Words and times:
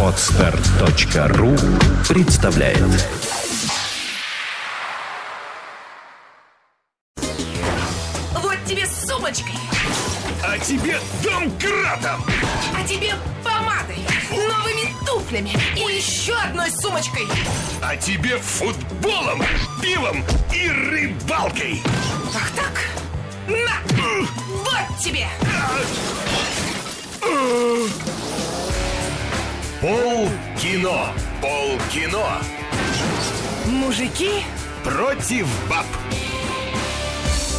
Отстар.ру 0.00 1.56
представляет 2.08 2.78
Вот 8.32 8.56
тебе 8.64 8.86
сумочкой, 8.86 9.54
А 10.44 10.56
тебе 10.58 11.00
домкратом! 11.24 12.24
а 12.76 12.86
тебе 12.86 13.14
помадой, 13.42 13.98
новыми 14.30 14.94
туфлями 15.04 15.56
и 15.74 15.96
еще 15.96 16.34
одной 16.34 16.70
сумочкой. 16.70 17.26
А 17.82 17.96
тебе 17.96 18.38
футболом, 18.38 19.42
пивом 19.82 20.22
и 20.54 20.68
рыбалкой! 20.68 21.82
Ах 22.36 22.50
так? 22.54 22.84
На! 23.48 23.82
Вот 24.62 24.98
тебе! 25.02 25.26
Пол 29.80 30.28
кино! 30.60 31.08
Пол 31.40 31.78
кино! 31.92 32.26
Мужики, 33.66 34.30
Против 34.84 35.46
баб! 35.70 35.86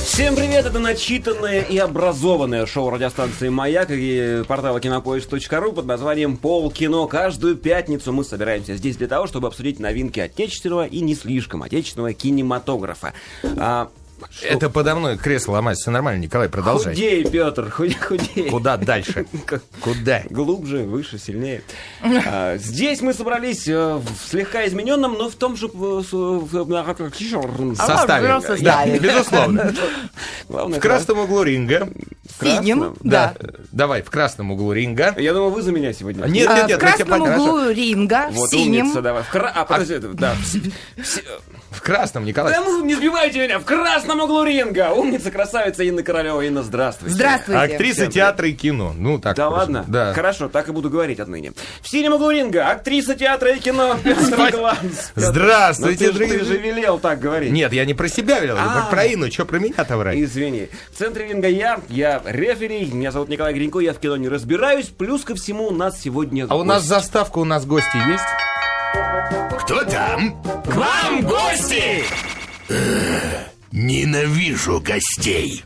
Всем 0.06 0.36
привет, 0.36 0.66
это 0.66 0.78
начитанное 0.78 1.62
и 1.62 1.78
образованное 1.78 2.68
шоу 2.68 2.92
радиостанции 2.92 3.50
«Маяк» 3.50 3.90
и 3.90 4.44
портала 4.48 4.80
кинопоиск.ру 4.80 5.74
под 5.74 5.86
названием 5.88 6.38
«Пол 6.38 6.72
кино». 6.72 7.08
Каждую 7.08 7.56
пятницу 7.56 8.14
мы 8.14 8.24
собираемся 8.24 8.76
здесь 8.76 8.96
для 8.96 9.08
того, 9.08 9.26
чтобы 9.26 9.48
обсудить 9.48 9.80
новинки 9.80 10.20
отечественного 10.20 10.86
и 10.86 11.02
не 11.02 11.16
слишком 11.16 11.64
отечественного 11.64 12.14
кинематографа. 12.14 13.14
А, 13.58 13.90
Это 14.42 14.70
подо 14.70 14.96
мной 14.96 15.18
кресло 15.18 15.54
ломается, 15.54 15.84
все 15.84 15.92
нормально, 15.92 16.22
Николай, 16.22 16.50
продолжай. 16.50 16.94
худей, 16.94 17.24
Петр, 17.30 17.70
худей, 17.70 17.96
худей. 17.98 18.50
Куда 18.50 18.78
дальше? 18.78 19.26
Куда? 19.82 20.24
Глубже, 20.30 20.84
выше, 20.84 21.18
сильнее. 21.20 21.62
А, 22.02 22.58
здесь 22.58 23.02
мы 23.02 23.14
собрались 23.14 23.68
э, 23.68 23.96
в 23.96 24.30
слегка 24.30 24.66
измененном, 24.68 25.14
но 25.14 25.30
в 25.30 25.36
том 25.36 25.56
же... 25.56 25.68
в- 25.68 26.04
Составе. 27.76 28.28
в. 28.40 28.62
Да, 28.62 28.86
безусловно. 28.86 29.74
В 30.48 30.80
красном 30.80 31.20
углу 31.20 31.44
ринга. 31.44 31.90
Синим, 32.40 32.80
красном, 32.80 32.98
да. 33.02 33.36
Давай, 33.72 34.02
в 34.02 34.10
красном 34.10 34.52
углу 34.52 34.74
ринга. 34.74 35.16
Я 35.18 35.34
думал, 35.34 35.52
вы 35.52 35.62
за 35.62 35.72
меня 35.72 35.94
сегодня. 35.94 36.26
Нет, 36.26 36.48
А, 36.50 36.56
нет, 36.56 36.66
в 36.66 36.68
нет, 36.70 36.82
мы 36.82 36.88
тебя 36.88 36.88
красном 37.06 37.20
покрасим. 37.20 37.42
углу 37.44 37.70
ринга, 37.70 38.28
в 38.30 38.34
Вот 38.36 38.54
умница, 38.54 39.02
давай. 39.02 39.24
В. 39.24 39.36
А, 39.36 39.66
подожди, 39.66 40.00
да. 40.14 40.36
В 41.76 41.82
красном, 41.82 42.26
Николай. 42.26 42.54
Да 42.54 42.62
ну, 42.62 42.84
не 42.84 42.96
сбивайте 42.96 43.40
меня! 43.44 43.60
В 43.60 43.66
красном 43.66 44.22
углу 44.22 44.44
ринга! 44.44 44.92
Умница, 44.92 45.32
красавица 45.32 45.84
Инна 45.84 46.04
Королева. 46.04 46.42
Инна, 46.42 46.64
здравствуйте. 46.64 47.14
Здравствуйте. 47.16 47.60
Актриса 47.62 48.02
Всем 48.02 48.12
театра 48.12 48.48
и 48.48 48.54
кино. 48.54 48.94
Ну, 48.98 49.20
так. 49.20 49.36
Да 49.36 49.50
просто. 49.50 49.60
ладно? 49.72 49.86
Да. 49.88 50.14
Хорошо, 50.14 50.48
так 50.50 50.68
и 50.70 50.72
буду 50.72 50.90
говорить 50.90 51.20
отныне. 51.20 51.54
В 51.82 51.90
синем 51.90 52.14
углу 52.14 52.32
ринга 52.32 52.70
актриса 52.70 53.16
театра 53.16 53.52
и 53.52 53.60
кино 53.60 53.98
Петр 54.04 54.52
Гланс. 54.58 55.12
Здравствуйте, 55.16 56.08
Ну, 56.08 56.14
ты, 56.14 56.14
же- 56.14 56.20
дорогие 56.20 56.40
ты 56.40 56.46
же 56.46 56.58
велел 56.58 57.00
так 57.00 57.20
говорить. 57.20 57.52
Нет, 57.52 57.74
я 57.74 57.86
не 57.86 57.94
про 57.94 58.08
себя 58.08 58.40
велел, 58.40 58.56
я 58.56 58.64
А. 58.88 58.90
про 58.90 59.06
Инну. 59.08 59.32
Что 59.32 59.46
про 59.46 59.60
меня-то 59.60 59.98
врать? 59.98 60.18
Извини. 60.18 60.70
В 60.94 60.98
центре 60.98 61.28
ринга 61.28 61.48
я, 61.48 61.80
я 61.90 62.22
рефери, 62.26 62.86
меня 62.86 63.12
зовут 63.12 63.30
Николай 63.30 63.54
Гринько, 63.54 63.80
я 63.80 63.94
в 63.94 64.00
кино 64.00 64.18
не 64.18 64.30
разбираюсь. 64.30 64.86
Плюс 64.88 65.24
ко 65.24 65.36
всему 65.36 65.68
у 65.68 65.72
нас 65.72 66.00
сегодня 66.02 66.46
А 66.50 66.56
у 66.56 66.64
нас 66.64 66.84
заставка, 66.84 67.40
у 67.40 67.46
нас 67.46 67.66
гости 67.66 67.98
есть? 68.10 68.24
Кто 69.60 69.84
там? 69.86 70.42
К 70.64 70.76
вам 70.76 71.22
гости! 71.22 72.04
Ненавижу 73.72 74.80
гостей! 74.80 75.64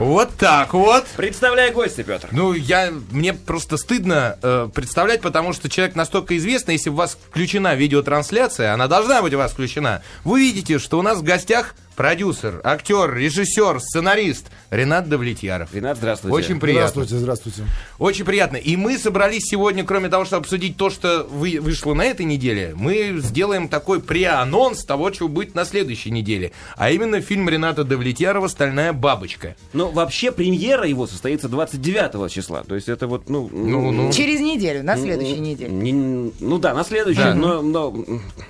Вот 0.00 0.30
так 0.38 0.72
вот. 0.72 1.04
Представляй 1.16 1.72
гостя, 1.72 2.02
Петр. 2.02 2.28
Ну, 2.32 2.54
я, 2.54 2.90
мне 3.10 3.34
просто 3.34 3.76
стыдно 3.76 4.38
э, 4.42 4.70
представлять, 4.74 5.20
потому 5.20 5.52
что 5.52 5.68
человек 5.68 5.94
настолько 5.94 6.38
известный, 6.38 6.76
если 6.76 6.88
у 6.88 6.94
вас 6.94 7.18
включена 7.28 7.74
видеотрансляция, 7.74 8.72
она 8.72 8.88
должна 8.88 9.20
быть 9.20 9.34
у 9.34 9.38
вас 9.38 9.52
включена, 9.52 10.02
вы 10.24 10.40
видите, 10.40 10.78
что 10.78 10.98
у 10.98 11.02
нас 11.02 11.18
в 11.18 11.22
гостях 11.22 11.74
продюсер, 12.00 12.62
актер, 12.64 13.14
режиссер, 13.14 13.78
сценарист 13.78 14.46
Ренат 14.70 15.10
Давлетьяров. 15.10 15.74
Ренат, 15.74 15.98
здравствуйте. 15.98 16.34
Очень 16.34 16.58
приятно. 16.58 16.88
Здравствуйте, 17.04 17.20
здравствуйте. 17.20 17.62
Очень 17.98 18.24
приятно. 18.24 18.56
И 18.56 18.74
мы 18.76 18.96
собрались 18.96 19.42
сегодня, 19.44 19.84
кроме 19.84 20.08
того, 20.08 20.24
чтобы 20.24 20.40
обсудить 20.40 20.78
то, 20.78 20.88
что 20.88 21.26
вы, 21.30 21.58
вышло 21.60 21.92
на 21.92 22.06
этой 22.06 22.24
неделе, 22.24 22.72
мы 22.74 23.18
сделаем 23.18 23.68
такой 23.68 24.00
преанонс 24.00 24.82
того, 24.86 25.12
что 25.12 25.28
будет 25.28 25.54
на 25.54 25.66
следующей 25.66 26.10
неделе. 26.10 26.52
А 26.78 26.90
именно 26.90 27.20
фильм 27.20 27.46
Рената 27.50 27.84
Давлетьярова 27.84 28.48
«Стальная 28.48 28.94
бабочка». 28.94 29.54
Ну, 29.74 29.90
вообще, 29.90 30.32
премьера 30.32 30.86
его 30.86 31.06
состоится 31.06 31.50
29 31.50 32.32
числа. 32.32 32.62
То 32.62 32.76
есть 32.76 32.88
это 32.88 33.08
вот, 33.08 33.28
ну... 33.28 33.50
Ну, 33.52 33.90
ну. 33.90 34.10
Через 34.10 34.40
неделю, 34.40 34.82
на 34.82 34.96
следующей 34.96 35.38
неделе. 35.38 35.70
Не- 35.70 36.32
ну 36.40 36.58
да, 36.58 36.72
на 36.72 36.82
следующий, 36.82 37.20
Да. 37.20 37.34
но, 37.34 37.60
но 37.60 37.94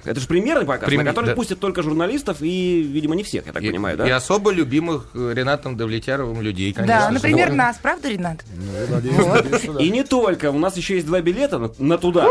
это 0.04 0.20
же 0.20 0.28
премьерный 0.28 0.66
показ, 0.66 0.88
Прем- 0.88 0.98
на 1.00 1.04
который 1.06 1.30
да. 1.30 1.34
пустят 1.34 1.58
только 1.58 1.82
журналистов 1.82 2.36
и, 2.42 2.80
видимо, 2.82 3.16
не 3.16 3.24
всех, 3.40 3.46
я 3.46 3.52
так 3.52 3.62
И, 3.62 3.68
понимаю, 3.70 3.96
да? 3.96 4.06
и 4.06 4.10
особо 4.10 4.50
любимых 4.50 5.06
э, 5.14 5.32
Ренатом 5.34 5.76
Давлетьяровым 5.76 6.40
людей, 6.42 6.72
конечно. 6.72 7.00
Да, 7.00 7.10
например, 7.10 7.48
Вот. 7.48 7.56
нас, 7.56 7.78
правда, 7.80 8.08
Ренат? 8.08 8.44
Ну. 8.50 9.78
И 9.78 9.90
не 9.90 10.04
только, 10.04 10.50
у 10.50 10.58
нас 10.58 10.76
еще 10.76 10.94
есть 10.94 11.06
два 11.06 11.20
билета 11.20 11.70
на, 11.78 11.98
туда. 11.98 12.26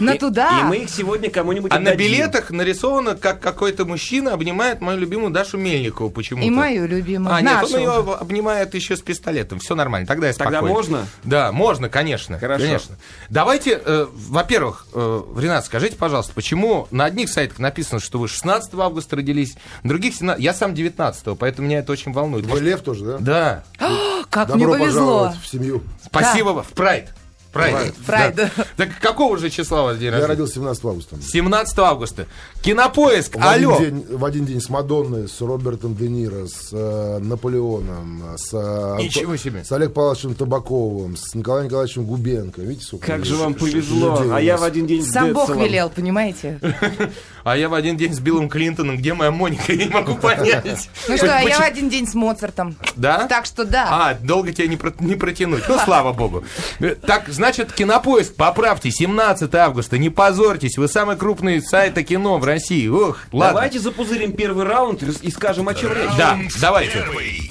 На 0.00 0.16
туда. 0.16 0.60
И 0.60 0.64
мы 0.64 0.76
их 0.78 0.90
сегодня 0.90 1.30
кому-нибудь 1.30 1.72
А 1.72 1.78
на 1.78 1.94
билетах 1.94 2.50
нарисовано, 2.50 3.14
как 3.16 3.40
какой-то 3.40 3.84
мужчина 3.84 4.32
обнимает 4.32 4.80
мою 4.80 4.98
любимую 4.98 5.30
Дашу 5.30 5.58
Мельникову 5.58 6.10
почему-то. 6.10 6.46
И 6.46 6.50
мою 6.50 6.86
любимую. 6.86 7.34
А, 7.34 7.40
нет, 7.40 7.64
он 7.64 7.78
ее 7.78 7.90
обнимает 8.14 8.74
еще 8.74 8.96
с 8.96 9.00
пистолетом. 9.00 9.58
Все 9.58 9.74
нормально, 9.74 10.06
тогда 10.06 10.28
я 10.28 10.32
Тогда 10.32 10.58
спокоен. 10.58 10.72
можно? 10.74 11.06
Да, 11.24 11.52
можно, 11.52 11.88
конечно. 11.88 12.38
Хорошо. 12.38 12.64
Конечно. 12.64 12.96
Давайте, 13.30 13.80
э, 13.84 14.06
во-первых, 14.12 14.86
э, 14.94 15.22
Ренат, 15.38 15.64
скажите, 15.66 15.96
пожалуйста, 15.96 16.32
почему 16.34 16.88
на 16.90 17.04
одних 17.04 17.28
сайтах 17.30 17.58
написано, 17.58 18.00
что 18.00 18.18
вы 18.18 18.28
16 18.28 18.74
августа 18.74 19.16
родились, 19.16 19.54
на 19.82 19.90
других 19.90 20.14
17... 20.14 20.25
Я 20.38 20.52
сам 20.54 20.74
19 20.74 21.38
поэтому 21.38 21.68
меня 21.68 21.78
это 21.80 21.92
очень 21.92 22.12
волнует. 22.12 22.46
Вы 22.46 22.60
лев 22.60 22.80
тоже, 22.80 23.04
да? 23.04 23.62
Да. 23.78 23.88
Как 24.30 24.48
мне 24.54 24.64
Добро 24.64 24.78
повезло. 24.78 25.00
пожаловать 25.00 25.36
в 25.42 25.46
семью. 25.46 25.82
Спасибо, 26.04 26.62
в 26.62 26.68
Прайд. 26.72 27.10
Прайд. 27.52 27.94
Прайд. 28.04 28.34
Да. 28.34 28.50
Так 28.76 28.90
какого 29.00 29.38
же 29.38 29.48
числа 29.48 29.80
у 29.82 29.84
вас 29.86 29.96
день 29.96 30.06
Я 30.06 30.10
рождения? 30.10 30.28
родился 30.28 30.54
17 30.56 30.84
августа. 30.84 31.16
17 31.22 31.78
августа. 31.78 32.26
Кинопоиск, 32.60 33.34
В 33.36 33.48
один, 33.48 33.68
алло. 33.70 33.78
день, 33.80 34.06
в 34.10 34.24
один 34.26 34.44
день 34.44 34.60
с 34.60 34.68
Мадонной, 34.68 35.26
с 35.26 35.40
Робертом 35.40 35.94
Де 35.94 36.08
Ниро, 36.08 36.46
с 36.48 36.68
э, 36.72 37.18
Наполеоном, 37.18 38.34
с, 38.36 38.50
э, 38.52 38.96
Ничего 38.98 39.32
Анто- 39.32 39.38
себе. 39.42 39.64
с 39.64 39.72
Олег 39.72 39.94
Павловичем 39.94 40.34
Табаковым, 40.34 41.16
с 41.16 41.34
Николаем 41.34 41.66
Николаевичем 41.68 42.04
Губенко. 42.04 42.60
Видите, 42.60 42.84
сколько 42.88 43.06
Как 43.06 43.24
же 43.24 43.36
вам 43.36 43.54
повезло, 43.54 44.22
а 44.32 44.38
я 44.42 44.58
в 44.58 44.62
один 44.62 44.86
день 44.86 45.02
с 45.02 45.10
Сам 45.10 45.32
Бог 45.32 45.48
велел, 45.56 45.88
понимаете? 45.88 46.60
А 47.46 47.56
я 47.56 47.68
в 47.68 47.74
один 47.74 47.96
день 47.96 48.12
с 48.12 48.18
Биллом 48.18 48.48
Клинтоном. 48.48 48.96
Где 48.96 49.14
моя 49.14 49.30
Моника? 49.30 49.72
Я 49.72 49.84
не 49.84 49.88
могу 49.88 50.16
понять. 50.16 50.88
Ну 51.06 51.16
что, 51.16 51.32
а 51.32 51.42
я 51.42 51.60
в 51.60 51.62
один 51.62 51.88
день 51.88 52.04
с 52.04 52.14
Моцартом. 52.14 52.74
Да? 52.96 53.28
Так 53.28 53.46
что 53.46 53.64
да. 53.64 53.86
А, 53.88 54.14
долго 54.14 54.52
тебя 54.52 54.66
не, 54.66 54.76
про- 54.76 54.92
не 54.98 55.14
протянуть. 55.14 55.62
Ну, 55.68 55.78
слава 55.84 56.12
богу. 56.12 56.42
Э, 56.80 56.96
Так, 56.96 57.28
значит, 57.28 57.72
Кинопоиск, 57.72 58.34
поправьте, 58.34 58.90
17 58.90 59.54
августа, 59.54 59.96
не 59.96 60.10
позорьтесь, 60.10 60.76
вы 60.76 60.88
самый 60.88 61.14
крупный 61.16 61.62
сайт 61.62 61.96
о 61.96 62.02
кино 62.02 62.38
в 62.38 62.44
России. 62.44 62.88
Ох, 62.88 63.20
ладно. 63.30 63.54
Давайте 63.54 63.78
запузырим 63.78 64.32
первый 64.32 64.64
раунд 64.64 65.04
и 65.04 65.30
скажем, 65.30 65.68
о 65.68 65.74
чем 65.74 65.92
речь. 65.92 66.16
Да, 66.18 66.36
давайте. 66.60 66.94
Первый! 66.94 67.48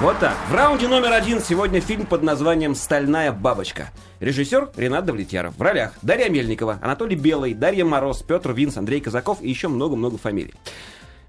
Вот 0.00 0.18
так. 0.18 0.34
В 0.48 0.54
раунде 0.54 0.88
номер 0.88 1.12
один 1.12 1.42
сегодня 1.42 1.82
фильм 1.82 2.06
под 2.06 2.22
названием 2.22 2.74
«Стальная 2.74 3.32
бабочка». 3.32 3.90
Режиссер 4.20 4.70
Ренат 4.74 5.04
Давлетьяров. 5.04 5.54
В 5.58 5.60
ролях 5.60 5.92
Дарья 6.00 6.30
Мельникова, 6.30 6.78
Анатолий 6.80 7.16
Белый, 7.16 7.52
Дарья 7.52 7.84
Мороз, 7.84 8.22
Петр 8.22 8.52
Винс, 8.52 8.78
Андрей 8.78 9.02
Казаков 9.02 9.42
и 9.42 9.50
еще 9.50 9.68
много-много 9.68 10.16
фамилий. 10.16 10.54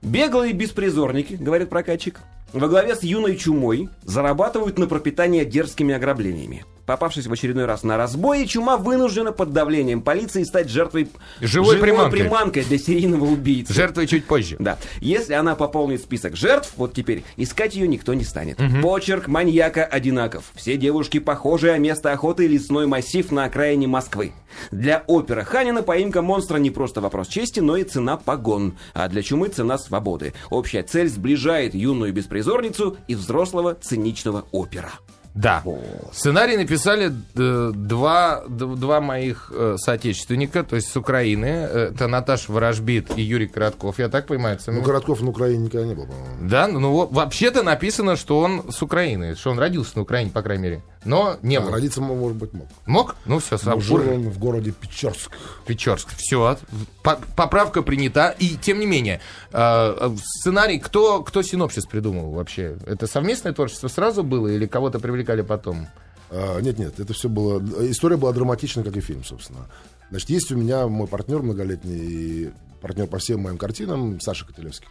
Беглые 0.01 0.53
беспризорники, 0.53 1.33
говорит 1.33 1.69
прокатчик, 1.69 2.21
во 2.53 2.69
главе 2.69 2.95
с 2.95 3.03
юной 3.03 3.35
чумой 3.35 3.89
зарабатывают 4.03 4.79
на 4.79 4.87
пропитание 4.87 5.43
дерзкими 5.43 5.93
ограблениями. 5.93 6.63
Попавшись 6.85 7.28
в 7.28 7.33
очередной 7.33 7.66
раз 7.66 7.83
на 7.83 7.97
разбой, 7.97 8.45
чума 8.47 8.78
вынуждена 8.78 9.31
под 9.31 9.53
давлением 9.53 10.01
полиции 10.01 10.43
стать 10.43 10.69
жертвой 10.69 11.09
Живой 11.39 11.78
приманкой. 11.78 12.19
приманкой 12.22 12.63
для 12.63 12.78
серийного 12.78 13.25
убийцы. 13.25 13.73
Жертвы 13.73 14.07
чуть 14.07 14.25
позже. 14.25 14.55
Да. 14.59 14.78
Если 14.99 15.33
она 15.33 15.55
пополнит 15.55 16.01
список 16.01 16.35
жертв, 16.35 16.73
вот 16.78 16.93
теперь 16.93 17.23
искать 17.37 17.75
ее 17.75 17.87
никто 17.87 18.13
не 18.13 18.23
станет. 18.23 18.59
Почерк 18.81 19.28
маньяка 19.28 19.85
одинаков. 19.85 20.51
Все 20.55 20.78
девушки 20.78 21.19
похожи, 21.19 21.72
а 21.72 21.78
место 21.78 22.11
охоты 22.11 22.47
лесной 22.47 22.87
массив 22.87 23.31
на 23.31 23.45
окраине 23.45 23.87
Москвы. 23.87 24.34
Для 24.72 25.03
опера 25.07 25.43
Ханина 25.43 25.81
поимка 25.81 26.22
монстра 26.22 26.57
не 26.57 26.72
просто 26.72 27.01
вопрос 27.01 27.27
чести, 27.27 27.59
но 27.59 27.77
и 27.77 27.84
цена 27.84 28.17
погон. 28.17 28.77
А 28.93 29.07
для 29.07 29.22
чумы 29.23 29.47
цена 29.47 29.77
свободы. 29.77 30.34
Общая 30.49 30.84
цель 30.84 31.09
сближает 31.09 31.73
юную 31.73 32.13
беспризорницу 32.13 32.97
и 33.07 33.16
взрослого 33.16 33.75
циничного 33.75 34.45
опера. 34.51 34.91
Да. 35.33 35.63
Сценарий 36.11 36.57
написали 36.57 37.11
э, 37.35 37.72
два, 37.73 38.43
два 38.47 38.99
моих 38.99 39.51
э, 39.55 39.75
соотечественника, 39.78 40.63
то 40.63 40.75
есть 40.75 40.89
с 40.89 40.97
Украины. 40.97 41.45
Это 41.45 42.07
Наташа 42.07 42.51
Ворожбит 42.51 43.17
и 43.17 43.22
Юрий 43.22 43.47
Коротков. 43.47 43.97
Я 43.99 44.09
так 44.09 44.28
понимаю, 44.28 44.57
это 44.57 44.72
Ну, 44.72 44.83
Коротков 44.83 45.22
на 45.22 45.29
Украине 45.29 45.66
никогда 45.66 45.87
не 45.87 45.95
был, 45.95 46.05
по-моему. 46.07 46.49
Да, 46.49 46.67
ну 46.67 46.91
вот 46.91 47.11
вообще-то 47.11 47.63
написано, 47.63 48.16
что 48.17 48.39
он 48.39 48.72
с 48.72 48.81
Украины, 48.81 49.35
что 49.35 49.51
он 49.51 49.59
родился 49.59 49.93
на 49.95 50.01
Украине, 50.01 50.31
по 50.31 50.41
крайней 50.41 50.63
мере. 50.63 50.83
Но 51.05 51.37
не 51.41 51.55
А, 51.55 51.61
был. 51.61 51.72
родиться, 51.72 51.99
может 52.01 52.37
быть, 52.37 52.53
мог. 52.53 52.67
Мог? 52.85 53.16
Ну 53.25 53.39
все, 53.39 53.57
сразу. 53.57 53.81
жил 53.81 53.95
он 54.07 54.29
в 54.29 54.37
городе 54.37 54.72
Печорск. 54.72 55.31
Печорск. 55.66 56.09
Все. 56.17 56.57
Поправка 57.01 57.81
принята. 57.81 58.35
И 58.37 58.49
тем 58.55 58.79
не 58.79 58.85
менее, 58.85 59.19
э, 59.51 60.16
сценарий, 60.23 60.77
кто, 60.79 61.23
кто 61.23 61.41
синопсис 61.41 61.85
придумал 61.85 62.31
вообще? 62.31 62.77
Это 62.85 63.07
совместное 63.07 63.53
творчество 63.53 63.87
сразу 63.87 64.23
было 64.23 64.47
или 64.49 64.67
кого-то 64.67 64.99
привлекали 65.22 65.41
потом? 65.41 65.88
А, 66.29 66.59
Нет, 66.59 66.79
нет, 66.79 67.00
это 67.00 67.14
все 67.14 67.29
было... 67.29 67.62
История 67.90 68.18
была 68.18 68.32
драматична, 68.34 68.84
как 68.84 68.96
и 68.97 69.02
фильм, 69.02 69.23
собственно. 69.23 69.68
Значит, 70.09 70.29
есть 70.29 70.52
у 70.52 70.58
меня 70.58 70.88
мой 70.88 71.08
партнер 71.08 71.41
многолетний, 71.41 71.97
и 71.97 72.52
партнер 72.82 73.08
по 73.08 73.18
всем 73.18 73.41
моим 73.41 73.58
картинам, 73.58 74.20
Саша 74.20 74.46
Котелевский. 74.46 74.88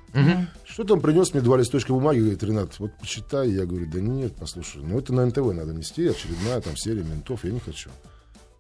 Что-то 0.65 0.95
он 0.95 1.01
принес 1.01 1.33
мне 1.33 1.43
два 1.43 1.57
листочка 1.59 1.93
бумаги, 1.93 2.21
говорит, 2.21 2.43
Ренат, 2.43 2.79
вот 2.79 2.93
почитай. 2.99 3.51
Я 3.51 3.67
говорю, 3.67 3.87
да 3.91 4.01
нет, 4.01 4.35
послушай, 4.39 4.83
ну 4.83 4.99
это 4.99 5.13
на 5.13 5.27
НТВ 5.27 5.53
надо 5.55 5.73
нести, 5.73 6.07
очередная 6.07 6.61
там 6.61 6.77
серия 6.77 7.03
ментов, 7.03 7.45
я 7.45 7.51
не 7.51 7.61
хочу. 7.61 7.91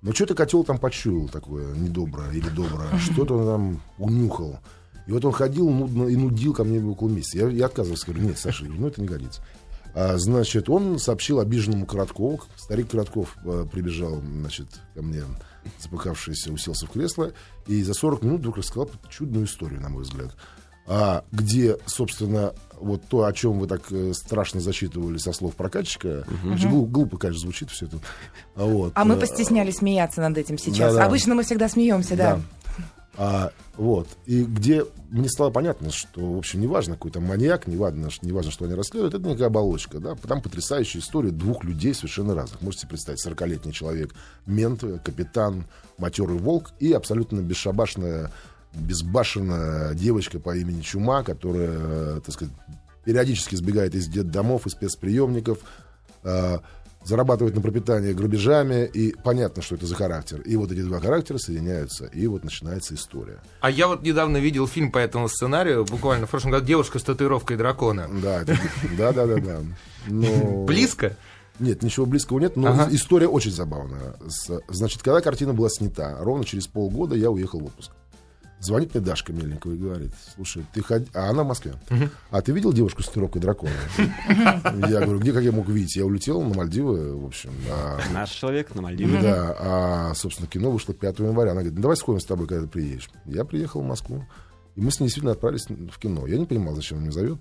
Но 0.03 0.13
что-то 0.13 0.35
котел 0.35 0.65
там 0.65 0.79
почуял 0.79 1.29
такое 1.29 1.75
недоброе 1.75 2.33
или 2.33 2.49
доброе, 2.49 2.99
что-то 2.99 3.37
он 3.39 3.47
там 3.47 3.83
унюхал. 3.99 4.59
И 5.07 5.13
вот 5.13 5.25
он 5.25 5.33
ходил 5.33 5.69
нудно 5.69 6.09
и 6.09 6.17
нудил 6.17 6.53
ко 6.53 6.65
мне 6.65 6.83
около 6.83 7.09
месяца. 7.09 7.39
Я, 7.39 7.49
я 7.49 7.67
отказывался, 7.67 8.07
говорю, 8.07 8.29
нет, 8.29 8.39
Саша, 8.39 8.65
ну 8.65 8.87
это 8.87 9.01
не 9.01 9.07
годится. 9.07 9.43
А, 9.95 10.17
значит, 10.19 10.69
он 10.69 10.99
сообщил 10.99 11.41
обиженному 11.41 11.87
Короткову. 11.87 12.41
Старик 12.57 12.91
Коротков 12.91 13.37
э, 13.45 13.67
прибежал, 13.71 14.21
значит, 14.21 14.69
ко 14.95 15.03
мне, 15.03 15.23
запыхавшийся, 15.81 16.53
уселся 16.53 16.87
в 16.87 16.91
кресло, 16.91 17.33
и 17.67 17.83
за 17.83 17.95
40 17.95 18.23
минут 18.23 18.41
вдруг 18.41 18.59
рассказал 18.59 18.91
чудную 19.09 19.47
историю, 19.47 19.81
на 19.81 19.89
мой 19.89 20.03
взгляд. 20.03 20.37
А, 20.87 21.25
где, 21.31 21.77
собственно, 21.87 22.53
вот 22.81 23.03
то, 23.09 23.25
о 23.25 23.33
чем 23.33 23.61
вы 23.61 23.69
так 23.69 23.83
э, 23.93 24.13
страшно 24.13 24.61
зачитывали 24.61 25.19
со 25.19 25.33
слов 25.33 25.55
прокатчика, 25.55 26.27
очень 26.53 26.69
глу- 26.69 26.87
глупо, 26.87 27.17
конечно, 27.17 27.43
звучит 27.43 27.71
все 27.71 27.87
это. 27.87 27.99
А, 28.57 28.65
вот, 28.65 28.93
А 28.97 29.05
мы 29.05 29.15
э, 29.15 29.21
постеснялись 29.21 29.77
смеяться 29.77 30.21
над 30.21 30.37
этим 30.37 30.59
сейчас. 30.59 30.95
Да-да. 30.95 31.07
Обычно 31.07 31.35
мы 31.35 31.45
всегда 31.45 31.69
смеемся, 31.69 32.17
да. 32.17 32.37
да. 32.37 32.41
А, 33.17 33.53
вот. 33.77 34.09
И 34.27 34.45
где 34.45 34.85
мне 35.11 35.29
стало 35.29 35.51
понятно, 35.51 35.91
что, 35.91 36.35
в 36.35 36.39
общем, 36.39 36.61
неважно, 36.61 36.95
какой 36.95 37.11
там 37.11 37.25
маньяк, 37.25 37.67
неважно, 37.67 38.09
неважно, 38.23 38.51
что 38.51 38.65
они 38.65 38.75
расследуют, 38.75 39.15
это 39.15 39.29
некая 39.29 39.47
оболочка, 39.47 39.99
да. 39.99 40.15
Там 40.15 40.41
потрясающая 40.41 41.01
история 41.01 41.31
двух 41.31 41.65
людей 41.65 41.95
совершенно 41.95 42.35
разных. 42.35 42.62
Можете 42.62 42.87
представить, 42.87 43.25
40-летний 43.27 43.73
человек, 43.73 44.15
мент, 44.47 44.85
капитан, 45.05 45.65
матерый 45.99 46.39
волк 46.39 46.73
и 46.79 46.93
абсолютно 46.93 47.41
бесшабашная, 47.41 48.31
безбашенная 48.75 49.95
девочка 49.95 50.39
по 50.39 50.57
имени 50.57 50.81
Чума, 50.81 51.23
которая, 51.25 51.71
э, 51.73 52.21
так 52.25 52.35
сказать, 52.35 52.55
периодически 53.05 53.57
сбегает 53.57 53.95
из 53.95 54.07
детдомов, 54.07 54.67
из 54.67 54.73
спецприемников, 54.73 55.59
э, 56.23 56.59
зарабатывает 57.05 57.55
на 57.55 57.61
пропитание 57.62 58.12
грабежами, 58.14 58.85
и 58.87 59.14
понятно, 59.25 59.62
что 59.62 59.75
это 59.75 59.87
за 59.87 59.94
характер. 59.94 60.41
И 60.43 60.56
вот 60.56 60.70
эти 60.70 60.82
два 60.82 61.00
характера 61.00 61.38
соединяются, 61.38 62.06
и 62.06 62.26
вот 62.26 62.44
начинается 62.44 62.94
история. 62.94 63.38
А 63.61 63.70
я 63.70 63.88
вот 63.88 64.02
недавно 64.02 64.37
видел 64.37 64.67
фильм 64.67 64.93
по 64.93 64.99
этому 64.99 65.29
сценарию, 65.29 65.85
буквально 65.85 66.26
в 66.26 66.31
прошлом 66.31 66.50
году 66.52 66.67
«Девушка 66.67 66.99
с 66.99 67.02
татуировкой 67.02 67.56
дракона». 67.56 68.08
Да, 68.23 68.43
это- 68.43 68.56
да, 68.99 69.12
да, 69.12 69.26
да, 69.26 69.37
да. 69.37 69.61
Но- 70.08 70.64
Близко? 70.64 71.17
Нет, 71.58 71.82
ничего 71.82 72.06
близкого 72.06 72.38
нет, 72.38 72.56
но 72.56 72.69
Ага. 72.69 72.88
история 72.91 73.29
очень 73.29 73.50
забавная. 73.50 74.14
Значит, 74.69 75.02
когда 75.02 75.20
картина 75.20 75.52
была 75.52 75.69
снята, 75.69 76.17
ровно 76.20 76.44
через 76.44 76.67
полгода 76.67 77.14
я 77.14 77.31
уехал 77.31 77.61
в 77.61 77.64
отпуск. 77.67 77.91
Звонит 78.61 78.95
мне 78.95 79.03
Дашка 79.03 79.33
Мельникова 79.33 79.73
и 79.73 79.79
говорит, 79.79 80.12
слушай, 80.35 80.67
ты 80.75 80.83
ходи... 80.83 81.07
А 81.15 81.31
она 81.31 81.45
в 81.45 81.47
Москве. 81.47 81.75
А 82.31 82.43
ты 82.43 82.53
видел 82.53 82.73
девушку 82.75 83.03
с 83.03 83.07
татуировкой 83.07 83.41
дракона? 83.41 83.73
Я 84.29 85.01
говорю, 85.01 85.19
где, 85.19 85.33
как 85.33 85.43
я 85.43 85.51
мог 85.51 85.69
видеть? 85.69 85.97
Я 85.97 86.05
улетел 86.05 86.43
на 86.43 86.55
Мальдивы, 86.55 87.17
в 87.17 87.25
общем. 87.25 87.51
Наш 88.12 88.31
человек 88.31 88.75
на 88.75 88.83
Мальдивах. 88.83 89.23
Да, 89.23 89.57
а, 89.59 90.15
собственно, 90.15 90.47
кино 90.47 90.71
вышло 90.71 90.93
5 90.93 91.21
января. 91.21 91.53
Она 91.53 91.61
говорит, 91.61 91.75
ну 91.75 91.83
давай 91.83 91.97
сходим 91.97 92.21
с 92.21 92.27
тобой, 92.27 92.47
когда 92.47 92.65
ты 92.65 92.69
приедешь. 92.69 93.11
Я 93.25 93.45
приехал 93.47 93.81
в 93.81 93.87
Москву, 93.87 94.25
и 94.77 94.81
мы 94.83 94.91
с 94.91 95.01
ней 95.01 95.07
действительно 95.07 95.33
отправились 95.33 95.67
в 95.67 95.99
кино. 95.99 96.27
Я 96.27 96.37
не 96.37 96.45
понимал, 96.45 96.75
зачем 96.75 96.99
он 96.99 97.05
меня 97.05 97.12
зовет. 97.12 97.39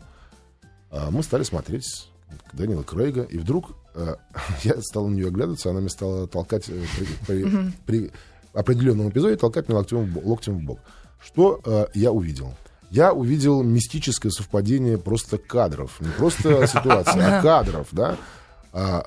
А 0.90 1.12
мы 1.12 1.22
стали 1.22 1.44
смотреть 1.44 2.10
Дэниела 2.54 2.84
Крейга, 2.84 3.24
и 3.24 3.38
вдруг 3.38 3.76
э, 3.96 4.16
я 4.64 4.82
стал 4.82 5.08
на 5.08 5.16
нее 5.16 5.28
оглядываться, 5.28 5.70
она 5.70 5.82
мне 5.82 5.90
стала 5.90 6.28
толкать 6.28 6.70
э, 6.70 6.82
при, 7.86 8.12
определенном 8.54 9.10
эпизоде, 9.10 9.36
толкать 9.36 9.68
меня 9.68 9.80
локтем, 9.80 10.18
локтем 10.24 10.58
в 10.58 10.64
бок. 10.64 10.80
Что 11.24 11.60
э, 11.66 11.88
я 11.94 12.12
увидел? 12.12 12.54
Я 12.92 13.14
увидел 13.14 13.62
мистическое 13.62 14.32
совпадение 14.32 14.98
просто 14.98 15.38
кадров. 15.38 16.00
Не 16.00 16.10
просто 16.10 16.66
ситуации, 16.68 17.20
а 17.22 17.42
кадров, 17.42 17.88
да? 17.92 18.18
А, 18.74 19.06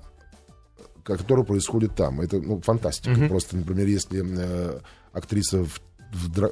ко- 1.02 1.16
которое 1.16 1.42
происходит 1.44 1.94
там. 1.96 2.20
Это 2.20 2.38
ну, 2.40 2.60
фантастика. 2.60 3.28
Просто, 3.28 3.56
например, 3.56 3.86
если 3.86 4.22
э, 4.24 4.78
актриса 5.12 5.64
в- 5.64 5.80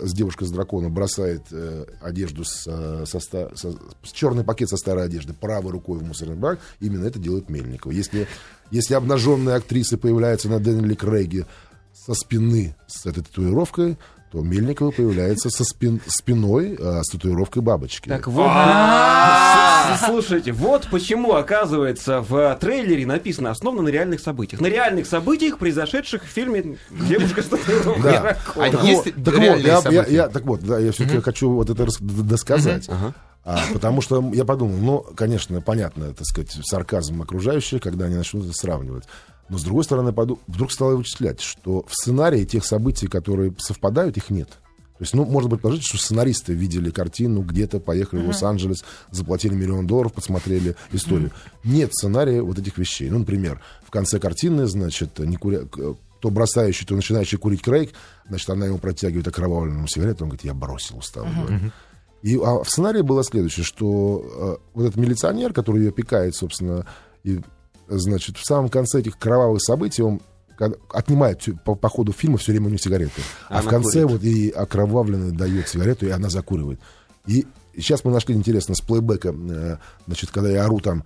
с 0.07 0.12
девушкой 0.15 0.45
с 0.49 0.51
дракона 0.51 0.89
бросает 0.89 1.43
э, 1.53 1.85
одежду 2.01 2.45
с, 2.45 2.65
э, 2.67 3.05
со 3.07 3.21
со- 3.21 3.51
с 3.55 4.11
черный 4.12 4.43
пакет 4.43 4.71
со 4.71 4.77
старой 4.79 5.05
одежды 5.05 5.35
правой 5.35 5.71
рукой 5.71 5.99
в 5.99 6.03
мусорный 6.03 6.35
бак, 6.37 6.59
именно 6.81 7.05
это 7.05 7.19
делает 7.19 7.51
Мельникова. 7.51 7.93
Если, 7.93 8.27
если 8.71 8.95
обнаженная 8.95 9.57
актриса 9.57 9.99
появляется 9.99 10.49
на 10.49 10.59
Дэниеле 10.61 10.97
Крейге 10.97 11.47
со 11.93 12.15
спины 12.15 12.75
с 12.89 13.05
этой 13.05 13.23
татуировкой, 13.23 13.99
то 14.31 14.41
Мельникова 14.43 14.91
появляется 14.93 15.50
со 15.50 15.65
спин, 15.65 16.00
спиной 16.06 16.77
э, 16.79 17.03
с 17.03 17.09
татуировкой 17.11 17.62
бабочки. 17.62 18.09
Так 18.09 18.29
вот, 18.29 18.47
с- 18.47 20.06
слушайте, 20.06 20.53
вот 20.53 20.87
почему, 20.91 21.35
оказывается, 21.35 22.21
в 22.21 22.56
трейлере 22.61 23.06
написано 23.06 23.50
«основано 23.50 23.82
на 23.82 23.88
реальных 23.88 24.21
событиях». 24.21 24.61
На 24.61 24.67
реальных 24.69 25.06
событиях, 25.06 25.59
произошедших 25.59 26.23
в 26.23 26.27
фильме 26.29 26.79
«Девушка 26.91 27.43
с 27.43 27.47
татуировкой 27.47 28.03
дракона». 28.03 28.67
А 28.67 28.71
Так 28.71 28.82
вот, 28.82 29.06
я, 29.43 29.56
я- 29.56 29.81
события? 29.81 30.06
я- 30.15 30.29
так 30.29 30.44
вот, 30.44 30.61
да, 30.61 30.79
я 30.79 30.93
все-таки 30.93 31.21
хочу 31.21 31.50
вот 31.50 31.71
это 31.71 31.87
досказать. 32.00 32.88
А, 33.43 33.59
потому 33.73 34.03
что 34.03 34.23
я 34.35 34.44
подумал, 34.44 34.76
ну, 34.76 34.99
конечно, 35.17 35.62
понятно, 35.62 36.12
так 36.12 36.26
сказать, 36.26 36.50
сарказм 36.62 37.23
окружающих, 37.23 37.83
когда 37.83 38.05
они 38.05 38.15
начнут 38.15 38.44
это 38.44 38.53
сравнивать. 38.53 39.05
Но, 39.50 39.58
с 39.58 39.62
другой 39.62 39.85
стороны, 39.85 40.12
вдруг 40.47 40.73
стало 40.73 40.97
вычислять, 40.97 41.41
что 41.41 41.85
в 41.87 41.94
сценарии 41.94 42.44
тех 42.44 42.64
событий, 42.64 43.08
которые 43.08 43.52
совпадают, 43.58 44.17
их 44.17 44.31
нет. 44.31 44.49
То 44.49 45.05
есть, 45.05 45.14
ну, 45.14 45.25
может 45.25 45.50
быть, 45.50 45.61
положить, 45.61 45.85
что 45.85 45.99
сценаристы 45.99 46.52
видели 46.52 46.91
картину, 46.91 47.43
где-то 47.43 47.81
поехали 47.81 48.23
в 48.23 48.29
Лос-Анджелес, 48.29 48.85
заплатили 49.11 49.55
миллион 49.55 49.87
долларов, 49.87 50.12
посмотрели 50.12 50.76
историю. 50.93 51.31
Нет 51.64 51.91
сценария 51.93 52.43
вот 52.43 52.58
этих 52.58 52.76
вещей. 52.79 53.08
Ну, 53.11 53.20
например, 53.20 53.61
в 53.82 53.91
конце 53.91 54.19
картины, 54.19 54.67
значит, 54.67 55.19
не 55.19 55.37
куря... 55.37 55.61
к- 55.61 55.97
то 56.20 56.29
бросающий, 56.31 56.87
то 56.87 56.95
начинающий 56.95 57.38
курить 57.38 57.62
Крейг, 57.62 57.92
значит, 58.28 58.50
она 58.50 58.66
ему 58.66 58.76
протягивает 58.76 59.26
окровавленную 59.26 59.88
сигарету, 59.88 60.25
он 60.25 60.28
говорит, 60.28 60.45
я 60.45 60.52
бросил, 60.52 60.99
устал. 60.99 61.25
говорит. 61.25 61.73
И 62.23 62.37
а 62.37 62.62
в 62.62 62.69
сценарии 62.69 63.00
было 63.00 63.25
следующее, 63.25 63.64
что 63.64 64.59
э, 64.62 64.69
вот 64.75 64.85
этот 64.85 64.97
милиционер, 64.97 65.54
который 65.54 65.85
ее 65.85 65.92
пикает, 65.92 66.35
собственно, 66.35 66.85
и, 67.25 67.40
значит, 67.90 68.37
в 68.37 68.44
самом 68.44 68.68
конце 68.68 69.00
этих 69.00 69.18
кровавых 69.18 69.62
событий 69.62 70.02
он 70.02 70.20
отнимает 70.92 71.42
по, 71.64 71.75
по 71.75 71.88
ходу 71.88 72.12
фильма 72.12 72.37
все 72.38 72.52
время 72.52 72.66
у 72.66 72.68
нее 72.68 72.78
сигареты. 72.78 73.23
А 73.49 73.59
Она 73.59 73.62
в 73.62 73.66
конце 73.68 74.02
курит. 74.02 74.11
вот 74.12 74.23
и 74.25 74.50
окровавленный 74.50 75.32
дает 75.32 75.68
сигарету, 75.68 76.06
и 76.06 76.11
она 76.11 76.28
закуривает. 76.28 76.80
И 77.26 77.47
сейчас 77.76 78.04
мы 78.04 78.12
нашли, 78.12 78.35
интересно, 78.35 78.75
с 78.75 78.80
плейбека, 78.80 79.35
э, 79.35 79.76
значит, 80.06 80.30
когда 80.30 80.50
я 80.50 80.64
ору 80.64 80.80
там, 80.80 81.04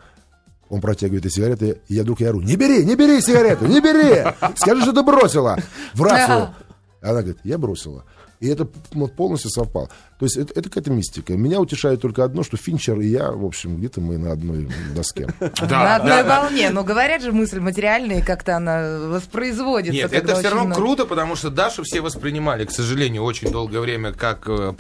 он 0.69 0.81
протягивает 0.81 1.25
эти 1.27 1.35
сигареты, 1.35 1.81
и 1.89 1.95
я 1.95 2.03
вдруг 2.03 2.21
я 2.21 2.31
ору, 2.31 2.41
не 2.41 2.57
бери, 2.57 2.85
не 2.85 2.97
бери 2.97 3.21
сигарету, 3.21 3.67
не 3.67 3.81
бери! 3.81 4.25
Скажи, 4.57 4.83
что 4.83 4.93
ты 4.93 5.03
бросила 5.03 5.57
в 5.95 6.03
рацию. 6.03 6.55
Она 7.01 7.21
говорит, 7.21 7.39
я 7.45 7.59
бросила. 7.59 8.05
И 8.41 8.49
это 8.49 8.67
вот 8.93 9.13
полностью 9.13 9.51
совпало. 9.51 9.89
То 10.25 10.27
есть 10.27 10.39
это, 10.39 10.59
это 10.59 10.71
какая-то 10.71 10.91
мистика. 10.91 11.35
Меня 11.35 11.61
утешает 11.61 12.01
только 12.01 12.25
одно, 12.25 12.43
что 12.43 12.57
Финчер 12.57 12.99
и 12.99 13.09
я, 13.09 13.31
в 13.31 13.45
общем, 13.45 13.77
где-то 13.77 14.01
мы 14.01 14.17
на 14.17 14.33
одной 14.33 14.71
доске. 14.95 15.29
на 15.61 15.97
одной 15.97 16.23
волне. 16.23 16.71
Но 16.71 16.83
говорят 16.83 17.21
же, 17.21 17.31
мысль 17.31 17.61
материальная, 17.61 18.21
и 18.21 18.23
как-то 18.23 18.57
она 18.57 19.01
воспроизводится. 19.01 19.93
Нет, 19.93 20.15
это 20.15 20.35
все 20.37 20.49
равно 20.49 20.75
круто, 20.75 21.05
потому 21.05 21.37
что 21.37 21.51
Дашу 21.51 21.83
все 21.83 22.01
воспринимали, 22.01 22.65
к 22.65 22.71
сожалению, 22.71 23.23
очень 23.23 23.51
долгое 23.51 23.81
время 23.81 24.15
как 24.15 24.49
э, 24.49 24.73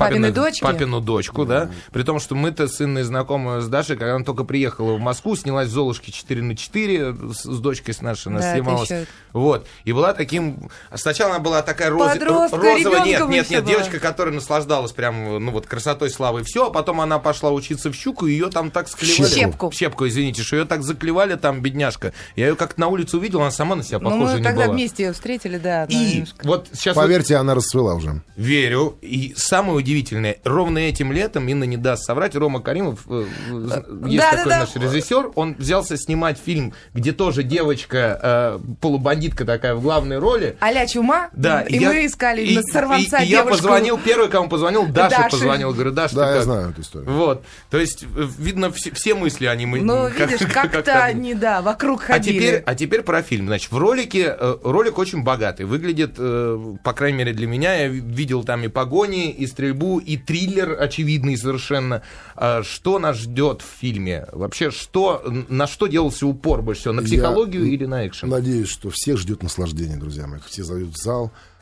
папину 0.62 1.02
дочку, 1.02 1.44
да. 1.44 1.70
При 1.92 2.04
том, 2.04 2.20
что 2.20 2.34
мы-то 2.34 2.66
с 2.66 2.80
Инной 2.80 3.02
знакомы 3.02 3.60
с 3.60 3.68
Дашей, 3.68 3.98
когда 3.98 4.14
она 4.14 4.24
только 4.24 4.44
приехала 4.44 4.94
в 4.94 4.98
Москву, 4.98 5.36
снялась 5.36 5.68
в 5.68 5.72
Золушке 5.72 6.10
4 6.10 6.40
на 6.40 6.56
4 6.56 7.14
с, 7.34 7.44
дочкой 7.44 7.92
с 7.92 8.00
нашей, 8.00 8.28
она 8.28 8.40
снималась. 8.54 8.90
Вот. 9.34 9.66
И 9.84 9.92
была 9.92 10.14
таким... 10.14 10.70
Сначала 10.94 11.34
она 11.34 11.40
была 11.40 11.60
такая 11.60 11.90
розовая. 11.90 13.04
Нет, 13.04 13.28
нет, 13.28 13.50
нет, 13.50 13.64
девочка, 13.66 14.00
которая 14.00 14.34
наслаждалась 14.34 14.92
прям 14.92 15.33
ну 15.38 15.50
вот 15.52 15.66
красотой, 15.66 16.10
славой, 16.10 16.42
все, 16.44 16.66
а 16.66 16.70
потом 16.70 17.00
она 17.00 17.18
пошла 17.18 17.50
учиться 17.50 17.90
в 17.90 17.94
щуку, 17.94 18.26
и 18.26 18.32
ее 18.32 18.48
там 18.50 18.70
так 18.70 18.88
склевали. 18.88 19.30
Щепку. 19.32 19.70
Щепку, 19.72 20.06
извините, 20.08 20.42
что 20.42 20.56
ее 20.56 20.64
так 20.64 20.82
заклевали 20.82 21.34
там, 21.36 21.60
бедняжка. 21.60 22.12
Я 22.36 22.48
ее 22.48 22.56
как-то 22.56 22.80
на 22.80 22.88
улице 22.88 23.16
увидел, 23.16 23.40
она 23.40 23.50
сама 23.50 23.76
на 23.76 23.82
себя 23.82 23.98
Ну, 24.00 24.10
похожа 24.10 24.32
мы 24.34 24.38
не 24.38 24.44
тогда 24.44 24.64
была. 24.66 24.74
вместе 24.74 25.04
ее 25.04 25.12
встретили, 25.12 25.58
да. 25.58 25.84
И 25.84 25.96
немножко- 25.96 26.46
вот 26.46 26.68
сейчас 26.72 26.96
вот 26.96 27.02
Поверьте, 27.02 27.36
она 27.36 27.54
расцвела 27.54 27.94
уже. 27.94 28.22
верю. 28.36 28.96
И 29.02 29.34
самое 29.36 29.74
удивительное, 29.76 30.36
ровно 30.44 30.78
этим 30.78 31.12
летом, 31.12 31.48
Инна 31.48 31.64
не 31.64 31.76
даст 31.76 32.04
соврать, 32.04 32.34
Рома 32.34 32.60
Каримов, 32.60 33.00
э, 33.08 33.24
э, 33.50 33.54
есть 33.56 33.74
такой 33.74 34.16
да-да-да. 34.16 34.58
наш 34.60 34.74
режиссер, 34.76 35.32
он 35.34 35.54
взялся 35.58 35.96
снимать 35.96 36.38
фильм, 36.38 36.72
где 36.94 37.12
тоже 37.12 37.42
девочка, 37.42 38.20
э, 38.22 38.58
полубандитка 38.80 39.44
такая 39.44 39.74
в 39.74 39.82
главной 39.82 40.18
роли. 40.18 40.56
А-ля 40.60 40.86
чума. 40.86 41.30
Да, 41.32 41.62
И 41.62 41.78
я- 41.78 41.88
мы 41.88 42.06
искали 42.06 42.42
и- 42.42 42.54
на 42.56 42.62
сорванца 42.62 43.18
и- 43.18 43.26
и 43.26 43.30
я 43.30 43.44
позвонил, 43.44 43.98
первый, 43.98 44.28
кому 44.28 44.48
позвонил, 44.48 44.86
Даша 44.86 45.13
Даше. 45.18 45.30
позвонил. 45.30 45.72
Говорю, 45.72 45.90
Даша, 45.92 46.14
Да, 46.16 46.24
ты 46.26 46.28
я 46.30 46.34
как?» 46.36 46.44
знаю 46.44 46.70
эту 46.70 46.80
историю. 46.82 47.10
Вот, 47.12 47.44
то 47.70 47.78
есть, 47.78 48.02
э, 48.02 48.28
видно, 48.38 48.70
все, 48.72 48.90
все 48.92 49.14
мысли 49.14 49.46
они 49.46 49.66
мы... 49.66 49.80
Ну, 49.80 50.08
как- 50.16 50.30
видишь, 50.30 50.46
как- 50.46 50.52
как-то 50.52 50.76
как-то 50.82 51.04
они, 51.04 51.34
да, 51.34 51.62
вокруг 51.62 52.02
а 52.04 52.14
ходили. 52.14 52.36
теперь, 52.38 52.62
а 52.66 52.74
теперь 52.74 53.02
про 53.02 53.22
фильм. 53.22 53.46
Значит, 53.46 53.70
в 53.72 53.78
ролике 53.78 54.34
э, 54.38 54.56
ролик 54.64 54.98
очень 54.98 55.22
богатый. 55.22 55.64
Выглядит, 55.66 56.14
э, 56.18 56.74
по 56.82 56.92
крайней 56.92 57.18
мере, 57.18 57.32
для 57.32 57.46
меня. 57.46 57.74
Я 57.74 57.88
ви- 57.88 58.00
видел 58.00 58.44
там 58.44 58.62
и 58.64 58.68
погони, 58.68 59.30
и 59.30 59.46
стрельбу, 59.46 59.98
и 59.98 60.16
триллер 60.16 60.76
очевидный 60.80 61.36
совершенно. 61.36 62.02
А 62.36 62.62
Что 62.62 62.98
нас 62.98 63.16
ждет 63.18 63.62
в 63.62 63.80
фильме? 63.80 64.26
Вообще, 64.32 64.70
что, 64.70 65.22
на 65.48 65.66
что 65.66 65.86
делался 65.86 66.26
упор 66.26 66.62
больше 66.62 66.80
всего? 66.82 66.94
На 66.94 67.00
Я 67.00 67.06
психологию 67.06 67.64
или 67.64 67.84
на 67.86 68.06
экшен? 68.06 68.28
Надеюсь, 68.28 68.68
что 68.68 68.90
всех 68.90 69.18
ждет 69.18 69.42
наслаждение, 69.42 69.96
друзья 69.96 70.26
мои. 70.26 70.40
Все 70.48 70.62
зовут 70.64 70.94
в 70.94 70.96
зал, 71.02 71.30
а, 71.30 71.53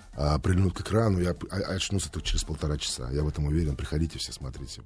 прильнут 0.43 0.75
к 0.75 0.81
экрану. 0.81 1.19
Я 1.19 1.35
а- 1.51 1.75
очнусь 1.75 2.05
только 2.05 2.27
через 2.27 2.45
полтора 2.45 2.77
часа. 2.77 3.11
Я 3.11 3.23
в 3.23 3.29
этом 3.29 3.47
уверен. 3.47 3.77
Приходите 3.77 4.19
все, 4.19 4.33
смотрите. 4.33 4.83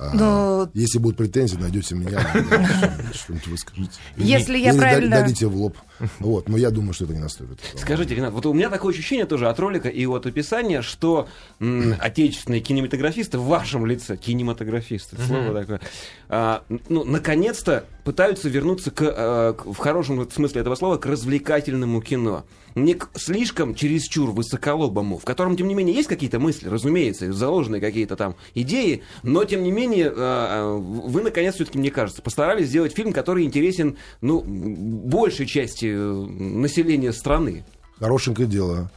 А, 0.00 0.10
Ну, 0.14 0.68
Если 0.74 0.98
будут 0.98 1.16
претензии, 1.16 1.56
найдете 1.56 1.94
меня, 1.96 2.20
что- 2.30 3.12
что-нибудь 3.14 3.46
выскажите. 3.48 3.92
Если 4.16 4.58
я 4.58 4.72
правильно- 4.74 5.16
Дадите 5.22 5.46
в 5.48 5.56
лоб. 5.56 5.76
Вот, 6.20 6.48
но 6.48 6.56
я 6.56 6.70
думаю, 6.70 6.92
что 6.92 7.04
это 7.06 7.14
не 7.14 7.18
наступит. 7.18 7.58
Скажите, 7.74 8.14
Ренат, 8.14 8.32
вот 8.32 8.46
у 8.46 8.52
меня 8.52 8.70
такое 8.70 8.92
ощущение 8.94 9.26
тоже 9.26 9.48
от 9.48 9.58
ролика 9.58 9.88
и 9.88 10.06
от 10.06 10.26
описания, 10.26 10.80
что 10.82 11.26
отечественные 12.00 12.60
кинематографисты 12.60 13.38
в 13.38 13.46
вашем 13.46 13.84
лице, 13.86 14.16
кинематографисты, 14.16 15.16
слово 15.26 15.52
такое, 15.60 15.80
а, 16.28 16.62
ну, 16.88 17.04
наконец-то 17.04 17.84
пытаются 18.04 18.48
вернуться 18.48 18.90
к, 18.90 19.02
э, 19.02 19.54
к- 19.58 19.66
в 19.66 19.76
хорошем 19.76 20.30
смысле 20.30 20.60
этого 20.60 20.76
слова, 20.76 20.96
к 20.98 21.06
развлекательному 21.06 22.00
кино. 22.00 22.44
Не 22.74 22.94
к 22.94 23.08
слишком 23.16 23.74
чересчур 23.74 24.30
высоколобому, 24.30 25.18
в 25.18 25.24
котором, 25.24 25.56
тем 25.56 25.66
не 25.68 25.74
менее, 25.74 25.96
есть 25.96 26.08
какие-то 26.08 26.38
мысли, 26.38 26.68
разумеется, 26.68 27.32
заложенные 27.32 27.80
какие-то 27.80 28.14
там 28.14 28.36
идеи, 28.54 29.02
но, 29.24 29.44
тем 29.44 29.62
не 29.64 29.72
менее, 29.72 29.87
э, 29.96 30.12
э, 30.14 30.76
вы, 30.76 31.22
наконец, 31.22 31.54
все-таки, 31.54 31.78
мне 31.78 31.90
кажется, 31.90 32.22
постарались 32.22 32.68
сделать 32.68 32.94
фильм, 32.94 33.12
который 33.12 33.44
интересен, 33.44 33.96
ну, 34.20 34.42
большей 34.42 35.46
части 35.46 35.86
э, 35.86 35.96
населения 35.96 37.12
страны. 37.12 37.64
Хорошенькое 38.00 38.46
дело. 38.46 38.90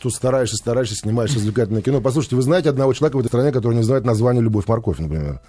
Тут 0.00 0.14
стараешься, 0.14 0.56
стараешься, 0.56 0.94
снимаешь 0.94 1.34
развлекательное 1.34 1.82
кино. 1.82 2.00
Послушайте, 2.00 2.36
вы 2.36 2.42
знаете 2.42 2.70
одного 2.70 2.92
человека 2.92 3.16
в 3.16 3.20
этой 3.20 3.28
стране, 3.28 3.52
который 3.52 3.74
не 3.74 3.82
знает 3.82 4.04
название 4.04 4.42
«Любовь 4.42 4.66
морковь», 4.68 4.98
например? 4.98 5.40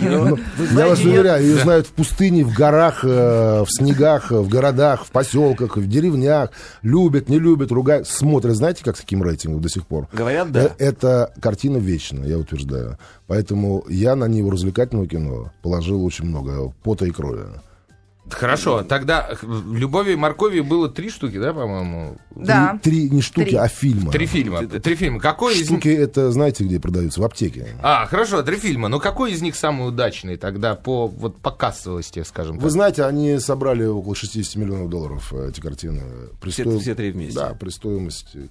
Ну, 0.00 0.38
я 0.76 0.88
вас 0.88 1.00
уверяю, 1.04 1.44
ее 1.44 1.58
знают 1.58 1.86
в 1.86 1.92
пустыне, 1.92 2.44
в 2.44 2.52
горах, 2.54 3.04
э, 3.04 3.62
в 3.62 3.68
снегах, 3.68 4.32
э, 4.32 4.38
в 4.38 4.48
городах, 4.48 5.04
в 5.04 5.10
поселках, 5.10 5.76
в 5.76 5.88
деревнях. 5.88 6.50
Любят, 6.82 7.28
не 7.28 7.38
любят, 7.38 7.70
ругают, 7.70 8.08
смотрят. 8.08 8.56
Знаете, 8.56 8.82
как 8.84 8.96
с 8.96 9.00
каким 9.00 9.22
рейтингом 9.22 9.60
до 9.60 9.68
сих 9.68 9.86
пор? 9.86 10.08
Говорят, 10.12 10.50
да. 10.50 10.64
Э, 10.64 10.70
Это 10.78 11.32
картина 11.40 11.76
вечная, 11.76 12.26
я 12.26 12.38
утверждаю. 12.38 12.98
Поэтому 13.26 13.84
я 13.88 14.16
на 14.16 14.24
него 14.24 14.50
развлекательного 14.50 15.06
кино 15.06 15.52
положил 15.62 16.04
очень 16.04 16.24
много 16.24 16.72
пота 16.82 17.06
и 17.06 17.10
крови. 17.10 17.44
Хорошо, 18.30 18.82
тогда 18.82 19.30
«Любови 19.42 20.12
и 20.12 20.16
моркови» 20.16 20.60
было 20.60 20.88
три 20.88 21.10
штуки, 21.10 21.38
да, 21.38 21.52
по-моему? 21.52 22.16
да. 22.34 22.78
Три, 22.82 23.08
три 23.08 23.10
не 23.10 23.20
штуки, 23.22 23.48
Три. 23.50 23.56
а 23.56 23.68
фильма. 23.68 24.10
Три 24.10 24.26
фильма. 24.26 24.66
Три 24.66 24.94
фильма. 24.96 25.20
Какой 25.20 25.54
из 25.54 25.70
них... 25.70 25.80
Штуки 25.80 25.88
это, 25.88 26.32
знаете, 26.32 26.64
где 26.64 26.80
продаются? 26.80 27.20
В 27.20 27.24
аптеке. 27.24 27.76
А, 27.82 28.06
хорошо, 28.06 28.42
три 28.42 28.56
фильма. 28.56 28.88
Но 28.88 28.98
какой 28.98 29.32
из 29.32 29.42
них 29.42 29.54
самый 29.56 29.86
удачный 29.88 30.36
тогда 30.36 30.74
по, 30.74 31.06
вот, 31.06 31.38
по 31.40 31.50
кассовости, 31.50 32.22
скажем 32.24 32.56
Вы 32.56 32.62
так? 32.62 32.70
знаете, 32.70 33.04
они 33.04 33.38
собрали 33.38 33.84
около 33.84 34.14
60 34.14 34.56
миллионов 34.56 34.88
долларов, 34.88 35.32
э, 35.32 35.50
эти 35.50 35.60
картины. 35.60 36.02
При 36.40 36.50
Все- 36.50 36.62
стоим- 36.64 36.80
все 36.80 36.94
три 36.94 37.12
вместе. 37.12 37.38
Да, 37.38 37.54
при 37.54 37.68
стоимости 37.68 38.48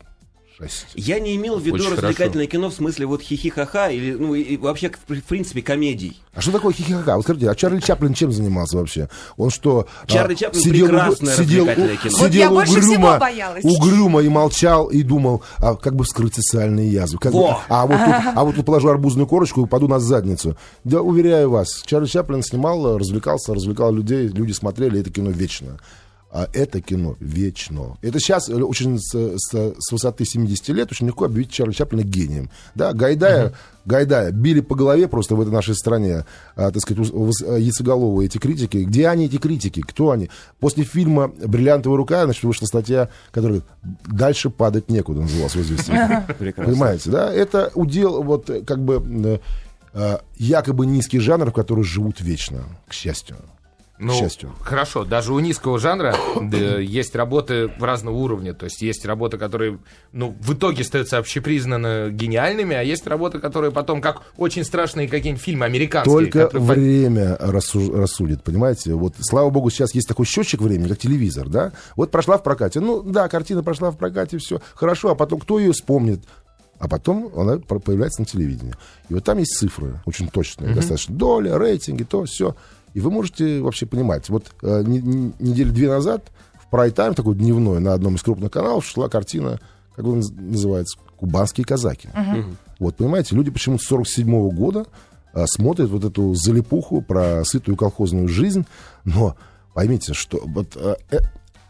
6. 0.57 0.85
Я 0.95 1.19
не 1.19 1.35
имел 1.35 1.57
в 1.57 1.63
виду 1.63 1.75
Очень 1.75 1.91
развлекательное 1.91 2.47
кино 2.47 2.69
в 2.69 2.73
смысле 2.73 3.05
вот 3.05 3.21
хихи-ха-ха 3.21 3.89
или, 3.89 4.13
ну, 4.13 4.35
и, 4.35 4.57
вообще, 4.57 4.89
в, 4.89 5.23
принципе, 5.23 5.61
комедий. 5.61 6.19
А 6.33 6.41
что 6.41 6.51
такое 6.51 6.73
хихихаха? 6.73 7.15
Вот 7.15 7.23
скажите, 7.23 7.49
а 7.49 7.55
Чарли 7.55 7.79
Чаплин 7.79 8.13
чем 8.13 8.31
занимался 8.31 8.77
вообще? 8.77 9.09
Он 9.37 9.49
что, 9.49 9.87
Чарли 10.07 10.33
а, 10.33 10.35
Чаплин 10.35 10.61
сидел, 10.61 10.87
прекрасное 10.87 11.35
сидел, 11.35 11.65
развлекательное 11.65 11.97
кино. 11.97 12.17
Вот 12.17 12.25
я 12.25 12.31
сидел 12.31 12.49
больше 12.51 12.71
угрюмо, 12.73 12.93
всего 12.95 13.19
боялась. 13.19 13.65
угрюмо 13.65 14.21
и 14.21 14.29
молчал, 14.29 14.87
и 14.87 15.03
думал, 15.03 15.43
а 15.57 15.75
как 15.75 15.95
бы 15.95 16.03
вскрыть 16.03 16.35
социальные 16.35 16.91
язвы. 16.91 17.19
Как 17.19 17.31
бы- 17.31 17.39
Во! 17.39 17.61
а, 17.69 17.85
вот 17.85 17.97
тут, 17.97 18.33
а 18.35 18.43
вот 18.43 18.55
тут 18.55 18.65
положу 18.65 18.89
арбузную 18.89 19.27
корочку 19.27 19.61
и 19.61 19.63
упаду 19.63 19.87
на 19.87 19.99
задницу. 19.99 20.55
Да, 20.83 21.01
уверяю 21.01 21.49
вас, 21.49 21.81
Чарли 21.85 22.07
Чаплин 22.07 22.43
снимал, 22.43 22.97
развлекался, 22.97 23.53
развлекал 23.53 23.93
людей, 23.93 24.27
люди 24.27 24.51
смотрели, 24.51 24.99
это 25.01 25.09
кино 25.11 25.31
вечно. 25.31 25.79
А 26.35 26.49
это 26.51 26.81
кино 26.81 27.15
вечно. 27.19 27.95
Это 28.01 28.19
сейчас 28.19 28.49
э, 28.49 28.55
очень 28.55 28.97
с, 28.97 29.11
с- 29.13 29.73
с 29.77 29.91
высоты 29.91 30.25
70 30.25 30.67
лет 30.69 30.91
очень 30.91 31.05
легко 31.05 31.25
объявить 31.25 31.51
Чарли 31.51 31.73
Чаплина 31.73 32.01
гением. 32.01 32.49
Да, 32.73 32.91
Гайдая, 32.93 33.53
Гайдая 33.85 34.31
били 34.31 34.59
по 34.61 34.73
голове 34.73 35.07
просто 35.07 35.35
в 35.35 35.41
этой 35.41 35.51
нашей 35.51 35.75
стране, 35.75 36.25
а, 36.55 36.71
так 36.71 36.81
сказать, 36.81 37.07
яйцеголовые 37.13 38.25
эти 38.25 38.39
критики. 38.39 38.77
Где 38.77 39.09
они, 39.09 39.25
эти 39.27 39.37
критики? 39.37 39.81
Кто 39.81 40.09
они? 40.09 40.31
После 40.59 40.83
фильма 40.85 41.27
«Бриллиантовая 41.27 41.97
рука», 41.97 42.23
значит, 42.25 42.43
вышла 42.43 42.65
статья, 42.65 43.09
которая 43.31 43.61
«Дальше 44.07 44.49
падать 44.49 44.89
некуда» 44.89 45.21
называлась 45.21 45.53
в 45.53 45.61
известии. 45.61 45.93
Прекрасно. 46.39 46.73
Понимаете, 46.73 47.11
да? 47.11 47.31
Это 47.31 47.71
удел, 47.75 48.23
вот, 48.23 48.49
э, 48.49 48.61
как 48.61 48.83
бы, 48.83 49.39
якобы 50.37 50.87
низкий 50.87 51.19
жанр, 51.19 51.51
в 51.51 51.53
который 51.53 51.83
живут 51.83 52.21
вечно, 52.21 52.63
к 52.87 52.93
счастью. 52.93 53.35
Ну, 53.99 54.13
к 54.13 54.15
счастью. 54.15 54.51
хорошо, 54.61 55.05
даже 55.05 55.33
у 55.33 55.39
низкого 55.39 55.77
жанра 55.77 56.15
да, 56.41 56.79
есть 56.79 57.15
работы 57.15 57.71
разного 57.79 58.15
уровня. 58.15 58.53
То 58.53 58.65
есть 58.65 58.81
есть 58.81 59.05
работы, 59.05 59.37
которые 59.37 59.79
ну, 60.11 60.35
в 60.41 60.53
итоге 60.53 60.81
остаются 60.81 61.19
общепризнанно 61.19 62.09
гениальными, 62.09 62.75
а 62.75 62.81
есть 62.81 63.05
работы, 63.05 63.39
которые 63.39 63.71
потом, 63.71 64.01
как 64.01 64.23
очень 64.35 64.63
страшные 64.63 65.07
какие-нибудь 65.07 65.43
фильмы 65.43 65.65
американские. 65.65 66.15
Только 66.15 66.45
которые 66.47 66.71
время 66.71 67.37
рассу- 67.39 67.95
рассудит, 67.95 68.43
понимаете? 68.43 68.95
Вот, 68.95 69.13
слава 69.19 69.49
богу, 69.51 69.69
сейчас 69.69 69.93
есть 69.93 70.07
такой 70.07 70.25
счетчик 70.25 70.61
времени, 70.61 70.87
как 70.87 70.97
телевизор, 70.97 71.47
да? 71.47 71.71
Вот 71.95 72.09
прошла 72.09 72.37
в 72.39 72.43
прокате. 72.43 72.79
Ну, 72.79 73.03
да, 73.03 73.27
картина 73.27 73.61
прошла 73.61 73.91
в 73.91 73.97
прокате, 73.97 74.39
все. 74.39 74.59
Хорошо, 74.73 75.11
а 75.11 75.15
потом 75.15 75.39
кто 75.39 75.59
ее 75.59 75.71
вспомнит? 75.71 76.23
А 76.79 76.89
потом 76.89 77.31
она 77.37 77.59
появляется 77.59 78.21
на 78.21 78.25
телевидении. 78.25 78.73
И 79.07 79.13
вот 79.13 79.23
там 79.23 79.37
есть 79.37 79.55
цифры, 79.55 80.01
очень 80.05 80.27
точные, 80.27 80.73
достаточно. 80.73 81.15
Доля, 81.15 81.57
рейтинги, 81.57 82.03
то, 82.03 82.25
все. 82.25 82.55
И 82.93 82.99
вы 82.99 83.09
можете 83.11 83.61
вообще 83.61 83.85
понимать. 83.85 84.29
Вот 84.29 84.51
э, 84.61 84.83
не- 84.85 84.99
не- 84.99 85.33
недели 85.39 85.69
две 85.69 85.89
назад 85.89 86.31
в 86.59 86.69
прайм-тайм, 86.69 87.13
такой 87.15 87.35
дневной, 87.35 87.79
на 87.79 87.93
одном 87.93 88.15
из 88.15 88.21
крупных 88.23 88.51
каналов 88.51 88.85
шла 88.85 89.09
картина, 89.09 89.59
как 89.95 90.05
он 90.05 90.19
наз- 90.19 90.33
называется, 90.39 90.97
«Кубанские 91.17 91.65
казаки». 91.65 92.09
Вот, 92.79 92.95
понимаете, 92.97 93.35
люди 93.35 93.49
почему-то 93.51 93.83
с 93.83 93.87
47 93.87 94.49
года 94.51 94.85
а, 95.33 95.45
смотрят 95.47 95.89
вот 95.89 96.03
эту 96.03 96.33
залипуху 96.35 97.01
про 97.01 97.43
сытую 97.45 97.77
колхозную 97.77 98.27
жизнь, 98.27 98.65
но 99.05 99.35
поймите, 99.73 100.13
что 100.13 100.39
вот, 100.45 100.75
а, 100.75 100.97
э, 101.11 101.17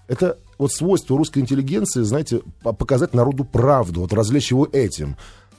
это 0.07 0.37
вот 0.57 0.71
свойство 0.73 1.17
русской 1.17 1.39
интеллигенции, 1.39 2.01
знаете, 2.03 2.41
по- 2.61 2.73
показать 2.73 3.13
народу 3.13 3.45
правду, 3.45 4.01
вот 4.01 4.11
развлечь 4.13 4.51
его 4.51 4.67
этим. 4.71 5.15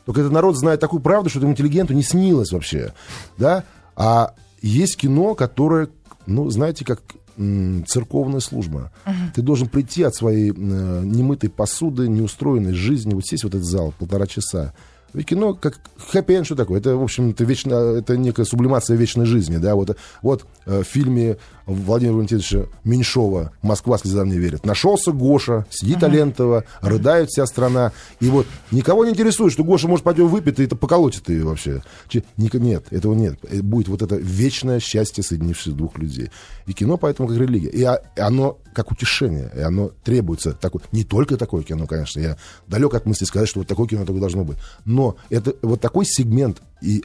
Только 0.06 0.20
этот 0.20 0.32
народ 0.32 0.56
знает 0.56 0.80
такую 0.80 1.00
правду, 1.00 1.30
что 1.30 1.38
этому 1.38 1.52
интеллигенту 1.52 1.94
не 1.94 2.02
снилось 2.02 2.52
вообще, 2.52 2.92
да? 3.38 3.64
А 3.96 4.34
есть 4.68 4.96
кино, 4.96 5.34
которое, 5.34 5.88
ну, 6.26 6.48
знаете, 6.50 6.84
как 6.84 7.02
церковная 7.86 8.40
служба. 8.40 8.92
Ты 9.34 9.42
должен 9.42 9.68
прийти 9.68 10.04
от 10.04 10.14
своей 10.14 10.50
э, 10.50 10.54
немытой 10.54 11.50
посуды, 11.50 12.06
неустроенной 12.08 12.74
жизни, 12.74 13.12
вот 13.12 13.26
сесть 13.26 13.42
в 13.42 13.48
этот 13.48 13.64
зал 13.64 13.92
полтора 13.98 14.26
часа. 14.26 14.72
Ведь 15.12 15.26
кино 15.26 15.54
как 15.54 15.80
хэппи-энд, 16.12 16.46
что 16.46 16.54
такое? 16.54 16.78
Это, 16.78 16.96
в 16.96 17.02
общем, 17.02 17.30
это, 17.30 17.44
вечно, 17.44 17.74
это 17.74 18.16
некая 18.16 18.44
сублимация 18.44 18.96
вечной 18.96 19.26
жизни, 19.26 19.56
да, 19.56 19.74
вот, 19.74 19.96
вот 20.22 20.46
э, 20.66 20.82
в 20.82 20.84
фильме 20.84 21.38
Владимира 21.66 22.14
Валентиновича 22.16 22.66
Меньшова 22.84 23.52
«Москва 23.62 23.98
слезам 23.98 24.28
не 24.28 24.38
верит». 24.38 24.66
Нашелся 24.66 25.12
Гоша, 25.12 25.66
сидит 25.70 26.02
Алентова, 26.02 26.64
рыдает 26.80 27.30
вся 27.30 27.46
страна. 27.46 27.92
И 28.20 28.28
вот 28.28 28.46
никого 28.70 29.04
не 29.04 29.12
интересует, 29.12 29.52
что 29.52 29.64
Гоша 29.64 29.88
может 29.88 30.04
пойдем 30.04 30.28
выпить, 30.28 30.58
и 30.58 30.64
это 30.64 30.76
поколотит 30.76 31.28
ее 31.28 31.44
вообще. 31.44 31.82
Нет, 32.36 32.86
этого 32.90 33.14
нет. 33.14 33.38
Э, 33.44 33.62
Будет 33.62 33.88
вот 33.88 34.02
это 34.02 34.16
вечное 34.16 34.78
счастье 34.80 35.24
соединивших 35.24 35.74
двух 35.74 35.98
людей. 35.98 36.30
И 36.66 36.72
кино 36.72 36.96
поэтому 36.96 37.28
как 37.28 37.38
религия. 37.38 37.70
И 37.70 37.82
а- 37.82 38.00
и 38.16 38.20
оно 38.20 38.58
как 38.74 38.92
утешение, 38.92 39.50
и 39.56 39.60
оно 39.60 39.90
требуется. 40.02 40.52
Такое, 40.52 40.82
не 40.92 41.04
только 41.04 41.36
такое 41.36 41.62
кино, 41.62 41.86
конечно. 41.86 42.20
Я 42.20 42.36
далек 42.66 42.94
от 42.94 43.06
мысли 43.06 43.24
сказать, 43.24 43.48
что 43.48 43.60
вот 43.60 43.68
такое 43.68 43.86
кино 43.86 44.04
только 44.04 44.20
должно 44.20 44.44
быть. 44.44 44.58
Но 44.84 45.16
это 45.30 45.54
вот 45.62 45.80
такой 45.80 46.04
сегмент 46.04 46.60
и 46.82 47.04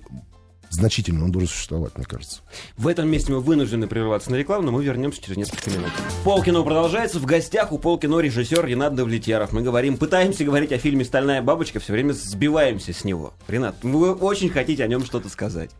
значительно 0.69 1.25
он 1.25 1.31
должен 1.31 1.49
существовать, 1.49 1.95
мне 1.97 2.05
кажется. 2.05 2.41
В 2.77 2.87
этом 2.87 3.09
месте 3.09 3.31
мы 3.31 3.39
вынуждены 3.39 3.87
прерваться 3.87 4.31
на 4.31 4.35
рекламу, 4.35 4.65
но 4.65 4.71
мы 4.71 4.83
вернемся 4.83 5.21
через 5.21 5.37
несколько 5.37 5.69
минут. 5.69 5.91
Полкино 6.23 6.63
продолжается. 6.63 7.19
В 7.19 7.25
гостях 7.25 7.71
у 7.71 7.79
Полкино 7.79 8.19
режиссер 8.19 8.65
Ренат 8.65 8.95
Давлетьяров. 8.95 9.51
Мы 9.51 9.61
говорим, 9.61 9.97
пытаемся 9.97 10.43
говорить 10.43 10.71
о 10.71 10.77
фильме 10.77 11.05
«Стальная 11.05 11.41
бабочка», 11.41 11.79
все 11.79 11.93
время 11.93 12.13
сбиваемся 12.13 12.93
с 12.93 13.03
него. 13.03 13.33
Ренат, 13.47 13.75
вы 13.83 14.13
очень 14.13 14.49
хотите 14.49 14.83
о 14.83 14.87
нем 14.87 15.05
что-то 15.05 15.29
сказать. 15.29 15.71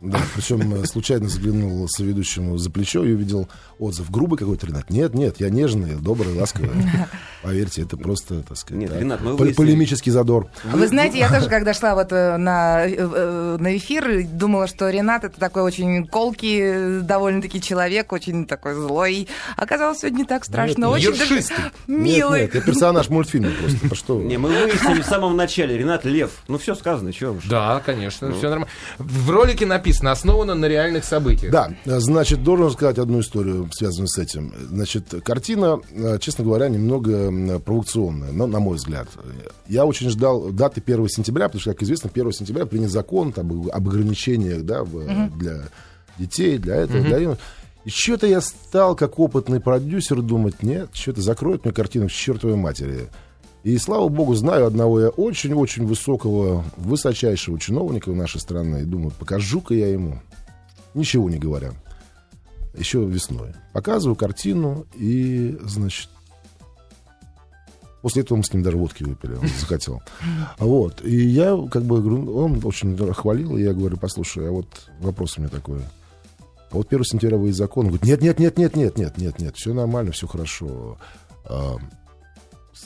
Да, 0.00 0.20
причем 0.36 0.74
э, 0.74 0.86
случайно 0.86 1.28
заглянул 1.28 1.88
соведущему 1.88 2.56
за 2.56 2.70
плечо 2.70 3.04
и 3.04 3.12
увидел 3.12 3.48
отзыв. 3.80 4.08
Грубый 4.10 4.38
какой-то 4.38 4.66
Ренат. 4.66 4.90
Нет, 4.90 5.12
нет, 5.14 5.40
я 5.40 5.50
нежный, 5.50 5.96
добрый, 5.96 6.38
ласковый. 6.38 6.70
Поверьте, 7.42 7.82
это 7.82 7.96
просто, 7.96 8.42
так 8.42 8.56
сказать, 8.56 8.80
Нет, 8.80 8.92
да, 8.92 9.00
Ренат, 9.00 9.20
мы 9.20 9.32
выяснили. 9.34 9.56
полемический 9.56 10.12
задор. 10.12 10.46
Вы 10.64 10.86
знаете, 10.86 11.18
я 11.18 11.28
тоже, 11.28 11.48
когда 11.48 11.74
шла 11.74 11.96
вот 11.96 12.12
э, 12.12 12.36
на, 12.36 12.86
э, 12.86 13.56
на 13.58 13.76
эфир, 13.76 14.24
думала, 14.28 14.68
что 14.68 14.88
Ренат 14.88 15.24
это 15.24 15.38
такой 15.40 15.62
очень 15.62 16.06
колкий, 16.06 17.00
довольно-таки 17.00 17.60
человек, 17.60 18.12
очень 18.12 18.46
такой 18.46 18.74
злой. 18.74 19.26
Оказалось, 19.56 19.98
все 19.98 20.10
не 20.10 20.24
так 20.24 20.44
страшно. 20.44 20.84
Нет, 20.84 20.94
очень 20.94 21.18
даже 21.18 21.42
милый. 21.88 22.42
Нет, 22.42 22.54
нет, 22.54 22.66
я 22.66 22.72
персонаж 22.72 23.08
мультфильма 23.08 23.50
просто. 23.50 23.94
Что? 23.96 24.22
Не, 24.22 24.38
мы 24.38 24.50
выяснили 24.50 25.00
в 25.00 25.06
самом 25.06 25.36
начале. 25.36 25.76
Ренат 25.76 26.04
Лев. 26.04 26.30
Ну, 26.46 26.56
все 26.58 26.76
сказано, 26.76 27.12
чего 27.12 27.32
уж. 27.32 27.44
Да, 27.46 27.82
конечно, 27.84 28.32
все 28.32 28.48
нормально. 28.48 28.68
В 28.98 29.30
ролике 29.30 29.66
написано, 29.66 29.87
основано 29.90 30.54
на 30.54 30.66
реальных 30.66 31.04
событиях. 31.04 31.52
Да, 31.52 31.70
значит, 31.84 32.42
должен 32.42 32.70
сказать 32.70 32.98
одну 32.98 33.20
историю, 33.20 33.68
связанную 33.72 34.08
с 34.08 34.18
этим. 34.18 34.52
Значит, 34.68 35.14
картина, 35.24 35.80
э, 35.90 36.18
честно 36.20 36.44
говоря, 36.44 36.68
немного 36.68 37.58
провокационная, 37.60 38.32
но, 38.32 38.46
на 38.46 38.60
мой 38.60 38.76
взгляд. 38.76 39.08
Я 39.68 39.84
очень 39.84 40.10
ждал 40.10 40.50
даты 40.50 40.80
1 40.80 41.08
сентября, 41.08 41.46
потому 41.48 41.60
что, 41.60 41.72
как 41.72 41.82
известно, 41.82 42.10
1 42.12 42.32
сентября 42.32 42.66
принят 42.66 42.90
закон 42.90 43.32
там, 43.32 43.68
об 43.72 43.88
ограничениях 43.88 44.62
да, 44.62 44.84
в- 44.84 45.36
для 45.38 45.62
детей, 46.18 46.58
для 46.58 46.76
этого, 46.76 47.00
для 47.00 47.18
юношей. 47.18 47.42
И 47.84 47.90
что-то 47.90 48.26
я 48.26 48.40
стал, 48.40 48.94
как 48.96 49.18
опытный 49.18 49.60
продюсер, 49.60 50.20
думать, 50.20 50.62
нет, 50.62 50.90
что-то 50.92 51.22
закроют 51.22 51.64
мне 51.64 51.72
картину 51.72 52.08
к 52.08 52.10
чертовой 52.10 52.56
матери. 52.56 53.08
И, 53.64 53.76
слава 53.78 54.08
богу, 54.08 54.34
знаю 54.34 54.66
одного 54.66 55.00
я 55.00 55.08
очень-очень 55.08 55.84
высокого, 55.84 56.64
высочайшего 56.76 57.58
чиновника 57.58 58.10
в 58.10 58.16
нашей 58.16 58.40
страны. 58.40 58.82
И 58.82 58.84
думаю, 58.84 59.10
покажу-ка 59.10 59.74
я 59.74 59.88
ему. 59.88 60.20
Ничего 60.94 61.28
не 61.28 61.38
говоря. 61.38 61.72
Еще 62.74 63.04
весной. 63.04 63.52
Показываю 63.72 64.14
картину, 64.14 64.86
и, 64.94 65.58
значит, 65.62 66.08
после 68.00 68.22
этого 68.22 68.38
мы 68.38 68.44
с 68.44 68.52
ним 68.52 68.62
даже 68.62 68.76
водки 68.76 69.02
выпили, 69.02 69.34
он 69.34 69.48
захотел. 69.58 70.00
Вот. 70.58 71.04
И 71.04 71.26
я, 71.26 71.58
как 71.70 71.82
бы, 71.82 71.96
он 72.32 72.60
очень 72.64 72.96
хвалил, 73.12 73.56
и 73.56 73.62
я 73.62 73.72
говорю, 73.72 73.96
послушай, 73.96 74.48
а 74.48 74.52
вот 74.52 74.68
вопрос 75.00 75.36
у 75.36 75.40
меня 75.40 75.50
такой. 75.50 75.80
А 76.70 76.76
вот 76.76 76.86
1 76.92 77.04
сентября 77.04 77.36
выйдет 77.36 77.56
закон. 77.56 77.86
Он 77.86 77.92
говорит, 77.92 78.06
нет, 78.06 78.22
нет, 78.22 78.38
нет, 78.38 78.56
нет, 78.56 78.76
нет, 78.76 78.96
нет, 78.96 79.18
нет, 79.18 79.38
нет, 79.40 79.56
все 79.56 79.74
нормально, 79.74 80.12
все 80.12 80.26
хорошо. 80.28 80.98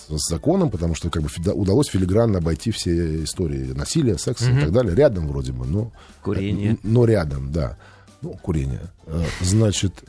С, 0.09 0.29
законом, 0.29 0.71
потому 0.71 0.95
что 0.95 1.11
как 1.11 1.23
бы 1.23 1.29
удалось 1.53 1.89
филигранно 1.89 2.39
обойти 2.39 2.71
все 2.71 3.23
истории 3.25 3.73
насилия, 3.73 4.19
секса 4.19 4.51
и 4.51 4.61
так 4.61 4.73
далее. 4.73 4.95
Рядом 4.95 5.29
вроде 5.29 5.53
бы, 5.53 5.67
но... 5.67 5.93
Курение. 6.23 6.71
Н- 6.73 6.79
Но 6.83 7.05
рядом, 7.05 7.53
да. 7.53 7.77
Ну, 8.23 8.31
курение. 8.43 8.91
А, 9.07 9.25
Значит, 9.43 10.05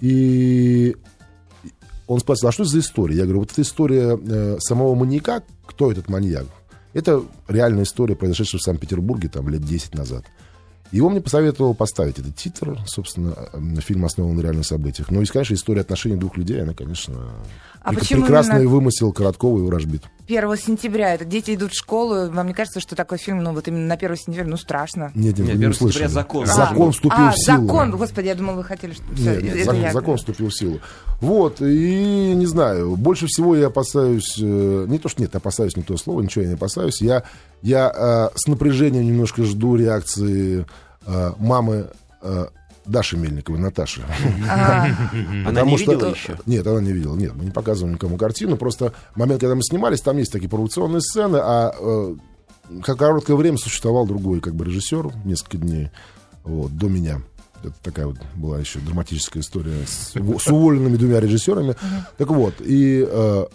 и 0.00 0.96
он 2.06 2.20
спросил, 2.20 2.48
а 2.48 2.52
что 2.52 2.64
это 2.64 2.72
за 2.72 2.80
история? 2.80 3.16
Я 3.16 3.22
говорю, 3.24 3.40
вот 3.40 3.52
эта 3.52 3.62
история 3.62 4.18
э, 4.20 4.56
самого 4.60 4.94
маньяка, 4.94 5.42
кто 5.66 5.90
этот 5.92 6.08
маньяк? 6.08 6.46
Это 6.92 7.22
реальная 7.48 7.84
история, 7.84 8.16
произошедшая 8.16 8.58
в 8.58 8.62
Санкт-Петербурге 8.64 9.28
там 9.28 9.48
лет 9.48 9.62
10 9.62 9.94
назад. 9.94 10.24
Он 11.00 11.12
мне 11.12 11.20
посоветовал 11.20 11.74
поставить 11.74 12.18
этот 12.18 12.36
титр, 12.36 12.78
собственно, 12.86 13.34
э, 13.52 13.80
фильм 13.80 14.04
основан 14.04 14.36
на 14.36 14.40
реальных 14.42 14.66
событиях. 14.66 15.10
Но, 15.10 15.22
и, 15.22 15.26
конечно, 15.26 15.54
история 15.54 15.80
отношений 15.80 16.16
двух 16.16 16.36
людей, 16.36 16.62
она, 16.62 16.74
конечно, 16.74 17.14
А 17.80 17.92
прекрасный 17.92 18.56
именно- 18.56 18.70
вымысел 18.70 19.12
Короткова 19.12 19.58
и 19.58 19.62
Уражбит. 19.62 20.02
1 20.28 20.56
сентября, 20.56 21.14
это 21.14 21.24
дети 21.24 21.54
идут 21.54 21.72
в 21.72 21.76
школу. 21.78 22.30
Вам 22.30 22.46
не 22.46 22.54
кажется, 22.54 22.80
что 22.80 22.94
такой 22.96 23.18
фильм, 23.18 23.42
ну 23.42 23.52
вот 23.52 23.66
именно 23.68 23.86
на 23.86 23.94
1 23.94 24.16
сентября, 24.16 24.44
ну 24.44 24.56
страшно? 24.56 25.10
Нет, 25.14 25.38
нет, 25.38 25.38
Нет, 25.38 25.46
вы 25.48 25.58
не 25.58 25.64
1 25.66 25.72
сентября 25.72 25.86
услышали. 25.88 26.06
закон. 26.08 26.46
Закон 26.46 26.88
А, 26.88 26.92
вступил 26.92 27.18
а, 27.18 27.30
в 27.32 27.36
силу. 27.38 27.66
закон, 27.66 27.90
господи, 27.90 28.26
я 28.28 28.34
думала, 28.34 28.56
вы 28.56 28.64
хотели, 28.64 28.92
что... 28.92 29.02
всё, 29.14 29.34
Нет, 29.34 29.42
нет, 29.42 29.54
это 29.56 29.64
закон, 29.64 29.80
я- 29.82 29.92
закон 29.92 30.16
вступил 30.16 30.48
в 30.48 30.54
силу. 30.54 30.80
Вот, 31.20 31.60
и 31.60 32.32
не 32.34 32.46
знаю, 32.46 32.96
больше 32.96 33.26
всего 33.26 33.54
я 33.56 33.66
опасаюсь, 33.68 34.36
э, 34.40 34.86
не 34.88 34.98
то, 34.98 35.08
что 35.08 35.22
нет, 35.22 35.34
опасаюсь 35.36 35.76
не 35.76 35.82
то 35.82 35.96
слово, 35.96 36.20
ничего 36.22 36.42
я 36.42 36.48
не 36.48 36.54
опасаюсь, 36.54 37.00
я, 37.00 37.22
я 37.62 37.92
э, 38.34 38.36
с 38.36 38.46
напряжением 38.48 39.06
немножко 39.06 39.44
жду 39.44 39.76
реакции 39.76 40.66
э, 41.06 41.32
мамы 41.38 41.88
э, 42.22 42.46
Даши 42.84 43.16
Мельниковой, 43.16 43.60
Наташи. 43.60 44.02
Ага. 44.50 44.96
Она 45.12 45.44
Потому 45.50 45.70
не 45.72 45.78
что- 45.78 45.92
видела 45.92 46.10
еще? 46.10 46.38
Нет, 46.46 46.66
она 46.66 46.80
не 46.80 46.92
видела. 46.92 47.14
Нет, 47.16 47.32
мы 47.34 47.44
не 47.44 47.50
показываем 47.50 47.94
никому 47.94 48.16
картину. 48.16 48.56
Просто 48.56 48.92
момент, 49.14 49.40
когда 49.40 49.54
мы 49.54 49.62
снимались, 49.62 50.00
там 50.00 50.16
есть 50.18 50.32
такие 50.32 50.48
провокационные 50.48 51.00
сцены, 51.00 51.38
а 51.40 51.72
э, 51.78 52.14
как 52.82 52.98
короткое 52.98 53.36
время 53.36 53.56
существовал 53.58 54.06
другой 54.06 54.40
как 54.40 54.54
бы 54.54 54.64
режиссер, 54.64 55.12
несколько 55.24 55.58
дней, 55.58 55.90
вот, 56.44 56.76
до 56.76 56.88
меня. 56.88 57.20
Это 57.62 57.74
такая 57.82 58.06
вот 58.06 58.16
была 58.34 58.58
еще 58.58 58.80
драматическая 58.80 59.40
история 59.42 59.86
с, 59.86 60.14
с 60.14 60.46
уволенными 60.48 60.96
двумя 60.96 61.20
режиссерами. 61.20 61.76
Так 62.18 62.28
вот, 62.28 62.54
и 62.60 63.06
э, 63.08 63.46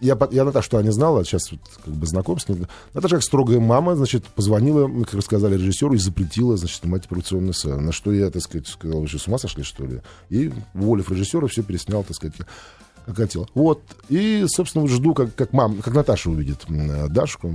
я, 0.00 0.18
я 0.30 0.44
Наташа 0.44 0.66
что 0.66 0.82
не 0.82 0.92
знала, 0.92 1.24
сейчас 1.24 1.50
вот 1.52 1.60
как 1.84 1.94
бы 1.94 2.06
знаком 2.06 2.38
с 2.38 2.48
ней. 2.48 2.66
Наташа, 2.92 3.16
как 3.16 3.24
строгая 3.24 3.60
мама, 3.60 3.96
значит, 3.96 4.24
позвонила, 4.24 4.88
как 5.04 5.14
рассказали 5.14 5.54
режиссеру, 5.54 5.94
и 5.94 5.98
запретила, 5.98 6.56
значит, 6.56 6.80
снимать 6.80 7.08
провокационные 7.08 7.54
сцены. 7.54 7.80
На 7.80 7.92
что 7.92 8.12
я, 8.12 8.30
так 8.30 8.42
сказать, 8.42 8.66
сказал, 8.66 9.00
вы 9.00 9.08
что, 9.08 9.18
с 9.18 9.28
ума 9.28 9.38
сошли, 9.38 9.62
что 9.62 9.84
ли? 9.84 10.00
И, 10.30 10.52
уволив 10.74 11.10
режиссера, 11.10 11.46
все 11.46 11.62
переснял, 11.62 12.02
так 12.02 12.16
сказать, 12.16 12.36
как 13.06 13.16
хотел. 13.16 13.48
Вот. 13.54 13.82
И, 14.08 14.44
собственно, 14.48 14.82
вот 14.82 14.90
жду, 14.90 15.14
как, 15.14 15.34
как 15.34 15.52
мам, 15.52 15.76
как 15.82 15.94
Наташа 15.94 16.30
увидит 16.30 16.64
м, 16.68 17.12
Дашку. 17.12 17.52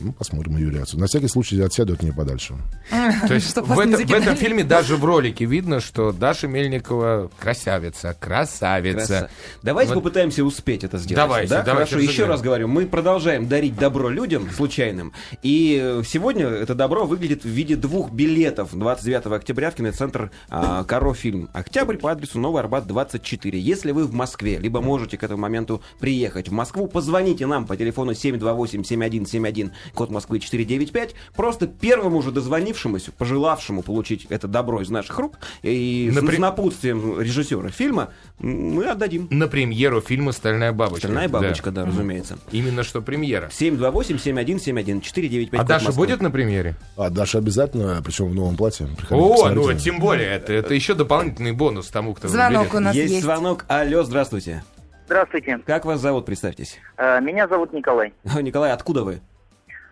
Ну, 0.00 0.12
посмотрим 0.12 0.56
ее 0.56 0.70
реакцию. 0.70 1.00
На 1.00 1.06
всякий 1.06 1.28
случай 1.28 1.60
отсяду 1.60 1.92
от 1.92 2.02
нее 2.02 2.12
подальше. 2.12 2.54
То 3.28 3.34
есть 3.34 3.54
в, 3.56 3.78
это- 3.78 4.16
этом 4.16 4.36
фильме 4.36 4.64
даже 4.64 4.96
в 4.96 5.04
ролике 5.04 5.44
видно, 5.44 5.80
что 5.80 6.12
Даша 6.12 6.48
Мельникова 6.48 7.30
красавица, 7.38 8.16
красавица. 8.18 9.06
Краса. 9.06 9.28
Давайте 9.62 9.94
Вот. 9.94 10.02
попытаемся 10.02 10.44
успеть 10.44 10.84
это 10.84 10.98
сделать. 10.98 11.16
Давайте, 11.16 11.50
да? 11.50 11.62
давайте 11.62 11.92
Хорошо, 11.94 12.10
еще 12.10 12.26
раз 12.26 12.42
говорю, 12.42 12.68
мы 12.68 12.86
продолжаем 12.86 13.48
дарить 13.48 13.76
добро 13.76 14.08
людям 14.08 14.50
случайным. 14.50 15.12
И 15.42 15.80
э, 15.80 16.02
сегодня 16.04 16.46
это 16.46 16.74
добро 16.74 17.06
выглядит 17.06 17.44
в 17.44 17.48
виде 17.48 17.76
двух 17.76 18.10
билетов 18.10 18.70
29 18.72 19.26
октября 19.26 19.70
в 19.70 19.74
киноцентр 19.74 20.30
а, 20.48 20.84
Каро 20.84 21.14
фильм. 21.14 21.48
Октябрь 21.52 21.96
по 21.96 22.10
адресу 22.10 22.38
Новый 22.40 22.60
Арбат 22.60 22.86
24. 22.86 23.58
Если 23.58 23.92
вы 23.92 24.04
в 24.04 24.12
Москве, 24.12 24.58
либо 24.58 24.80
можете 24.80 25.16
к 25.16 25.22
этому 25.22 25.40
моменту 25.42 25.82
приехать 26.00 26.48
в 26.48 26.52
Москву, 26.52 26.88
позвоните 26.88 27.46
нам 27.46 27.66
по 27.66 27.76
телефону 27.76 28.12
728-7171, 28.12 29.72
код 29.94 30.10
Москвы 30.10 30.38
495. 30.40 31.14
Просто 31.36 31.66
первому 31.66 32.22
же 32.22 32.30
дозвонившемуся, 32.30 33.12
пожелавшему 33.12 33.82
получить 33.82 34.26
это 34.30 34.48
добро 34.48 34.80
из 34.80 34.90
наших 34.90 35.18
рук 35.18 35.34
и 35.62 36.10
с- 36.12 36.16
Напри- 36.16 36.36
с 36.36 36.38
напутствием 36.38 37.20
режиссера 37.20 37.68
фильма, 37.70 38.10
мы 38.38 38.86
отдадим. 38.86 39.28
На 39.30 39.48
премьеру 39.48 40.00
фильма 40.00 40.32
«Стальная 40.32 40.72
бабочка». 40.72 41.08
Стальная 41.08 41.28
Да. 41.28 41.40
бабочка, 41.40 41.70
да, 41.70 41.84
разумеется. 41.84 42.38
Именно 42.52 42.82
что 42.82 43.02
премьера. 43.02 43.48
728-7171, 43.50 45.00
495. 45.00 45.60
А 45.60 45.64
Даша 45.64 45.86
Москвы. 45.86 46.06
будет 46.06 46.20
на 46.20 46.30
премьере? 46.30 46.76
А 46.96 47.10
Даша 47.10 47.38
обязательно, 47.38 48.00
причем 48.04 48.28
в 48.28 48.34
новом 48.34 48.56
платье. 48.56 48.86
Приходите, 48.96 49.14
О, 49.44 49.48
ну 49.50 49.72
тем 49.74 50.00
более, 50.00 50.28
это, 50.28 50.52
это 50.52 50.74
еще 50.74 50.94
дополнительный 50.94 51.52
бонус 51.52 51.88
тому, 51.88 52.14
кто 52.14 52.28
Звонок 52.28 52.74
у 52.74 52.80
нас 52.80 52.94
есть, 52.94 53.12
есть. 53.12 53.24
звонок. 53.24 53.64
Алло, 53.68 54.02
здравствуйте. 54.02 54.62
Здравствуйте. 55.06 55.58
Как 55.66 55.84
вас 55.84 56.00
зовут, 56.00 56.24
представьтесь? 56.24 56.78
Э, 56.96 57.20
Меня 57.20 57.46
зовут 57.46 57.72
Николай. 57.74 58.14
Николай, 58.40 58.72
откуда 58.72 59.04
вы? 59.04 59.20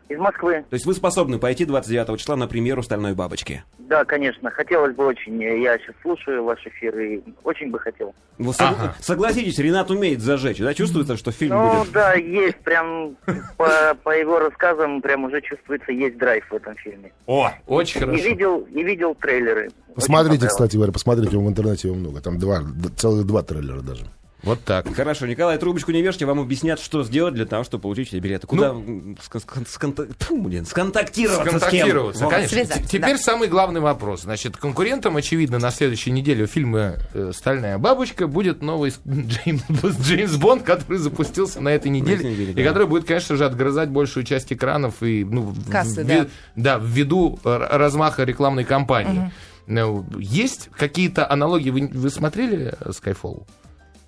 Из 0.09 0.19
Москвы. 0.19 0.65
То 0.69 0.75
есть 0.75 0.85
вы 0.87 0.95
способны 0.95 1.39
пойти 1.39 1.65
29 1.65 2.19
числа 2.19 2.37
на 2.37 2.47
премьеру 2.47 2.83
«Стальной 2.83 3.15
бабочки». 3.15 3.63
Да, 3.79 4.05
конечно. 4.05 4.51
Хотелось 4.51 4.95
бы 4.95 5.07
очень. 5.07 5.41
Я 5.43 5.79
сейчас 5.79 5.95
слушаю 6.03 6.45
ваш 6.45 6.67
эфир 6.67 6.99
и 6.99 7.23
очень 7.45 7.71
бы 7.71 7.79
хотел. 7.79 8.15
Вы 8.39 8.53
сог- 8.53 8.69
Ага. 8.71 8.95
Согласитесь, 9.01 9.59
Ренат 9.59 9.91
умеет 9.91 10.21
зажечь, 10.21 10.59
да? 10.59 10.73
Чувствуется, 10.75 11.17
что 11.17 11.31
фильм 11.33 11.55
Ну 11.57 11.81
будет... 11.81 11.93
да, 11.93 12.15
есть 12.15 12.57
прям 12.59 13.17
по, 13.57 13.95
по 14.03 14.11
его 14.17 14.39
рассказам 14.39 15.01
прям 15.03 15.25
уже 15.25 15.41
чувствуется 15.43 15.93
есть 15.93 16.17
драйв 16.19 16.45
в 16.51 16.55
этом 16.55 16.75
фильме. 16.77 17.13
О, 17.27 17.51
очень 17.67 18.01
Не 18.01 18.07
хорошо. 18.07 18.25
видел, 18.25 18.67
не 18.71 18.83
видел 18.85 19.15
трейлеры. 19.15 19.71
Посмотрите, 19.95 20.47
кстати 20.47 20.77
говоря, 20.77 20.93
посмотрите, 20.93 21.37
в 21.37 21.47
интернете 21.49 21.89
его 21.89 21.97
много. 21.97 22.21
Там 22.23 22.39
два, 22.39 22.63
целых 22.97 23.27
два 23.27 23.43
трейлера 23.43 23.81
даже. 23.81 24.07
Вот 24.43 24.65
так. 24.65 24.93
Хорошо, 24.95 25.27
Николай, 25.27 25.57
трубочку 25.57 25.93
не 25.93 26.03
вешайте, 26.03 26.27
вам 26.27 26.41
объяснят, 26.41 26.81
что 26.81 27.05
сделать 27.05 27.35
для 27.35 27.47
того, 27.47 27.63
чтобы 27.63 27.83
получить 27.83 28.09
эти 28.09 28.17
билеты. 28.17 28.47
Куда 28.49 28.71
ска- 28.71 29.67
сконта- 29.67 30.09
Тьфу, 30.19 30.37
блин, 30.43 30.67
сконтактироваться, 30.67 31.45
Сконтактироваться, 31.47 32.19
с 32.19 32.29
кем? 32.29 32.31
Конечно. 32.31 32.83
Теперь 32.89 33.17
да. 33.17 33.23
самый 33.23 33.47
главный 33.49 33.81
вопрос. 33.81 34.23
Значит, 34.23 34.57
конкурентом, 34.57 35.17
очевидно, 35.17 35.59
на 35.61 35.71
следующей 35.71 36.11
неделе 36.11 36.45
у 36.45 36.47
фильма 36.49 36.97
э, 37.15 37.31
«Стальная 37.33 37.79
бабочка» 37.79 38.27
будет 38.27 38.63
новый 38.63 38.93
Джеймс, 39.07 39.63
Джеймс 40.01 40.35
Бонд, 40.37 40.65
который 40.65 40.99
запустился 40.99 41.61
на 41.61 41.69
этой 41.69 41.93
неделе, 41.93 42.33
и 42.33 42.53
да. 42.53 42.65
который 42.65 42.89
будет, 42.89 43.05
конечно 43.05 43.37
же, 43.37 43.45
отгрызать 43.47 43.91
большую 43.91 44.25
часть 44.25 44.53
экранов 44.53 45.03
и, 45.05 45.25
ну, 45.25 45.55
Кассы, 45.71 46.03
в- 46.03 46.07
да. 46.07 46.27
да, 46.57 46.81
ввиду 46.83 47.39
р- 47.45 47.69
размаха 47.71 48.25
рекламной 48.25 48.65
кампании. 48.65 49.31
Ну, 49.69 50.05
Есть 50.19 50.69
какие-то 50.77 51.31
аналогии? 51.31 51.71
Вы, 51.71 51.89
вы 51.95 52.11
смотрели 52.11 52.75
э, 52.81 52.91
Skyfall? 52.91 53.45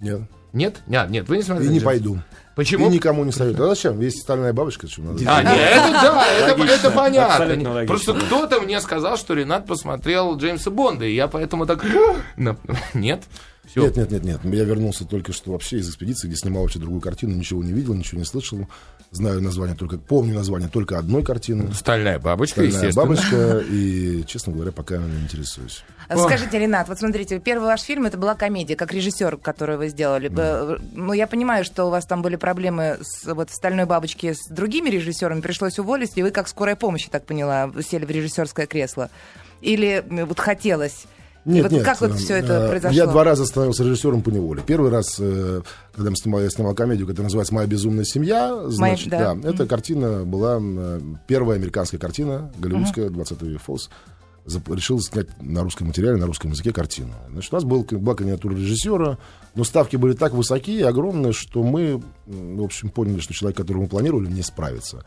Нет. 0.05 0.21
Нет? 0.53 0.83
Нет, 0.87 1.11
нет, 1.11 1.29
вы 1.29 1.37
не 1.37 1.43
И 1.43 1.45
смотрели. 1.45 1.67
не 1.69 1.79
Джеймс? 1.79 1.85
пойду. 1.85 2.19
Почему? 2.55 2.89
И 2.89 2.93
никому 2.93 3.25
не 3.25 3.33
советую. 3.33 3.69
А 3.69 3.75
зачем? 3.75 4.01
Есть 4.01 4.21
стальная 4.23 4.53
бабочка, 4.53 4.87
что 4.87 5.03
надо. 5.03 5.19
А, 5.27 5.43
нет, 5.43 5.59
это 5.59 5.91
да, 5.91 6.27
это, 6.29 6.63
это 6.63 6.91
понятно. 6.93 7.85
Просто 7.87 8.15
кто-то 8.15 8.61
мне 8.61 8.81
сказал, 8.81 9.17
что 9.17 9.35
Ренат 9.35 9.67
посмотрел 9.67 10.37
Джеймса 10.37 10.71
Бонда, 10.71 11.05
и 11.05 11.15
я 11.15 11.27
поэтому 11.27 11.67
так... 11.67 11.85
Нет? 12.95 13.25
Все. 13.67 13.83
Нет, 13.83 13.97
нет, 13.97 14.11
нет, 14.11 14.25
нет. 14.25 14.41
Я 14.45 14.65
вернулся 14.65 15.05
только 15.05 15.33
что 15.33 15.53
вообще 15.53 15.79
из 15.79 15.89
экспедиции, 15.89 16.29
где 16.29 16.37
снимал 16.37 16.63
вообще 16.63 16.79
другую 16.79 17.01
картину, 17.01 17.35
ничего 17.35 17.63
не 17.63 17.73
видел, 17.73 17.95
ничего 17.95 18.19
не 18.19 18.25
слышал. 18.25 18.67
Знаю 19.11 19.41
название 19.41 19.77
только, 19.77 19.97
помню 19.97 20.35
название 20.35 20.69
только 20.69 20.99
одной 20.99 21.23
картины. 21.23 21.73
Стальная 21.73 22.19
бабочка, 22.19 22.63
Стальная 22.63 22.89
естественно. 22.89 23.07
бабочка, 23.07 23.59
и, 23.71 24.25
честно 24.27 24.53
говоря, 24.53 24.73
пока 24.73 24.97
не 24.97 25.21
интересуюсь. 25.23 25.85
Скажите, 26.11 26.59
Ренат, 26.59 26.89
вот 26.89 26.99
смотрите, 26.99 27.39
первый 27.39 27.67
ваш 27.67 27.83
фильм 27.83 28.07
это 28.07 28.19
была 28.19 28.35
комедия, 28.35 28.75
как 28.75 28.93
режиссер, 28.93 29.37
который 29.37 29.77
вы 29.77 29.89
сделали. 29.89 30.31
Э, 30.37 30.79
Ну, 30.93 31.13
я 31.13 31.27
понимаю, 31.29 31.65
что 31.65 31.85
у 31.87 31.91
вас 31.91 32.07
там 32.07 32.23
были 32.23 32.35
проблемы 32.37 32.99
с, 33.03 33.25
вот, 33.25 33.51
в 33.51 33.55
«Стальной 33.55 33.87
бабочке» 33.87 34.35
с 34.35 34.49
другими 34.49 34.91
режиссерами, 34.91 35.41
пришлось 35.41 35.79
уволить, 35.79 36.11
и 36.17 36.23
вы 36.23 36.31
как 36.33 36.49
скорая 36.49 36.75
помощь, 36.77 37.05
я 37.05 37.11
так 37.11 37.25
поняла, 37.25 37.71
сели 37.89 38.05
в 38.05 38.11
режиссерское 38.11 38.67
кресло. 38.67 39.11
Или 39.61 40.05
вот 40.11 40.41
хотелось? 40.41 41.07
И 41.45 41.51
Нет, 41.51 41.65
вот 41.65 41.73
нет. 41.73 41.85
как 41.85 42.01
вот 42.01 42.13
э, 42.13 42.15
все 42.15 42.37
это 42.37 42.53
э, 42.55 42.69
произошло? 42.71 42.97
Я 42.97 43.07
два 43.07 43.23
раза 43.23 43.45
становился 43.45 43.85
режиссером 43.85 44.23
по 44.23 44.31
неволе. 44.31 44.63
Первый 44.67 44.91
раз, 44.91 45.17
э, 45.19 45.61
когда 45.93 46.11
мы 46.11 46.17
снимали, 46.17 46.45
я 46.45 46.51
снимал 46.51 46.75
комедию, 46.75 47.07
которая 47.07 47.25
называется 47.25 47.55
«Моя 47.55 47.67
безумная 47.67 48.05
семья». 48.05 48.63
Значит, 48.69 49.11
да. 49.11 49.35
да. 49.35 49.51
Эта 49.51 49.67
картина 49.67 50.25
была 50.25 50.61
первая 51.27 51.59
американская 51.59 52.01
картина, 52.01 52.51
голливудская, 52.59 53.11
20 53.11 53.43
век 53.43 53.61
ФОС. 53.63 53.91
Зап- 54.47 54.75
Решил 54.75 55.01
снять 55.01 55.29
на 55.41 55.63
русском 55.63 55.87
материале, 55.87 56.17
на 56.17 56.27
русском 56.27 56.51
языке 56.51 56.73
картину. 56.73 57.13
Значит, 57.31 57.53
у 57.53 57.57
нас 57.57 57.65
был, 57.65 57.83
была 57.85 58.15
кандидатура 58.15 58.55
режиссера, 58.55 59.19
но 59.55 59.65
ставки 59.65 59.97
были 59.97 60.13
так 60.15 60.33
высокие 60.33 60.81
и 60.81 60.83
огромные, 60.83 61.33
что 61.33 61.63
мы, 61.63 62.03
в 62.27 62.63
общем, 62.63 62.91
поняли, 62.91 63.21
что 63.21 63.33
человек, 63.33 63.57
которого 63.57 63.83
мы 63.83 63.89
планировали, 63.89 64.31
не 64.31 64.43
справится. 64.43 65.05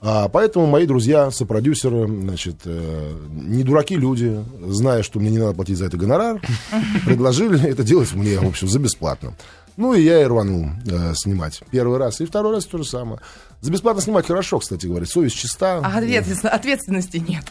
А, 0.00 0.28
поэтому 0.28 0.66
мои 0.66 0.86
друзья, 0.86 1.30
сопродюсеры, 1.32 2.06
значит, 2.06 2.56
э, 2.66 3.12
не 3.32 3.64
дураки 3.64 3.96
люди, 3.96 4.44
зная, 4.66 5.02
что 5.02 5.18
мне 5.18 5.30
не 5.30 5.38
надо 5.38 5.54
платить 5.54 5.76
за 5.78 5.86
это 5.86 5.96
гонорар, 5.96 6.40
предложили 7.04 7.68
это 7.68 7.82
делать 7.82 8.12
мне, 8.14 8.38
в 8.38 8.46
общем, 8.46 8.68
за 8.68 8.78
бесплатно. 8.78 9.34
Ну 9.76 9.94
и 9.94 10.02
я 10.02 10.22
и 10.22 10.24
рванул 10.24 10.66
э, 10.86 11.14
снимать 11.14 11.60
первый 11.70 11.98
раз. 11.98 12.20
И 12.20 12.26
второй 12.26 12.52
раз 12.54 12.64
то 12.66 12.78
же 12.78 12.84
самое. 12.84 13.20
За 13.60 13.70
бесплатно 13.72 14.02
снимать 14.02 14.26
хорошо, 14.26 14.58
кстати 14.58 14.86
говоря. 14.86 15.06
Совесть 15.06 15.36
чиста. 15.36 15.78
А 15.78 15.98
ответственно- 15.98 16.50
ответственности 16.50 17.16
нет. 17.18 17.44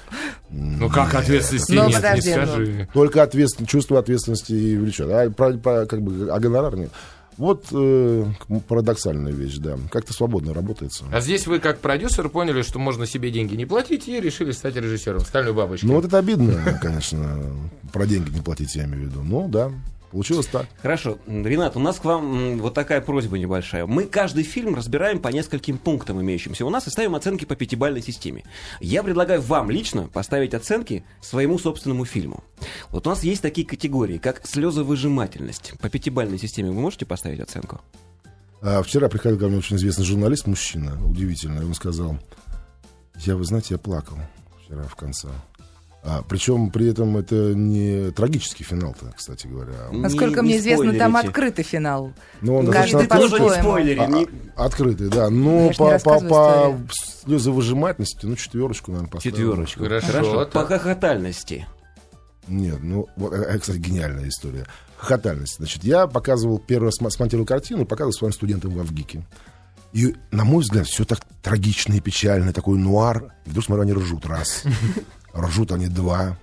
Ну 0.50 0.90
как 0.90 1.14
ответственности 1.16 1.72
Ну, 1.74 1.88
нет, 1.88 1.96
подожди, 1.96 2.28
не 2.30 2.34
скажи. 2.34 2.90
Только 2.94 3.24
ответствен- 3.24 3.66
чувство 3.66 4.00
ответственности 4.00 4.52
и 4.54 4.78
влечет. 4.78 5.08
А, 5.10 5.30
про- 5.30 5.54
про- 5.58 5.86
как 5.86 6.02
бы, 6.02 6.30
а 6.30 6.40
гонорар 6.40 6.76
нет. 6.76 6.92
Вот 7.38 7.66
э, 7.72 8.26
парадоксальная 8.68 9.32
вещь, 9.32 9.58
да. 9.58 9.78
Как-то 9.92 10.14
свободно 10.14 10.54
работается. 10.54 11.06
А 11.12 11.22
здесь 11.22 11.46
вы 11.46 11.60
как 11.60 11.80
продюсер 11.80 12.30
поняли, 12.30 12.64
что 12.64 12.80
можно 12.80 13.06
себе 13.06 13.30
деньги 13.30 13.56
не 13.56 13.66
платить 13.66 14.08
и 14.08 14.20
решили 14.20 14.52
стать 14.52 14.76
режиссером 14.76 15.22
«Стальной 15.22 15.54
бабочки». 15.54 15.86
Ну 15.86 15.94
вот 15.94 16.06
это 16.06 16.18
обидно, 16.18 16.80
конечно, 16.82 17.40
про 17.94 18.08
деньги 18.08 18.32
не 18.32 18.42
платить, 18.42 18.76
я 18.76 18.86
имею 18.86 19.04
в 19.04 19.06
виду. 19.08 19.24
Ну 19.24 19.48
да, 19.48 19.72
получилось 20.12 20.48
так. 20.48 20.68
Хорошо. 20.82 21.18
Ренат, 21.28 21.76
у 21.76 21.80
нас 21.80 22.00
к 22.00 22.06
вам 22.06 22.58
вот 22.60 22.74
такая 22.74 23.02
просьба 23.02 23.38
небольшая. 23.38 23.86
Мы 23.86 24.06
каждый 24.06 24.44
фильм 24.44 24.76
разбираем 24.76 25.20
по 25.20 25.30
нескольким 25.30 25.78
пунктам 25.78 26.22
имеющимся 26.22 26.66
у 26.66 26.70
нас 26.70 26.88
и 26.88 26.90
ставим 26.90 27.16
оценки 27.16 27.46
по 27.46 27.56
пятибалльной 27.56 28.02
системе. 28.02 28.44
Я 28.80 29.04
предлагаю 29.04 29.42
вам 29.42 29.70
лично 29.70 30.08
поставить 30.08 30.54
оценки 30.54 31.04
своему 31.22 31.60
собственному 31.60 32.06
фильму. 32.06 32.44
Вот 32.90 33.08
у 33.08 33.10
нас 33.10 33.24
есть 33.24 33.42
такие 33.42 33.68
категории, 33.68 34.18
как 34.18 34.46
слезовыжимательность. 34.46 35.74
По 35.80 35.90
пятибалльной 35.90 36.40
системе 36.40 36.70
вы 36.70 36.80
можете 36.82 37.06
поставить 37.06 37.40
оценку? 37.40 37.82
А 38.62 38.82
вчера 38.82 39.08
приходил 39.08 39.38
ко 39.40 39.48
мне 39.48 39.58
очень 39.58 39.76
известный 39.76 40.06
журналист, 40.06 40.48
мужчина, 40.48 40.98
удивительно, 41.06 41.62
и 41.62 41.64
он 41.64 41.76
сказал, 41.76 42.18
я, 43.18 43.36
вы 43.36 43.46
знаете, 43.46 43.76
я 43.76 43.78
плакал 43.78 44.18
вчера 44.64 44.84
в 44.84 44.96
конце. 44.96 45.30
А, 46.04 46.22
причем 46.28 46.70
при 46.70 46.88
этом 46.90 47.18
это 47.18 47.36
не 47.54 48.12
трагический 48.12 48.64
финал-то, 48.64 49.12
кстати 49.18 49.46
говоря. 49.48 49.74
Насколько 49.92 50.38
Не- 50.42 50.42
мне 50.44 50.54
не 50.54 50.60
известно, 50.60 50.86
там 50.94 51.12
спойлерите. 51.12 51.28
открытый 51.28 51.64
финал. 51.66 52.14
Ну, 52.42 52.56
он 52.58 52.72
Каждый 52.72 53.00
достаточно 53.08 53.38
Тоже 53.38 53.56
не 53.56 53.62
спойлери. 53.62 54.00
А, 54.00 54.08
не- 54.08 54.28
а, 54.56 54.66
открытый, 54.66 55.10
да. 55.10 55.30
Но 55.30 55.72
по, 55.78 56.00
по, 56.00 56.20
по 56.22 56.78
слезовыжимательности, 57.26 58.26
ну, 58.26 58.36
четверочку, 58.36 58.92
наверное, 58.92 59.12
поставил. 59.12 59.36
Четверочку. 59.36 59.84
Хорошо, 59.84 60.46
По 60.46 60.46
так. 60.46 60.68
хохотальности. 60.68 61.68
Нет, 62.48 62.78
ну, 62.82 63.08
вот, 63.18 63.34
э, 63.34 63.60
кстати, 63.60 63.78
гениальная 63.78 64.30
история. 64.30 64.66
Хохотальность. 64.96 65.58
Значит, 65.58 65.84
я 65.84 66.08
показывал, 66.08 66.58
первый 66.60 66.86
раз 66.86 66.96
см- 66.96 67.14
смонтировал 67.14 67.46
картину, 67.46 67.86
показывал 67.86 68.14
своим 68.14 68.32
студентам 68.34 68.72
в 68.72 68.80
Авгике. 68.80 69.28
И, 69.94 70.16
на 70.32 70.44
мой 70.46 70.62
взгляд, 70.64 70.88
все 70.88 71.04
так 71.04 71.20
трагично 71.42 71.94
и 71.94 72.00
печально, 72.00 72.54
такой 72.54 72.78
нуар. 72.78 73.34
И 73.46 73.50
вдруг 73.50 73.66
смотрю, 73.66 73.84
они 73.84 73.94
ржут 73.94 74.26
раз. 74.26 74.64
Ржут 75.38 75.72
они 75.72 75.88
два. 75.88 76.38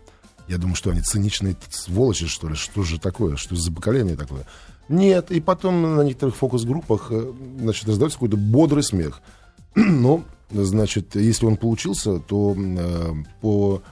Я 0.48 0.58
думаю, 0.58 0.76
что 0.76 0.90
они 0.90 1.00
циничные 1.00 1.56
сволочи, 1.70 2.26
что 2.26 2.48
ли? 2.48 2.54
Что 2.54 2.82
же 2.82 3.00
такое? 3.00 3.36
Что 3.36 3.56
за 3.56 3.72
поколение 3.72 4.16
такое? 4.16 4.44
Нет. 4.88 5.30
И 5.30 5.40
потом 5.40 5.96
на 5.96 6.02
некоторых 6.02 6.36
фокус-группах, 6.36 7.08
э, 7.10 7.32
значит, 7.58 7.88
раздается 7.88 8.18
какой-то 8.18 8.36
бодрый 8.36 8.82
смех. 8.82 9.20
Ну, 9.74 10.22
значит, 10.50 11.16
если 11.16 11.46
он 11.46 11.56
получился, 11.56 12.18
то 12.20 12.54
э, 12.56 13.12
по, 13.40 13.82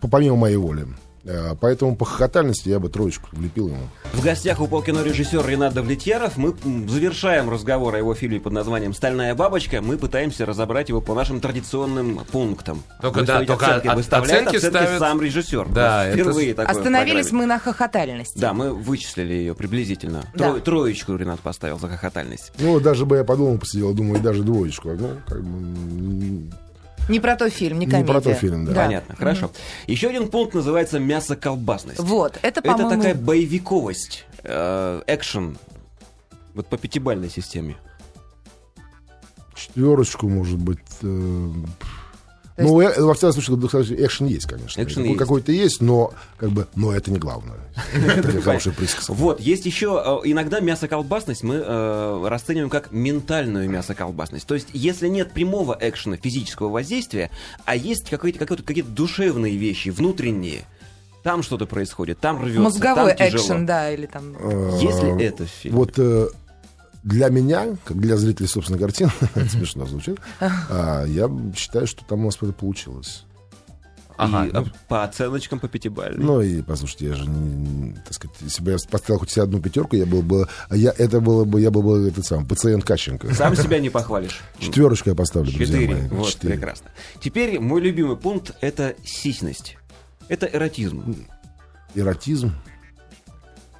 по- 0.00 0.08
помимо 0.08 0.36
моей 0.36 0.56
воли. 0.56 0.86
Э, 1.24 1.54
Поэтому 1.60 1.94
по 1.94 2.04
хохотальности 2.04 2.68
я 2.68 2.80
бы 2.80 2.88
троечку 2.88 3.28
влепил 3.32 3.68
ему. 3.68 3.88
В 4.12 4.22
гостях 4.24 4.60
у 4.60 4.66
полкино 4.66 5.02
режиссер 5.04 5.46
Ренат 5.46 5.72
Давлетьяров. 5.74 6.36
Мы 6.36 6.54
завершаем 6.88 7.48
разговор 7.48 7.94
о 7.94 7.98
его 7.98 8.14
фильме 8.14 8.40
под 8.40 8.52
названием 8.52 8.92
«Стальная 8.92 9.34
бабочка». 9.34 9.80
Мы 9.80 9.98
пытаемся 9.98 10.44
разобрать 10.46 10.88
его 10.88 11.00
по 11.00 11.14
нашим 11.14 11.40
традиционным 11.40 12.20
пунктам. 12.32 12.82
Только, 13.00 13.18
Выставить 13.20 13.46
да, 13.46 13.52
только 13.52 13.66
оценки. 13.66 13.86
от- 13.88 13.96
Выставляет 13.96 14.46
оценки 14.48 14.56
оценки 14.56 14.76
ставит- 14.84 14.98
сам 14.98 15.22
режиссер. 15.22 15.68
Да, 15.68 15.98
Вот 15.98 16.06
это 16.08 16.12
Впервые 16.22 16.54
такое 16.54 16.76
Остановились 16.76 17.30
мы 17.32 17.46
на 17.46 17.58
хохотальности. 17.60 18.38
Да, 18.38 18.52
мы 18.52 18.72
вычислили 18.74 19.32
ее 19.34 19.54
приблизительно. 19.54 20.24
Да. 20.34 20.48
Тро- 20.50 20.60
Троечку 20.60 21.14
Ренат 21.14 21.38
поставил 21.40 21.78
за 21.78 21.88
хохотальность. 21.88 22.52
Ну, 22.58 22.80
даже 22.80 23.06
бы 23.06 23.16
я 23.18 23.24
подумал, 23.24 23.58
посидел, 23.58 23.94
думаю, 23.94 24.20
даже 24.20 24.42
двоечку. 24.42 24.90
Ну, 24.90 25.10
как 25.26 25.42
бы, 25.42 26.50
Не 27.12 27.20
про 27.20 27.36
то 27.36 27.48
фильм, 27.50 27.78
не 27.78 27.86
Не 27.86 27.92
комедия. 27.92 28.12
про 28.12 28.20
то 28.20 28.34
фильм, 28.34 28.64
да. 28.64 28.74
Понятно, 28.74 29.14
хорошо. 29.16 29.50
Еще 29.86 30.08
один 30.08 30.28
пункт 30.28 30.54
называется 30.54 30.98
«мясо-колбасность». 30.98 32.00
Вот, 32.00 32.38
это, 32.42 32.60
Это 32.60 32.62
по-моему... 32.62 32.90
такая 32.90 33.14
боевиковость, 33.14 34.24
э, 34.42 35.02
экшен. 35.06 35.58
Вот 36.54 36.66
по 36.66 36.76
пятибалльной 36.76 37.30
системе. 37.30 37.76
четверочку, 39.54 40.28
может 40.28 40.58
быть. 40.58 40.78
То 42.56 42.62
Ну, 42.62 42.80
э, 42.80 43.00
во 43.00 43.14
всяком 43.14 43.32
случае, 43.32 43.56
достаточно 43.56 43.94
экшен 43.94 44.26
есть, 44.26 44.46
конечно. 44.46 44.82
Экшен 44.82 45.04
есть. 45.04 45.18
Какой-то 45.18 45.52
есть, 45.52 45.80
но 45.80 46.12
как 46.36 46.50
бы, 46.50 46.66
но 46.74 46.92
это 46.92 47.10
не 47.10 47.18
главное. 47.18 47.56
Это 47.94 48.40
хорошая 48.42 48.74
присказка. 48.74 49.12
Вот, 49.14 49.40
есть 49.40 49.64
еще, 49.64 50.20
э, 50.24 50.28
иногда 50.28 50.60
мясо-колбасность 50.60 51.42
мы 51.42 51.54
э, 51.54 52.26
расцениваем 52.28 52.68
как 52.68 52.92
ментальную 52.92 53.70
мясо-колбасность. 53.70 54.46
То 54.46 54.54
есть, 54.54 54.68
если 54.74 55.08
нет 55.08 55.32
прямого 55.32 55.76
экшена, 55.80 56.16
физического 56.16 56.68
воздействия, 56.68 57.30
а 57.64 57.74
есть 57.74 58.10
какие-то, 58.10 58.38
какие-то, 58.38 58.62
какие-то 58.62 58.90
душевные 58.90 59.56
вещи, 59.56 59.88
внутренние, 59.88 60.64
там 61.22 61.42
что-то 61.42 61.64
происходит, 61.64 62.18
там 62.18 62.42
рвется, 62.42 62.60
Мозговой 62.60 63.14
там 63.14 63.28
экшен, 63.28 63.64
да, 63.64 63.90
или 63.90 64.06
там... 64.06 64.34
Если 64.78 65.18
Э, 65.18 65.24
это 65.24 65.46
фильм. 65.46 65.76
Вот 65.76 65.98
для 67.02 67.28
меня, 67.28 67.76
как 67.84 67.98
для 67.98 68.16
зрителей, 68.16 68.48
собственно, 68.48 68.78
картины, 68.78 69.10
это 69.34 69.48
смешно 69.48 69.86
звучит, 69.86 70.18
а, 70.40 71.04
я 71.04 71.30
считаю, 71.56 71.86
что 71.86 72.04
там 72.04 72.20
у 72.20 72.24
нас 72.26 72.36
это 72.40 72.52
получилось. 72.52 73.24
Ага, 74.16 74.46
и 74.46 74.52
ну. 74.52 74.60
а, 74.60 74.64
по 74.88 75.04
оценочкам 75.04 75.58
по 75.58 75.68
пятибалльной. 75.68 76.24
Ну 76.24 76.40
и 76.40 76.62
послушайте, 76.62 77.06
я 77.06 77.14
же, 77.14 77.26
не- 77.26 77.94
так 77.94 78.12
сказать, 78.12 78.36
если 78.40 78.62
бы 78.62 78.70
я 78.72 78.76
поставил 78.90 79.18
хоть 79.18 79.30
себе 79.30 79.42
одну 79.42 79.58
пятерку, 79.60 79.96
я 79.96 80.06
был 80.06 80.22
бы, 80.22 80.46
а 80.68 80.76
я 80.76 80.94
это 80.96 81.20
было 81.20 81.44
бы, 81.44 81.60
я 81.60 81.70
был 81.70 81.82
бы 81.82 82.08
этот 82.08 82.24
сам 82.24 82.46
пациент 82.46 82.84
Кащенко. 82.84 83.34
Сам 83.34 83.56
себя 83.56 83.80
не 83.80 83.90
похвалишь. 83.90 84.40
Четверочку 84.58 85.08
я 85.08 85.16
поставлю, 85.16 85.50
друзья 85.50 85.66
Четыре. 85.78 85.94
мои. 85.94 86.08
Вот, 86.08 86.28
Четыре. 86.28 86.54
прекрасно. 86.54 86.90
Теперь 87.20 87.58
мой 87.58 87.80
любимый 87.80 88.16
пункт— 88.16 88.54
это 88.60 88.94
сисьность. 89.04 89.76
Это 90.28 90.46
эротизм. 90.46 91.16
Эротизм. 91.94 92.52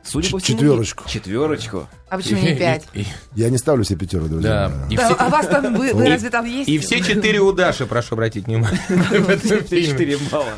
Судя 0.04 0.26
Ч- 0.26 0.32
по 0.32 0.38
всему, 0.38 0.58
четверочку. 0.58 1.08
Четверочку. 1.08 1.88
А 2.08 2.16
почему 2.16 2.40
не 2.42 2.54
пять? 2.54 2.84
И, 2.92 3.06
Я 3.34 3.48
не 3.50 3.56
ставлю 3.58 3.84
себе 3.84 3.98
пятерку, 4.00 4.28
друзья 4.28 4.68
да, 4.68 4.86
и 4.90 4.96
Да, 4.96 5.06
все, 5.06 5.14
а 5.18 5.28
вас 5.28 5.46
там, 5.46 5.74
вы, 5.74 5.94
вы 5.94 6.08
разве 6.08 6.28
там 6.28 6.44
есть? 6.44 6.68
и 6.68 6.78
все 6.78 7.00
четыре 7.00 7.40
у 7.40 7.52
Даши, 7.52 7.86
прошу 7.86 8.14
обратить 8.16 8.46
внимание. 8.46 8.78
в 8.88 9.28
этом 9.30 9.64
фильме. 9.64 9.86
Четыре 9.86 10.18
балла. 10.30 10.52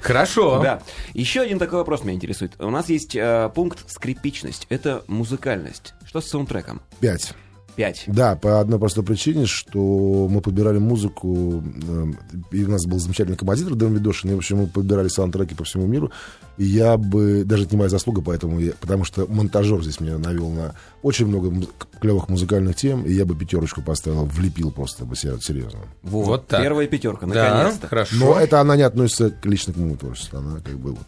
Хорошо. 0.00 0.60
Да. 0.62 0.82
Еще 1.14 1.40
один 1.42 1.58
такой 1.58 1.78
вопрос 1.78 2.02
меня 2.04 2.14
интересует. 2.14 2.52
У 2.58 2.70
нас 2.70 2.88
есть 2.88 3.14
э, 3.14 3.50
пункт 3.54 3.88
скрипичность. 3.90 4.66
Это 4.70 5.04
музыкальность. 5.06 5.94
Что 6.06 6.20
с 6.20 6.28
саундтреком? 6.28 6.80
Пять. 7.00 7.34
Пять. 7.76 8.04
Да, 8.06 8.36
по 8.36 8.60
одной 8.60 8.78
простой 8.78 9.04
причине, 9.04 9.46
что 9.46 10.28
мы 10.30 10.40
подбирали 10.40 10.78
музыку, 10.78 11.62
э, 11.88 12.06
и 12.52 12.64
у 12.64 12.70
нас 12.70 12.84
был 12.86 12.98
замечательный 12.98 13.36
композитор 13.36 13.74
Дэн 13.74 13.94
Видошин, 13.94 14.30
и, 14.30 14.34
в 14.34 14.38
общем, 14.38 14.58
мы 14.58 14.66
подбирали 14.66 15.08
саундтреки 15.08 15.54
по 15.54 15.64
всему 15.64 15.86
миру, 15.86 16.10
и 16.58 16.64
я 16.64 16.96
бы, 16.96 17.44
даже 17.44 17.64
это 17.64 17.72
не 17.74 17.78
моя 17.78 17.88
заслуга, 17.90 18.22
поэтому 18.22 18.58
я- 18.60 18.72
потому 18.80 19.04
что 19.04 19.26
монтажер 19.26 19.82
здесь 19.82 20.00
меня 20.00 20.18
навел 20.18 20.50
на 20.50 20.74
очень 21.02 21.26
много 21.26 21.52
клевых 22.00 22.28
музыкальных 22.28 22.76
тем, 22.76 23.04
и 23.04 23.12
я 23.12 23.24
бы 23.24 23.34
пятерочку 23.34 23.82
поставил, 23.82 24.24
влепил 24.26 24.70
просто 24.70 25.04
бы 25.04 25.16
себя, 25.16 25.38
серьезно. 25.40 25.80
Вот, 26.02 26.26
Вот 26.26 26.46
так. 26.48 26.62
Первая 26.62 26.86
пятерка, 26.86 27.26
Да, 27.26 27.54
наконец-то. 27.54 27.86
хорошо. 27.88 28.16
Но 28.16 28.38
это 28.38 28.60
она 28.60 28.76
не 28.76 28.82
относится 28.82 29.32
лично 29.44 29.72
к 29.72 29.76
моему 29.76 29.96
творчеству, 29.96 30.38
она 30.38 30.60
как 30.60 30.78
бы 30.78 30.90
вот... 30.90 31.06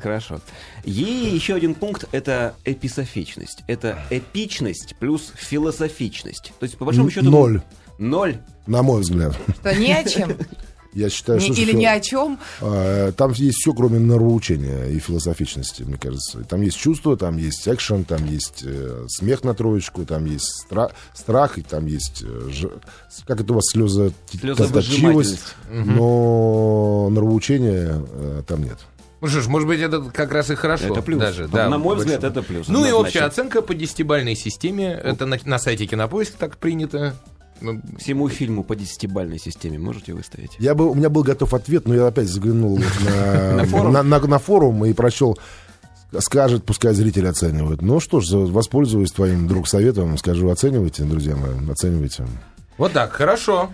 Хорошо. 0.00 0.40
И 0.84 0.90
еще 0.92 1.54
один 1.54 1.74
пункт— 1.74 2.04
это 2.12 2.54
эписофичность. 2.64 3.62
Это 3.66 3.98
эпичность 4.10 4.94
плюс 5.00 5.32
философичность. 5.36 6.52
То 6.60 6.64
есть, 6.64 6.78
по 6.78 6.84
большому 6.84 7.10
счету... 7.10 7.30
ноль. 7.30 7.62
Ноль. 7.98 8.38
На 8.66 8.82
мой 8.82 9.00
взгляд. 9.00 9.36
Что, 9.60 9.74
ни 9.74 9.90
о 9.90 10.04
чем? 10.04 10.32
Я 10.94 11.10
считаю, 11.10 11.38
что... 11.40 11.52
Или 11.52 11.72
ни 11.72 11.84
о 11.84 12.00
чем? 12.00 12.38
А, 12.60 13.12
Там 13.12 13.32
есть 13.32 13.58
все, 13.58 13.72
кроме 13.74 13.98
нравоучения 13.98 14.86
и 14.86 14.98
философичности, 14.98 15.82
мне 15.82 15.98
кажется. 15.98 16.44
Там 16.44 16.62
есть 16.62 16.78
чувство, 16.78 17.16
там 17.16 17.36
есть 17.36 17.68
экшен, 17.68 18.04
там 18.04 18.24
есть 18.24 18.62
э, 18.64 19.04
смех 19.08 19.44
на 19.44 19.52
троечку, 19.54 20.04
там 20.06 20.24
есть 20.24 20.64
стра- 20.68 20.90
страх, 21.14 21.58
и 21.58 21.62
там 21.62 21.86
есть... 21.86 22.22
э, 22.26 22.48
ж- 22.50 22.70
Как 23.26 23.40
это 23.42 23.52
у 23.52 23.56
вас 23.56 23.64
слеза... 23.70 24.12
Слезовыжимательность. 24.30 25.54
Но 25.70 27.08
нравоучения 27.10 28.00
э, 28.10 28.42
там 28.46 28.62
нет. 28.64 28.78
Ну 29.20 29.26
что 29.28 29.40
ж, 29.40 29.46
может 29.48 29.66
быть, 29.66 29.80
это 29.80 30.00
как 30.12 30.32
раз 30.32 30.50
и 30.50 30.54
хорошо. 30.54 30.92
Это 30.92 31.02
плюс. 31.02 31.18
Даже, 31.20 31.42
На 31.44 31.48
да, 31.48 31.68
мой 31.70 31.96
большой. 31.96 32.14
взгляд, 32.14 32.24
это 32.24 32.42
плюс. 32.42 32.68
Ну 32.68 32.84
и 32.86 32.92
общая 32.92 33.20
оценка 33.22 33.62
по 33.62 33.74
десятибальной 33.74 34.36
системе. 34.36 34.92
Это 34.92 35.26
на, 35.26 35.38
на 35.44 35.58
сайте 35.58 35.86
Кинопоиск 35.86 36.34
так 36.34 36.56
принято. 36.56 37.14
Ну, 37.60 37.80
Всему 37.98 38.28
фильму 38.28 38.62
по 38.62 38.76
десятибальной 38.76 39.38
системе 39.40 39.78
можете 39.78 40.14
выставить? 40.14 40.52
Я 40.60 40.76
бы, 40.76 40.88
у 40.88 40.94
меня 40.94 41.08
был 41.08 41.24
готов 41.24 41.52
ответ, 41.54 41.88
но 41.88 41.94
я 41.94 42.06
опять 42.06 42.28
заглянул 42.28 42.78
на, 42.78 43.52
На 43.56 43.64
форум? 43.64 43.92
на, 43.92 44.02
на- 44.04 44.20
на 44.20 44.84
и 44.86 44.92
прочел, 44.92 45.36
скажет, 46.20 46.64
пускай 46.64 46.94
зрители 46.94 47.26
оценивают. 47.26 47.82
Ну 47.82 47.98
что 47.98 48.20
ж, 48.20 48.28
воспользуюсь 48.30 49.10
твоим, 49.10 49.48
друг, 49.48 49.66
советом, 49.66 50.16
скажу, 50.18 50.48
оценивайте, 50.50 51.02
друзья 51.02 51.34
мои, 51.34 51.68
оценивайте. 51.68 52.26
вот 52.76 52.92
так, 52.92 53.10
хорошо. 53.12 53.70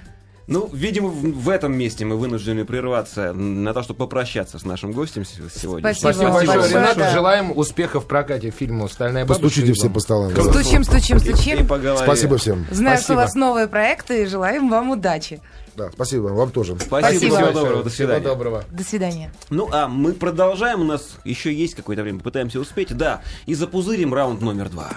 Ну, 0.46 0.68
видимо, 0.72 1.08
в, 1.08 1.48
этом 1.48 1.76
месте 1.76 2.04
мы 2.04 2.16
вынуждены 2.16 2.64
прерваться 2.66 3.32
на 3.32 3.72
то, 3.72 3.82
чтобы 3.82 3.98
попрощаться 3.98 4.58
с 4.58 4.64
нашим 4.64 4.92
гостем 4.92 5.24
сегодня. 5.24 5.94
Спасибо 5.94 6.12
Спасибо 6.12 6.32
большое, 6.32 6.58
большое, 6.58 6.82
Ренат. 6.82 6.96
да. 6.98 7.12
Желаем 7.12 7.56
успехов 7.56 8.04
в 8.04 8.06
прокате 8.06 8.50
фильма 8.50 8.88
«Стальная 8.88 9.24
бабочка». 9.24 9.42
Постучите 9.42 9.72
И 9.72 9.74
все 9.74 9.88
по 9.88 10.00
столам. 10.00 10.30
Стучим, 10.32 10.84
стучим, 10.84 11.16
И 11.16 11.20
стучим. 11.20 11.66
по 11.66 11.78
голове. 11.78 12.04
Спасибо 12.04 12.36
всем. 12.36 12.66
Знаю, 12.70 12.98
что 12.98 13.04
Спасибо. 13.04 13.18
у 13.18 13.22
вас 13.22 13.34
новые 13.34 13.68
проекты, 13.68 14.22
и 14.22 14.26
желаем 14.26 14.68
вам 14.68 14.90
удачи. 14.90 15.40
Да, 15.76 15.90
спасибо 15.92 16.24
вам, 16.24 16.36
вам 16.36 16.50
тоже. 16.50 16.76
Спасибо, 16.78 16.98
Спасибо 16.98 17.36
всего 17.36 17.52
доброго, 17.52 17.82
до 17.82 17.90
Всего 17.90 18.06
свидания. 18.08 18.24
доброго. 18.24 18.64
До 18.70 18.84
свидания. 18.84 19.32
Ну, 19.50 19.68
а 19.72 19.88
мы 19.88 20.12
продолжаем, 20.12 20.82
у 20.82 20.84
нас 20.84 21.16
еще 21.24 21.52
есть 21.52 21.74
какое-то 21.74 22.02
время, 22.02 22.18
попытаемся 22.18 22.60
успеть, 22.60 22.94
да, 22.96 23.22
и 23.46 23.54
запузырим 23.54 24.12
раунд 24.14 24.40
номер 24.40 24.68
два. 24.68 24.90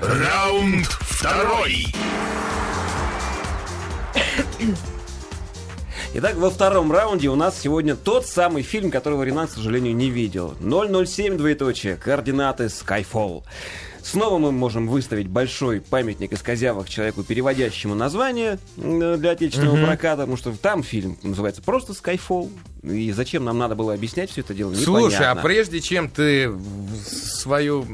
Раунд 0.00 0.86
второй. 0.86 1.86
Итак, 6.16 6.36
во 6.36 6.48
втором 6.48 6.92
раунде 6.92 7.28
у 7.28 7.34
нас 7.34 7.60
сегодня 7.60 7.96
тот 7.96 8.24
самый 8.26 8.62
фильм, 8.62 8.92
которого 8.92 9.24
Ренат, 9.24 9.50
к 9.50 9.54
сожалению, 9.54 9.96
не 9.96 10.10
видел. 10.10 10.54
007, 10.60 11.36
двоеточие, 11.36 11.96
координаты 11.96 12.66
Skyfall. 12.66 13.42
Снова 14.04 14.38
мы 14.38 14.52
можем 14.52 14.86
выставить 14.86 15.28
большой 15.28 15.80
памятник 15.80 16.32
из 16.32 16.42
козявок 16.42 16.90
человеку, 16.90 17.24
переводящему 17.24 17.94
название 17.94 18.58
э, 18.76 19.16
для 19.18 19.30
отечественного 19.30 19.82
проката, 19.84 20.22
потому 20.22 20.36
что 20.36 20.52
там 20.52 20.82
фильм 20.82 21.18
называется 21.22 21.62
просто 21.62 21.94
Skyfall. 21.94 22.50
И 22.82 23.10
зачем 23.12 23.44
нам 23.44 23.58
надо 23.58 23.74
было 23.74 23.94
объяснять 23.94 24.30
все 24.30 24.42
это 24.42 24.52
дело, 24.52 24.74
Слушай, 24.74 25.14
а 25.16 25.32
непонятно. 25.32 25.42
прежде 25.42 25.80
чем 25.80 26.10
ты 26.10 26.52
свою 27.06 27.86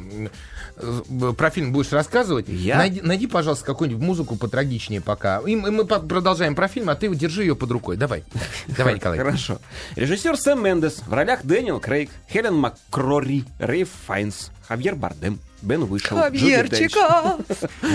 про 1.36 1.50
фильм 1.50 1.72
будешь 1.72 1.92
рассказывать, 1.92 2.48
Я? 2.48 2.76
найди, 2.78 3.00
найди, 3.00 3.26
пожалуйста, 3.26 3.64
какую-нибудь 3.64 4.02
музыку 4.02 4.36
потрагичнее 4.36 5.00
пока. 5.00 5.40
И 5.46 5.56
мы, 5.56 5.84
продолжаем 5.84 6.54
про 6.54 6.68
фильм, 6.68 6.90
а 6.90 6.94
ты 6.94 7.08
держи 7.14 7.42
ее 7.42 7.56
под 7.56 7.70
рукой. 7.70 7.96
Давай. 7.96 8.24
Давай, 8.76 8.94
Николай. 8.94 9.18
Хорошо. 9.18 9.58
Режиссер 9.96 10.36
Сэм 10.36 10.62
Мендес. 10.62 11.02
В 11.06 11.12
ролях 11.12 11.40
Дэниел 11.44 11.80
Крейг, 11.80 12.10
Хелен 12.30 12.54
МакКрори, 12.54 13.44
Рейф 13.58 13.88
Файнс, 14.06 14.50
Хавьер 14.68 14.94
Бардем, 14.94 15.40
Бен 15.62 15.84
Вышел. 15.84 16.16
Хавьерчика! 16.16 17.38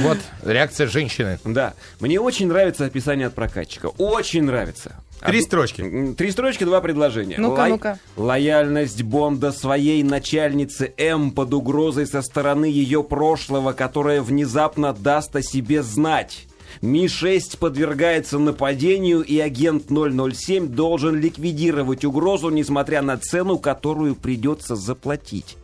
Вот 0.02 0.18
реакция 0.44 0.88
женщины. 0.88 1.40
Да, 1.44 1.74
мне 2.00 2.20
очень 2.20 2.48
нравится 2.48 2.86
описание 2.86 3.28
от 3.28 3.34
прокатчика. 3.34 3.88
Очень 3.98 4.44
нравится. 4.44 4.96
Три 5.26 5.40
Од- 5.40 5.46
строчки. 5.46 6.14
Три 6.18 6.32
строчки, 6.32 6.64
два 6.64 6.82
предложения. 6.82 7.38
Ну-ка, 7.38 7.68
ну-ка. 7.68 8.00
Лояльность 8.16 9.04
Бонда 9.04 9.52
своей 9.52 10.04
начальнице 10.04 10.94
М 10.98 11.32
под 11.32 11.54
угрозой 11.54 12.08
со 12.08 12.22
стороны 12.22 12.66
ее 12.66 13.04
прошлого, 13.04 13.74
которая 13.74 14.22
внезапно 14.22 14.94
даст 14.94 15.36
о 15.36 15.42
себе 15.42 15.84
знать. 15.84 16.48
Ми-6 16.82 17.58
подвергается 17.58 18.38
нападению, 18.38 19.22
и 19.22 19.40
агент 19.40 19.86
007 19.90 20.68
должен 20.68 21.16
ликвидировать 21.16 22.04
угрозу, 22.04 22.50
несмотря 22.50 23.02
на 23.02 23.18
цену, 23.18 23.58
которую 23.58 24.16
придется 24.16 24.76
заплатить. 24.76 25.58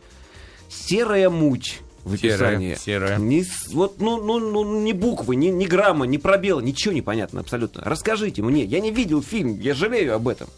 Серая 0.68 1.28
муть 1.28 1.80
в 2.04 2.14
описании. 2.14 2.74
серая. 2.74 3.18
Ни, 3.18 3.42
с- 3.42 3.68
вот, 3.72 4.00
ну, 4.00 4.22
ну, 4.22 4.38
ну, 4.38 4.80
ни 4.82 4.92
буквы, 4.92 5.36
ни, 5.36 5.46
ни 5.48 5.66
грамма, 5.66 6.06
ни 6.06 6.16
пробела, 6.16 6.60
ничего 6.60 6.92
не 6.92 7.02
понятно 7.02 7.40
абсолютно. 7.40 7.82
Расскажите 7.84 8.42
мне, 8.42 8.64
я 8.64 8.80
не 8.80 8.90
видел 8.90 9.22
фильм, 9.22 9.58
я 9.60 9.74
жалею 9.74 10.14
об 10.14 10.28
этом. 10.28 10.48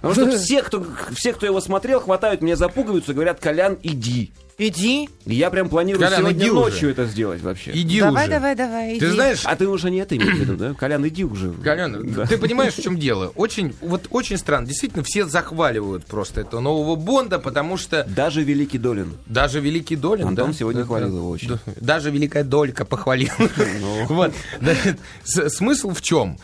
Потому 0.00 0.14
что 0.14 0.30
все, 0.38 0.62
кто, 0.62 0.86
все, 1.14 1.32
кто 1.32 1.46
его 1.46 1.60
смотрел, 1.60 2.00
хватают 2.00 2.42
меня 2.42 2.56
за 2.56 2.68
пуговицу 2.68 3.12
и 3.12 3.14
говорят, 3.14 3.40
Колян, 3.40 3.78
иди. 3.82 4.32
Иди. 4.68 5.08
Я 5.26 5.50
прям 5.50 5.68
планирую 5.68 6.02
Колян, 6.02 6.20
сегодня 6.20 6.40
иди 6.42 6.50
уже. 6.50 6.60
ночью 6.60 6.90
это 6.90 7.04
сделать 7.06 7.40
вообще. 7.42 7.70
Иди 7.74 8.00
Давай, 8.00 8.24
уже. 8.24 8.32
давай, 8.34 8.54
давай, 8.56 8.98
Ты 8.98 9.06
иди. 9.06 9.14
знаешь, 9.14 9.40
А 9.44 9.56
ты 9.56 9.66
уже 9.68 9.90
не 9.90 9.98
это 9.98 10.16
имеешь 10.16 10.34
в 10.36 10.38
виду, 10.40 10.56
да? 10.56 10.74
Колян, 10.74 11.06
иди 11.08 11.24
уже. 11.24 11.52
Колян, 11.52 12.12
Да. 12.12 12.26
ты 12.26 12.38
понимаешь, 12.38 12.74
в 12.74 12.82
чем 12.82 12.98
дело? 12.98 13.32
Очень, 13.36 13.74
вот 13.80 14.06
очень 14.10 14.36
странно. 14.38 14.66
Действительно, 14.66 15.02
все 15.04 15.26
захваливают 15.26 16.04
просто 16.06 16.42
этого 16.42 16.60
нового 16.60 16.96
Бонда, 16.96 17.38
потому 17.38 17.76
что 17.76 18.04
Даже 18.04 18.42
Великий 18.42 18.78
Долин. 18.78 19.14
даже 19.26 19.60
Великий 19.60 19.96
Долин, 19.96 20.28
Антон 20.28 20.50
да? 20.52 20.56
сегодня 20.56 20.82
Да, 20.82 20.86
хвалил 20.86 21.10
да. 21.10 21.16
его 21.16 21.28
очень. 21.30 21.48
Да, 21.48 21.58
Даже 21.80 22.10
Великая 22.10 22.44
Долька 22.44 22.84
похвалил. 22.84 23.30
Вот. 24.08 24.32
Значит, 24.60 24.98
с- 25.24 25.48
Смысл 25.50 25.90
в 25.90 26.02
чем? 26.02 26.38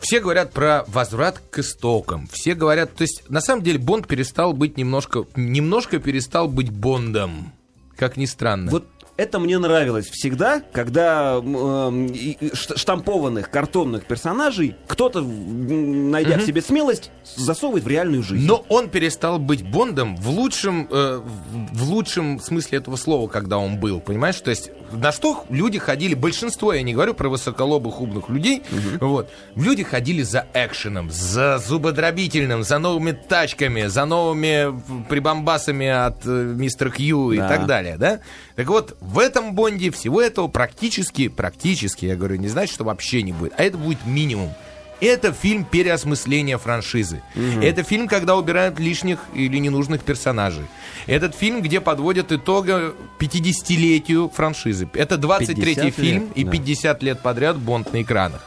Все 0.00 0.20
говорят 0.20 0.52
про 0.52 0.84
возврат 0.86 1.40
к 1.50 1.58
истокам. 1.58 2.28
Все 2.32 2.54
говорят, 2.54 2.94
то 2.94 3.02
есть, 3.02 3.24
на 3.28 3.40
самом 3.40 3.62
деле, 3.62 3.78
Бонд 3.78 4.06
перестал 4.06 4.52
быть 4.52 4.76
немножко, 4.76 5.24
немножко 5.36 5.98
перестал 5.98 6.48
быть 6.48 6.70
Бондом. 6.70 7.52
Как 7.96 8.16
ни 8.16 8.24
странно. 8.24 8.70
Вот 8.70 8.88
это 9.22 9.38
мне 9.38 9.58
нравилось 9.58 10.08
всегда, 10.10 10.60
когда 10.72 11.38
и- 11.42 12.36
и 12.40 12.50
ш- 12.54 12.76
штампованных 12.76 13.50
картонных 13.50 14.04
персонажей 14.04 14.76
кто-то, 14.86 15.20
найдя 15.22 16.38
в 16.38 16.42
себе 16.42 16.60
смелость, 16.62 17.10
засовывает 17.36 17.84
в 17.84 17.88
реальную 17.88 18.22
жизнь. 18.22 18.46
Но 18.46 18.64
он 18.68 18.88
перестал 18.88 19.38
быть 19.38 19.62
Бондом 19.62 20.16
в 20.16 20.28
лучшем, 20.28 20.88
э, 20.90 21.20
в- 21.72 21.90
лучшем 21.90 22.40
смысле 22.40 22.78
этого 22.78 22.96
слова, 22.96 23.28
когда 23.28 23.58
он 23.58 23.78
был, 23.78 24.00
понимаешь? 24.00 24.40
То 24.40 24.50
есть 24.50 24.70
на 24.92 25.12
что 25.12 25.44
люди 25.48 25.78
ходили, 25.78 26.14
большинство, 26.14 26.72
я 26.72 26.82
не 26.82 26.92
говорю 26.94 27.14
про 27.14 27.28
высоколобых 27.28 28.00
умных 28.00 28.28
людей, 28.28 28.62
вот, 29.00 29.30
люди 29.56 29.82
ходили 29.82 30.22
за 30.22 30.46
экшеном, 30.52 31.10
за 31.10 31.58
зубодробительным, 31.58 32.62
за 32.64 32.78
новыми 32.78 33.12
тачками, 33.12 33.86
за 33.86 34.04
новыми 34.04 34.82
прибамбасами 35.08 35.86
от 35.88 36.26
э, 36.26 36.28
мистера 36.56 36.90
Кью 36.90 37.32
и 37.32 37.38
Да. 37.38 37.48
так 37.48 37.66
далее, 37.66 37.96
да? 37.96 38.20
Так 38.56 38.66
вот, 38.68 38.96
в 39.00 39.18
этом 39.18 39.54
Бонде 39.54 39.90
всего 39.90 40.20
этого 40.20 40.48
практически, 40.48 41.28
практически, 41.28 42.06
я 42.06 42.16
говорю, 42.16 42.36
не 42.36 42.48
значит, 42.48 42.74
что 42.74 42.84
вообще 42.84 43.22
не 43.22 43.32
будет, 43.32 43.54
а 43.56 43.62
это 43.62 43.78
будет 43.78 44.04
минимум. 44.06 44.52
Это 45.00 45.32
фильм 45.32 45.64
переосмысления 45.64 46.58
франшизы. 46.58 47.22
Это 47.60 47.82
фильм, 47.82 48.06
когда 48.06 48.36
убирают 48.36 48.78
лишних 48.78 49.18
или 49.34 49.56
ненужных 49.56 50.02
персонажей. 50.02 50.64
Этот 51.06 51.34
фильм, 51.34 51.60
где 51.60 51.80
подводят 51.80 52.30
итога 52.30 52.94
50-летию 53.18 54.30
франшизы. 54.32 54.88
Это 54.94 55.16
23-й 55.16 55.54
50 55.56 55.84
лет, 55.84 55.94
фильм 55.96 56.32
и 56.36 56.44
да. 56.44 56.50
50 56.52 57.02
лет 57.02 57.20
подряд 57.20 57.58
Бонд 57.58 57.92
на 57.92 58.02
экранах. 58.02 58.42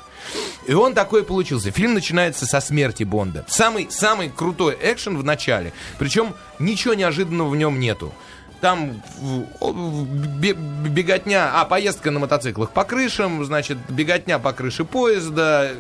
И 0.65 0.73
он 0.73 0.93
такой 0.93 1.23
получился. 1.23 1.71
Фильм 1.71 1.93
начинается 1.93 2.45
со 2.45 2.61
смерти 2.61 3.03
Бонда. 3.03 3.45
Самый, 3.49 3.87
самый 3.91 4.29
крутой 4.29 4.77
экшен 4.81 5.17
в 5.17 5.25
начале. 5.25 5.73
Причем 5.99 6.33
ничего 6.57 6.93
неожиданного 6.93 7.49
в 7.49 7.55
нем 7.57 7.81
нету. 7.81 8.13
Там 8.61 9.01
беготня, 10.41 11.51
а, 11.53 11.65
поездка 11.65 12.11
на 12.11 12.19
мотоциклах 12.19 12.71
по 12.71 12.83
крышам, 12.83 13.43
значит, 13.45 13.77
беготня 13.89 14.39
по 14.39 14.53
крыше 14.53 14.85
поезда, 14.85 15.71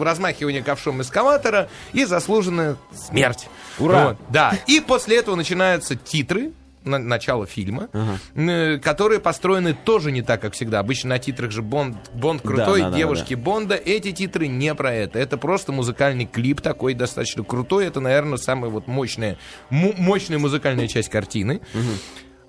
размахивание 0.00 0.62
ковшом 0.62 1.02
эскаватора 1.02 1.68
и 1.92 2.04
заслуженная 2.04 2.76
смерть. 2.94 3.48
Ура! 3.78 4.08
Вот, 4.08 4.16
да. 4.28 4.54
И 4.66 4.80
после 4.80 5.18
этого 5.18 5.34
начинаются 5.34 5.96
титры, 5.96 6.52
на- 6.86 6.98
начало 6.98 7.46
фильма, 7.46 7.88
э, 8.34 8.78
которые 8.78 9.20
построены 9.20 9.74
тоже 9.74 10.12
не 10.12 10.22
так, 10.22 10.40
как 10.40 10.54
всегда. 10.54 10.78
Обычно 10.78 11.10
на 11.10 11.18
титрах 11.18 11.50
же 11.50 11.62
Бонд, 11.62 11.96
Бонд 12.14 12.42
крутой, 12.42 12.80
да, 12.80 12.90
да, 12.90 12.96
девушки 12.96 13.34
Бонда. 13.34 13.74
Эти 13.74 14.12
титры 14.12 14.46
не 14.46 14.74
про 14.74 14.92
это. 14.94 15.18
Это 15.18 15.36
просто 15.36 15.72
музыкальный 15.72 16.26
клип 16.26 16.60
такой 16.60 16.94
достаточно 16.94 17.44
крутой. 17.44 17.86
Это, 17.86 18.00
наверное, 18.00 18.38
самая 18.38 18.70
вот 18.70 18.86
мощная, 18.86 19.36
мощная 19.70 20.38
музыкальная 20.38 20.88
часть 20.88 21.08
картины. 21.08 21.60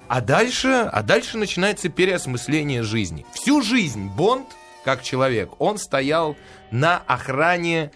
А 0.08 0.22
дальше, 0.22 0.90
а 0.90 1.04
дальше 1.04 1.38
начинается 1.38 1.90
переосмысление 1.90 2.84
жизни. 2.84 3.26
Всю 3.34 3.62
жизнь 3.62 4.08
Бонд, 4.16 4.46
как 4.86 5.04
человек, 5.04 5.50
он 5.60 5.78
стоял 5.78 6.38
на 6.72 6.98
охране 7.08 7.92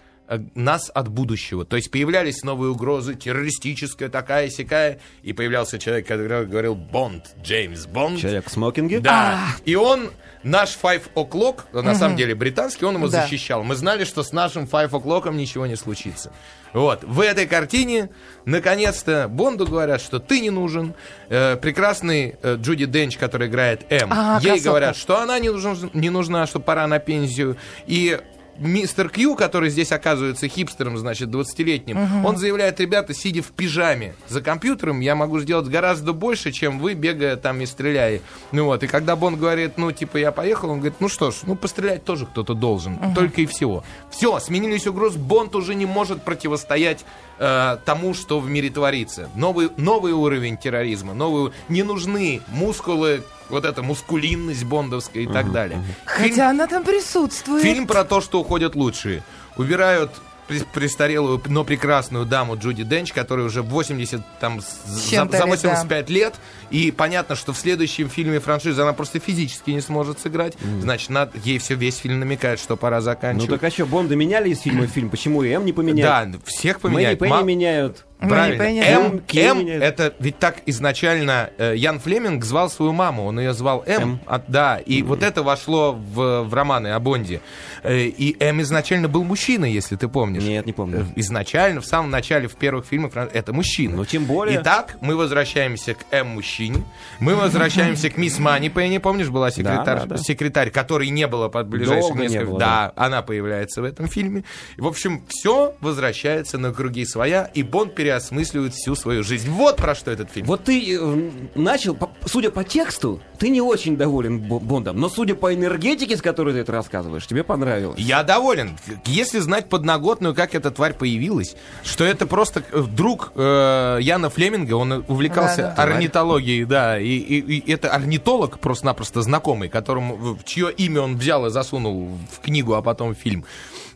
нас 0.54 0.90
от 0.94 1.08
будущего. 1.08 1.64
То 1.64 1.76
есть 1.76 1.90
появлялись 1.90 2.42
новые 2.42 2.70
угрозы, 2.70 3.14
террористическая 3.14 4.08
такая 4.08 4.48
сякая, 4.50 4.98
и 5.22 5.32
появлялся 5.32 5.78
человек, 5.78 6.06
который 6.06 6.46
говорил 6.46 6.74
Бонд, 6.74 7.34
Джеймс 7.42 7.86
Бонд. 7.86 8.20
Человек 8.20 8.46
в 8.48 8.52
смокинге. 8.52 9.00
Да. 9.00 9.38
И 9.64 9.74
он, 9.74 10.10
наш 10.42 10.76
Five 10.82 11.02
O'Clock, 11.14 11.82
на 11.82 11.94
самом 11.94 12.16
деле 12.16 12.34
британский, 12.34 12.84
он 12.84 12.96
его 12.96 13.08
Да. 13.08 13.22
защищал. 13.22 13.62
Мы 13.64 13.74
знали, 13.74 14.04
что 14.04 14.22
с 14.22 14.32
нашим 14.32 14.64
Five 14.64 14.90
O'Clock'ом 14.90 15.34
ничего 15.34 15.66
не 15.66 15.76
случится. 15.76 16.32
Вот. 16.72 17.04
В 17.04 17.20
этой 17.20 17.46
картине, 17.46 18.08
наконец-то, 18.46 19.28
Бонду 19.28 19.66
говорят, 19.66 20.00
что 20.00 20.18
ты 20.20 20.40
не 20.40 20.48
нужен. 20.50 20.94
Э, 21.28 21.56
прекрасный 21.56 22.36
э, 22.42 22.56
Джуди 22.58 22.86
Денч, 22.86 23.18
который 23.18 23.48
играет 23.48 23.82
М, 23.90 24.08
А, 24.10 24.38
ей 24.40 24.48
красотка. 24.52 24.68
говорят, 24.70 24.96
что 24.96 25.20
она 25.20 25.38
не, 25.38 25.50
нужна, 25.50 25.76
не 25.92 26.08
нужна, 26.08 26.46
что 26.46 26.60
пора 26.60 26.86
на 26.86 26.98
пенсию. 26.98 27.58
И 27.86 28.18
мистер 28.62 29.08
Кью, 29.08 29.34
который 29.34 29.70
здесь 29.70 29.92
оказывается 29.92 30.48
хипстером, 30.48 30.96
значит, 30.96 31.28
20-летним, 31.28 32.24
он 32.24 32.36
заявляет, 32.36 32.80
ребята, 32.80 33.14
сидя 33.14 33.42
в 33.42 33.48
пижаме 33.48 34.14
за 34.28 34.40
компьютером, 34.40 35.00
я 35.00 35.14
могу 35.14 35.40
сделать 35.40 35.66
гораздо 35.66 36.12
больше, 36.12 36.52
чем 36.52 36.78
вы, 36.78 36.94
бегая 36.94 37.36
там 37.36 37.60
и 37.60 37.66
стреляя. 37.66 38.20
Ну 38.52 38.66
вот, 38.66 38.82
и 38.82 38.86
когда 38.86 39.16
Бон 39.16 39.36
говорит, 39.36 39.76
ну, 39.76 39.92
типа, 39.92 40.16
я 40.16 40.32
поехал, 40.32 40.70
он 40.70 40.78
говорит, 40.78 41.00
ну 41.00 41.08
что 41.08 41.30
ж, 41.30 41.36
ну, 41.44 41.56
пострелять 41.56 42.04
тоже 42.04 42.26
кто-то 42.26 42.54
должен, 42.54 42.98
только 43.14 43.42
и 43.42 43.46
всего. 43.46 43.84
Все, 44.10 44.38
сменились 44.40 44.86
угрозы, 44.86 45.18
Бонд 45.18 45.54
уже 45.54 45.74
не 45.74 45.86
может 45.86 46.22
противостоять 46.22 47.04
э, 47.38 47.78
тому, 47.84 48.14
что 48.14 48.40
в 48.40 48.48
мире 48.48 48.70
творится. 48.70 49.28
Новый, 49.34 49.70
новый 49.76 50.12
уровень 50.12 50.56
терроризма, 50.56 51.14
новые, 51.14 51.52
не 51.68 51.82
нужны 51.82 52.40
мускулы, 52.48 53.22
вот 53.48 53.64
эта 53.64 53.82
мускулинность 53.82 54.64
бондовская 54.64 55.24
и 55.24 55.26
так 55.26 55.52
далее. 55.52 55.78
Фильм- 55.78 55.94
Хотя 56.30 56.50
она 56.50 56.66
там 56.66 56.84
присутствует. 56.84 57.62
Фильм 57.62 57.86
про 57.86 58.04
то, 58.04 58.20
что 58.20 58.40
уходят 58.40 58.74
лучшие. 58.74 59.22
Убирают 59.56 60.10
прес- 60.48 60.64
престарелую, 60.72 61.40
но 61.46 61.62
прекрасную 61.64 62.24
даму 62.26 62.56
Джуди 62.56 62.82
Денч, 62.84 63.12
которая 63.12 63.46
уже 63.46 63.62
80, 63.62 64.22
там, 64.40 64.60
за, 64.86 65.10
чем-то 65.10 65.36
за 65.38 65.44
лет, 65.44 65.50
85 65.50 66.10
лет. 66.10 66.34
И 66.70 66.90
понятно, 66.90 67.36
что 67.36 67.52
в 67.52 67.58
следующем 67.58 68.08
фильме 68.08 68.40
франшизы 68.40 68.80
она 68.82 68.92
просто 68.92 69.18
физически 69.18 69.70
не 69.70 69.80
сможет 69.80 70.18
сыграть. 70.20 70.54
Значит, 70.80 71.10
надо, 71.10 71.32
ей 71.44 71.58
все, 71.58 71.74
весь 71.74 71.96
фильм 71.98 72.20
намекает, 72.20 72.58
что 72.60 72.76
пора 72.76 72.96
Ну 72.98 73.02
заканчивать. 73.02 73.60
так 73.60 73.64
а 73.64 73.70
что, 73.70 73.84
Бонда 73.86 74.16
меняли 74.16 74.50
из 74.50 74.60
фильма 74.60 74.84
в 74.84 74.88
фильм? 74.90 75.10
Почему 75.10 75.42
и 75.42 75.50
М 75.50 75.64
не 75.64 75.72
поменяют? 75.72 76.32
да, 76.32 76.38
всех 76.46 76.80
поменяют. 76.80 77.18
Пенни 77.18 77.30
Ма- 77.30 77.42
меняют. 77.42 78.04
Правильно. 78.28 78.62
М. 78.62 79.22
М, 79.34 79.66
это 79.68 80.14
ведь 80.18 80.38
так 80.38 80.56
изначально 80.66 81.50
э, 81.58 81.74
Ян 81.76 81.98
Флеминг 81.98 82.44
звал 82.44 82.70
свою 82.70 82.92
маму, 82.92 83.24
он 83.26 83.38
ее 83.38 83.52
звал 83.52 83.82
М. 83.86 84.02
М. 84.02 84.20
А, 84.26 84.42
да, 84.46 84.78
и 84.78 85.02
вот 85.02 85.22
это 85.22 85.42
вошло 85.42 85.92
в, 85.92 86.42
в 86.42 86.54
романы 86.54 86.88
о 86.88 87.00
Бонде. 87.00 87.40
Э, 87.82 87.98
и 87.98 88.36
М 88.40 88.60
изначально 88.62 89.08
был 89.08 89.24
мужчиной, 89.24 89.72
если 89.72 89.96
ты 89.96 90.08
помнишь. 90.08 90.42
Нет, 90.42 90.66
не 90.66 90.72
помню. 90.72 91.00
Э, 91.00 91.04
Изначально, 91.16 91.80
в 91.80 91.86
самом 91.86 92.10
начале, 92.10 92.48
в 92.48 92.54
первых 92.56 92.86
фильмах, 92.86 93.12
это 93.16 93.52
мужчина. 93.52 93.96
Ну, 93.96 94.04
тем 94.04 94.24
более. 94.24 94.60
Итак, 94.60 94.96
мы 95.00 95.16
возвращаемся 95.16 95.94
к 95.94 96.00
М 96.10 96.28
мужчине, 96.28 96.84
мы 97.20 97.34
возвращаемся 97.34 98.10
к 98.10 98.16
мисс 98.16 98.38
Мани 98.38 98.68
Пенни, 98.68 98.98
помнишь, 98.98 99.28
была 99.28 99.50
секретарь, 99.50 100.00
да, 100.00 100.06
да. 100.06 100.16
секретарь, 100.16 100.70
которой 100.70 101.08
не 101.10 101.26
было 101.26 101.48
под 101.48 101.68
ближайших 101.68 102.14
Долго 102.14 102.26
не 102.28 102.40
было, 102.40 102.58
да, 102.58 102.92
она 102.96 103.22
появляется 103.22 103.82
в 103.82 103.84
этом 103.84 104.08
фильме. 104.08 104.44
В 104.76 104.86
общем, 104.86 105.24
все 105.28 105.74
возвращается 105.80 106.58
на 106.58 106.72
круги 106.72 107.04
своя, 107.04 107.50
и 107.54 107.62
Бонд 107.62 107.94
переосмысливает 108.12 108.74
всю 108.74 108.94
свою 108.94 109.22
жизнь. 109.22 109.50
Вот 109.50 109.76
про 109.76 109.94
что 109.94 110.10
этот 110.10 110.30
фильм. 110.30 110.46
Вот 110.46 110.64
ты 110.64 110.96
э, 110.98 111.30
начал, 111.54 111.94
по- 111.94 112.10
судя 112.26 112.50
по 112.50 112.62
тексту, 112.64 113.20
ты 113.38 113.48
не 113.48 113.60
очень 113.60 113.96
доволен 113.96 114.38
Бо- 114.40 114.60
Бондом, 114.60 114.98
но 115.00 115.08
судя 115.08 115.34
по 115.34 115.54
энергетике, 115.54 116.16
с 116.16 116.22
которой 116.22 116.52
ты 116.52 116.60
это 116.60 116.72
рассказываешь, 116.72 117.26
тебе 117.26 117.42
понравилось. 117.42 117.98
Я 117.98 118.22
доволен. 118.22 118.76
Если 119.06 119.38
знать 119.38 119.68
подноготную, 119.68 120.34
как 120.34 120.54
эта 120.54 120.70
тварь 120.70 120.92
появилась, 120.94 121.56
что 121.82 122.04
это 122.04 122.26
просто 122.26 122.62
э, 122.70 122.82
друг 122.82 123.32
э, 123.34 123.98
Яна 124.02 124.28
Флеминга, 124.30 124.74
он 124.74 125.04
увлекался 125.08 125.62
Да, 125.62 125.74
да. 125.76 125.82
орнитологией, 125.82 126.64
да, 126.64 126.98
и, 127.00 127.06
и- 127.06 127.58
и 127.60 127.72
это 127.72 127.90
орнитолог 127.90 128.58
просто-напросто 128.58 129.22
знакомый, 129.22 129.68
которому, 129.68 130.38
чье 130.44 130.70
имя 130.70 131.00
он 131.02 131.16
взял 131.16 131.46
и 131.46 131.50
засунул 131.50 132.10
в 132.30 132.40
книгу, 132.40 132.74
а 132.74 132.82
потом 132.82 133.14
в 133.14 133.18
фильм, 133.18 133.44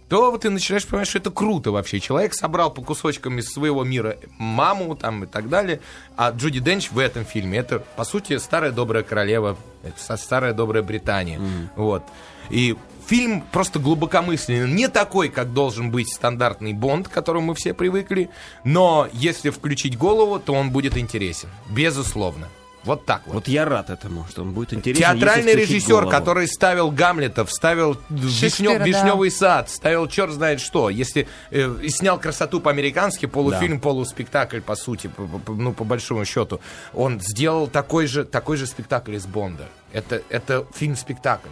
то 0.09 0.31
вот 0.31 0.43
ты 0.43 0.51
начинаешь 0.51 0.87
понимать, 0.87 1.09
что 1.09 1.19
это 1.19 1.31
круто 1.31 1.73
вообще. 1.73 1.99
Человек 2.01 2.35
собрал 2.35 2.73
по 2.73 2.83
кусочкам 2.83 3.39
из 3.39 3.53
своего 3.53 3.83
мира 3.85 4.17
маму 4.39 4.95
там 4.97 5.25
и 5.25 5.27
так 5.27 5.49
далее, 5.49 5.81
а 6.17 6.31
Джуди 6.31 6.61
Денч 6.61 6.91
в 6.91 6.99
этом 6.99 7.25
фильме, 7.25 7.59
это, 7.59 7.81
по 7.81 8.05
сути, 8.05 8.39
старая 8.39 8.71
добрая 8.71 9.03
королева, 9.03 9.57
это 9.83 10.17
старая 10.17 10.53
добрая 10.53 10.83
Британия. 10.83 11.41
Вот. 11.75 12.05
И 12.51 12.77
фильм 13.07 13.43
просто 13.53 13.79
глубокомысленный, 13.79 14.71
не 14.71 14.89
такой, 14.89 15.29
как 15.29 15.53
должен 15.53 15.91
быть 15.91 16.13
стандартный 16.13 16.73
Бонд, 16.73 17.09
к 17.09 17.13
которому 17.13 17.49
мы 17.49 17.55
все 17.55 17.75
привыкли, 17.75 18.31
но 18.65 19.09
если 19.13 19.51
включить 19.51 19.99
голову, 19.99 20.39
то 20.39 20.53
он 20.55 20.71
будет 20.71 20.97
интересен, 20.97 21.49
безусловно. 21.71 22.49
Вот 22.87 23.05
так 23.05 23.23
вот. 23.27 23.35
Вот 23.35 23.49
я 23.49 23.65
рад 23.65 23.91
этому, 23.91 24.25
что 24.31 24.43
он 24.43 24.53
будет 24.53 24.73
интересен. 24.73 25.03
Театральный 25.03 25.55
режиссер, 25.55 25.91
голову. 26.05 26.11
который 26.11 26.47
ставил 26.49 26.91
Гамлетов, 26.91 27.51
ставил 27.53 27.99
Шекспира, 28.31 28.71
Вишнев- 28.75 28.79
да. 28.79 28.85
Вишневый 28.85 29.31
сад, 29.31 29.69
ставил 29.69 30.07
черт 30.07 30.33
знает 30.33 30.61
что. 30.61 30.89
Если 30.89 31.27
э, 31.51 31.77
и 31.83 31.89
снял 31.91 32.19
красоту 32.19 32.61
по-американски, 32.61 33.27
полуфильм, 33.27 33.81
полуспектакль, 33.81 34.61
по 34.61 34.77
сути, 34.77 35.09
по- 35.09 35.27
по- 35.27 35.53
ну, 35.53 35.73
по 35.75 35.85
большому 35.85 36.25
счету, 36.25 36.61
он 36.95 37.21
сделал 37.21 37.67
такой 37.67 38.07
же, 38.07 38.25
такой 38.25 38.57
же 38.57 38.67
спектакль 38.67 39.17
из 39.17 39.27
Бонда. 39.27 39.67
Это, 39.93 40.23
это 40.29 40.65
фильм-спектакль. 40.75 41.49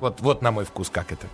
Вот, 0.00 0.20
вот 0.20 0.42
на 0.42 0.50
мой 0.50 0.64
вкус, 0.64 0.90
как 0.90 1.12
это. 1.12 1.26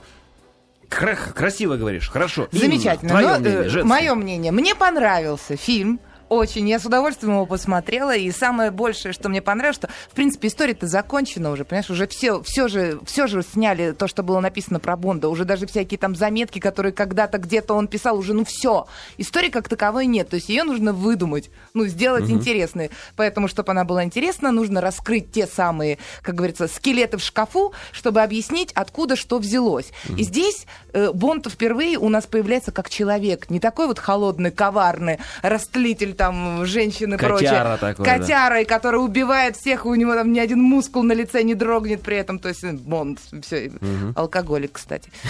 Кра- 0.89 1.15
красиво 1.17 1.77
говоришь, 1.77 2.11
хорошо. 2.11 2.49
Замечательно. 2.53 3.11
твое 3.11 3.39
мнение, 3.39 3.59
э, 3.61 3.69
женское. 3.69 3.85
мое 3.89 4.15
мнение. 4.15 4.53
Мне 4.53 4.75
понравился 4.75 5.57
фильм. 5.57 5.99
Очень. 6.31 6.69
Я 6.69 6.79
с 6.79 6.87
удовольствием 6.87 7.35
его 7.35 7.45
посмотрела. 7.45 8.15
И 8.15 8.31
самое 8.31 8.71
большее, 8.71 9.13
что 9.13 9.29
мне 9.29 9.43
понравилось, 9.43 9.75
что, 9.77 9.89
в 10.09 10.15
принципе, 10.15 10.47
история-то 10.47 10.87
закончена 10.87 11.51
уже. 11.51 11.65
Понимаешь, 11.65 11.91
уже 11.91 12.07
все, 12.07 12.41
все, 12.43 12.69
же, 12.69 13.01
все 13.05 13.27
же 13.27 13.43
сняли 13.43 13.91
то, 13.91 14.07
что 14.07 14.23
было 14.23 14.39
написано 14.39 14.79
про 14.79 14.97
Бонда. 14.97 15.29
Уже 15.29 15.45
даже 15.45 15.67
всякие 15.67 15.99
там 15.99 16.15
заметки, 16.15 16.61
которые 16.61 16.93
когда-то 16.93 17.39
где-то 17.39 17.75
он 17.75 17.89
писал, 17.89 18.17
уже, 18.17 18.33
ну, 18.33 18.45
все. 18.45 18.87
Истории 19.19 19.49
как 19.49 19.69
таковой 19.69 20.07
нет. 20.07 20.29
То 20.29 20.37
есть 20.37 20.49
ее 20.49 20.63
нужно 20.63 20.93
выдумать, 20.93 21.51
ну, 21.75 21.87
сделать 21.87 22.31
интересной. 22.31 22.93
Поэтому, 23.17 23.49
чтобы 23.49 23.73
она 23.73 23.83
была 23.83 24.05
интересна, 24.05 24.53
нужно 24.53 24.81
раскрыть 24.81 25.33
те 25.33 25.49
самые, 25.49 25.99
как 26.23 26.37
говорится, 26.37 26.69
скелеты 26.69 27.17
в 27.17 27.25
шкафу, 27.25 27.73
чтобы 27.91 28.23
объяснить, 28.23 28.71
откуда 28.75 29.17
что 29.17 29.41
взялось. 29.41 29.91
И 30.17 30.23
здесь 30.23 30.67
э, 30.93 31.11
Бонд 31.13 31.49
впервые 31.51 31.99
у 31.99 32.09
нас 32.09 32.27
появляется 32.27 32.71
как 32.71 32.89
человек. 32.89 33.51
Не 33.51 33.59
такой 33.59 33.89
вот 33.89 33.99
холодный, 33.99 34.53
коварный, 34.53 35.19
растлитель 35.43 36.15
там 36.21 36.67
женщины 36.67 37.15
и 37.15 37.17
Котяра 37.17 37.79
прочее. 37.79 37.79
такой, 37.81 38.05
да. 38.05 38.19
Котяра, 38.19 38.61
и 38.61 38.65
который 38.67 38.97
убивает 39.03 39.57
всех, 39.57 39.87
у 39.87 39.95
него 39.95 40.15
там 40.15 40.31
ни 40.35 40.39
один 40.39 40.61
мускул 40.61 41.03
на 41.03 41.15
лице 41.15 41.43
не 41.43 41.55
дрогнет 41.55 42.03
при 42.03 42.19
этом. 42.19 42.39
То 42.39 42.49
есть 42.51 42.63
э, 42.63 42.73
Бонд, 42.73 43.21
все, 43.43 43.73
алкоголик, 44.15 44.73
кстати. 44.73 45.11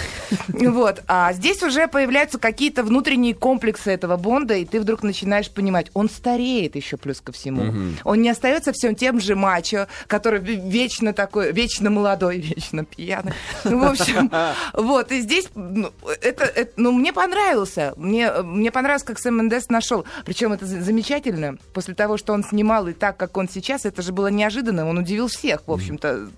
Вот. 0.49 1.01
А 1.07 1.31
здесь 1.33 1.63
уже 1.63 1.87
появляются 1.87 2.39
какие-то 2.39 2.83
внутренние 2.83 3.33
комплексы 3.33 3.91
этого 3.91 4.17
Бонда, 4.17 4.55
и 4.55 4.65
ты 4.65 4.81
вдруг 4.81 5.01
начинаешь 5.03 5.49
понимать, 5.49 5.87
он 5.93 6.09
стареет 6.09 6.75
еще 6.75 6.97
плюс 6.97 7.21
ко 7.21 7.31
всему. 7.31 7.93
Он 8.03 8.21
не 8.21 8.29
остается 8.29 8.73
всем 8.73 8.95
тем 8.95 9.21
же 9.21 9.35
мачо, 9.35 9.87
который 10.07 10.41
ве- 10.41 10.69
вечно 10.69 11.13
такой, 11.13 11.53
вечно 11.53 11.89
молодой, 11.89 12.37
вечно 12.55 12.83
пьяный. 12.83 13.33
Ну, 13.63 13.79
в 13.79 13.91
общем, 13.91 14.29
вот. 14.73 15.11
И 15.13 15.21
здесь 15.21 15.47
ну, 15.55 15.91
это, 16.21 16.43
это- 16.43 16.73
ну, 16.75 16.91
мне 16.91 17.13
понравился. 17.13 17.93
Мне, 17.95 18.31
мне 18.43 18.71
понравилось, 18.71 19.03
как 19.03 19.19
Сэм 19.19 19.37
Мендес 19.37 19.69
нашел. 19.69 20.03
Причем 20.25 20.51
это 20.53 20.65
замечательно. 20.81 21.57
После 21.73 21.93
того, 21.95 22.17
что 22.17 22.33
он 22.33 22.43
снимал 22.43 22.87
и 22.87 22.93
так, 22.93 23.17
как 23.17 23.37
он 23.37 23.47
сейчас, 23.49 23.85
это 23.85 24.01
же 24.01 24.11
было 24.11 24.27
неожиданно. 24.27 24.87
Он 24.87 24.97
удивил 24.97 25.27
всех, 25.27 25.61
в 25.67 25.71
общем-то, 25.71 26.29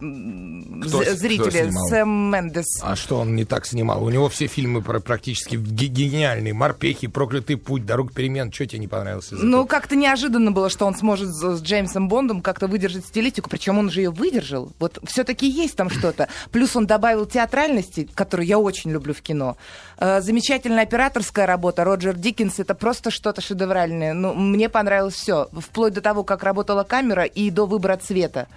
Кто 0.87 0.99
кто 1.01 1.15
зрителей. 1.15 1.71
Сэм 1.89 2.31
Мендес. 2.31 2.65
А 2.81 2.95
что 2.95 3.19
он 3.19 3.35
не 3.35 3.45
так 3.45 3.65
снимал? 3.65 4.03
У 4.03 4.09
него 4.09 4.29
все 4.29 4.47
фильмы 4.47 4.81
про- 4.81 4.99
практически 4.99 5.55
ге- 5.55 5.87
гениальные. 5.87 6.53
«Морпехи», 6.53 7.07
«Проклятый 7.07 7.57
путь», 7.57 7.85
«Дорог 7.85 8.13
перемен». 8.13 8.51
Что 8.51 8.65
тебе 8.65 8.79
не 8.79 8.87
понравилось? 8.87 9.27
Ну, 9.31 9.65
как-то 9.65 9.95
неожиданно 9.95 10.51
было, 10.51 10.69
что 10.69 10.85
он 10.85 10.95
сможет 10.95 11.29
с, 11.33 11.57
с 11.57 11.61
Джеймсом 11.61 12.07
Бондом 12.09 12.41
как-то 12.41 12.67
выдержать 12.67 13.05
стилистику, 13.05 13.49
причем 13.49 13.77
он 13.77 13.89
же 13.89 14.01
ее 14.01 14.11
выдержал. 14.11 14.71
Вот 14.79 14.99
все-таки 15.05 15.47
есть 15.47 15.75
там 15.75 15.89
что-то. 15.89 16.27
Плюс 16.51 16.75
он 16.75 16.85
добавил 16.85 17.25
театральности, 17.25 18.09
которую 18.13 18.47
я 18.47 18.59
очень 18.59 18.91
люблю 18.91 19.13
в 19.13 19.21
кино. 19.21 19.57
Э, 19.97 20.21
замечательная 20.21 20.83
операторская 20.83 21.45
работа. 21.45 21.83
Роджер 21.83 22.15
Диккенс 22.15 22.59
это 22.59 22.75
просто 22.75 23.11
что-то 23.11 23.41
шедевральное. 23.41 24.13
Ну, 24.13 24.32
мне 24.33 24.69
понравилось 24.69 25.15
все. 25.15 25.47
Вплоть 25.51 25.93
до 25.93 26.01
того, 26.01 26.23
как 26.23 26.43
работала 26.43 26.83
камера 26.83 27.23
и 27.23 27.49
до 27.49 27.65
выбора 27.65 27.97
цвета. 27.97 28.47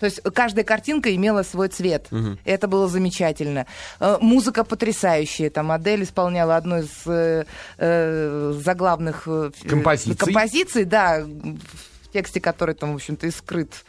То 0.00 0.06
есть 0.06 0.20
каждая 0.34 0.64
картинка 0.64 1.14
имела 1.14 1.44
свой 1.44 1.68
цвет. 1.68 2.08
Это 2.44 2.66
было 2.66 2.88
замечательно. 2.88 3.66
Э, 4.00 4.18
Музыка 4.20 4.64
потрясающая. 4.64 5.48
Там 5.48 5.70
Адель 5.70 6.02
исполняла 6.02 6.56
одну 6.56 6.78
из 6.78 6.90
э, 7.06 7.44
э, 7.78 8.52
заглавных 8.64 9.22
э, 9.26 9.50
Композиций. 9.68 10.16
композиций, 10.16 10.84
да, 10.84 11.20
в 11.24 12.12
тексте 12.12 12.40
которой 12.40 12.74
там, 12.74 12.92
в 12.92 12.96
общем-то, 12.96 13.28
и 13.28 13.30
скрыт 13.30 13.84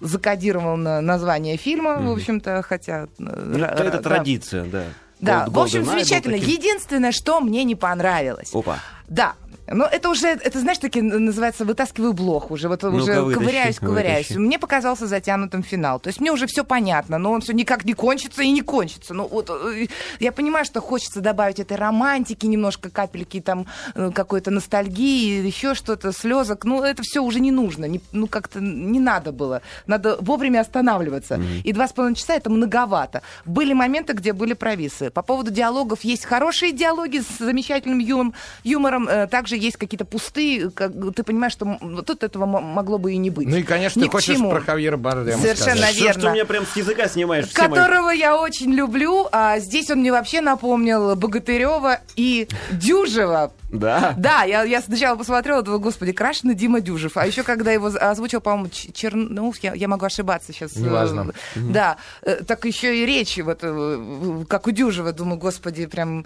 закодировал 0.00 0.76
на 0.76 1.00
название 1.00 1.56
фильма, 1.56 1.96
в 1.98 2.10
общем-то, 2.12 2.62
хотя... 2.62 3.06
Ну, 3.16 3.30
это 3.64 4.02
традиция, 4.02 4.64
да. 4.64 4.84
Да, 5.20 5.46
Gold- 5.46 5.50
в 5.50 5.58
общем, 5.60 5.84
замечательно. 5.86 6.36
таким. 6.38 6.52
Единственное, 6.52 7.12
что 7.12 7.40
мне 7.40 7.64
не 7.64 7.74
понравилось. 7.74 8.50
Опа. 8.52 8.78
Да. 9.08 9.34
Но 9.66 9.86
это 9.86 10.10
уже, 10.10 10.28
это, 10.28 10.60
знаешь, 10.60 10.78
таки 10.78 11.00
называется 11.00 11.64
вытаскиваю 11.64 12.12
блох 12.12 12.50
уже, 12.50 12.68
вот 12.68 12.82
Ну-ка, 12.82 12.94
уже 12.94 13.20
вытащи, 13.22 13.38
ковыряюсь, 13.38 13.78
ковыряюсь. 13.78 14.28
вытащи. 14.28 14.38
Мне 14.38 14.58
показался 14.58 15.06
затянутым 15.06 15.62
финал. 15.62 15.98
То 16.00 16.08
есть 16.08 16.20
мне 16.20 16.30
уже 16.32 16.46
все 16.46 16.64
понятно, 16.64 17.18
но 17.18 17.32
он 17.32 17.40
все 17.40 17.52
никак 17.54 17.84
не 17.84 17.94
кончится 17.94 18.42
и 18.42 18.50
не 18.50 18.60
кончится. 18.60 19.14
Ну 19.14 19.26
вот 19.26 19.50
э, 19.50 19.86
я 20.20 20.32
понимаю, 20.32 20.64
что 20.64 20.80
хочется 20.80 21.20
добавить 21.20 21.60
этой 21.60 21.76
романтики, 21.76 22.46
немножко 22.46 22.90
капельки 22.90 23.40
там 23.40 23.66
э, 23.94 24.10
какой-то 24.14 24.50
ностальгии, 24.50 25.46
еще 25.46 25.74
что-то, 25.74 26.12
слезок. 26.12 26.64
Ну 26.64 26.82
это 26.82 27.02
все 27.02 27.20
уже 27.22 27.40
не 27.40 27.50
нужно, 27.50 27.86
не- 27.86 28.00
ну 28.12 28.26
как-то 28.26 28.60
не 28.60 29.00
надо 29.00 29.32
было. 29.32 29.62
Надо 29.86 30.16
вовремя 30.20 30.60
останавливаться. 30.60 31.40
И 31.64 31.72
два 31.72 31.88
с 31.88 31.92
половиной 31.92 32.16
часа 32.16 32.34
это 32.34 32.50
многовато. 32.50 33.22
Были 33.44 33.72
моменты, 33.72 34.12
где 34.12 34.32
были 34.32 34.52
провисы. 34.52 35.10
По 35.10 35.22
поводу 35.22 35.50
диалогов 35.50 36.02
есть 36.04 36.24
хорошие 36.24 36.72
диалоги 36.72 37.20
с 37.20 37.38
замечательным 37.38 37.98
юм- 37.98 38.34
юмором, 38.62 39.08
э, 39.08 39.26
также 39.54 39.64
есть 39.64 39.76
какие-то 39.76 40.04
пустые, 40.04 40.70
как, 40.70 40.92
ты 41.14 41.22
понимаешь, 41.22 41.52
что 41.52 41.78
тут 42.06 42.22
этого 42.22 42.46
могло 42.46 42.98
бы 42.98 43.12
и 43.12 43.16
не 43.16 43.30
быть. 43.30 43.48
Ну 43.48 43.56
и, 43.56 43.62
конечно, 43.62 44.00
Ни 44.00 44.04
ты 44.04 44.10
хочешь 44.10 44.36
чему. 44.36 44.50
про 44.50 44.60
Хавьера 44.60 44.96
Бардема 44.96 45.40
Совершенно 45.40 45.76
сказать. 45.76 45.94
Что 45.94 46.04
ж 46.04 46.14
ты 46.14 46.18
верно. 46.20 46.30
у 46.30 46.32
меня 46.34 46.44
прям 46.44 46.66
с 46.66 46.76
языка 46.76 47.08
снимаешь 47.08 47.46
все 47.48 47.68
мои... 47.68 47.78
которого 47.78 48.10
я 48.10 48.36
очень 48.38 48.72
люблю, 48.72 49.28
а 49.32 49.58
здесь 49.58 49.90
он 49.90 49.98
мне 50.00 50.12
вообще 50.12 50.40
напомнил 50.40 51.14
Богатырева 51.16 52.00
и 52.16 52.48
Дюжева. 52.72 53.52
Да? 53.70 54.14
Да, 54.16 54.44
я, 54.44 54.62
я 54.62 54.80
сначала 54.82 55.16
посмотрела, 55.16 55.62
думала, 55.62 55.80
господи, 55.80 56.12
крашеный 56.12 56.54
Дима 56.54 56.80
Дюжев. 56.80 57.16
А 57.16 57.26
еще 57.26 57.42
когда 57.42 57.72
его 57.72 57.86
озвучил, 57.86 58.40
по-моему, 58.40 58.68
Ч- 58.70 58.92
Черноус, 58.92 59.58
я, 59.62 59.74
я 59.74 59.88
могу 59.88 60.06
ошибаться 60.06 60.52
сейчас. 60.52 60.76
Неважно. 60.76 61.32
Э, 61.56 61.58
Да, 61.58 61.96
э, 62.22 62.36
так 62.46 62.64
еще 62.64 63.02
и 63.02 63.06
речи, 63.06 63.40
вот, 63.40 63.58
э, 63.62 64.44
как 64.48 64.66
у 64.66 64.70
Дюжева, 64.70 65.12
думаю, 65.12 65.38
господи, 65.38 65.86
прям... 65.86 66.24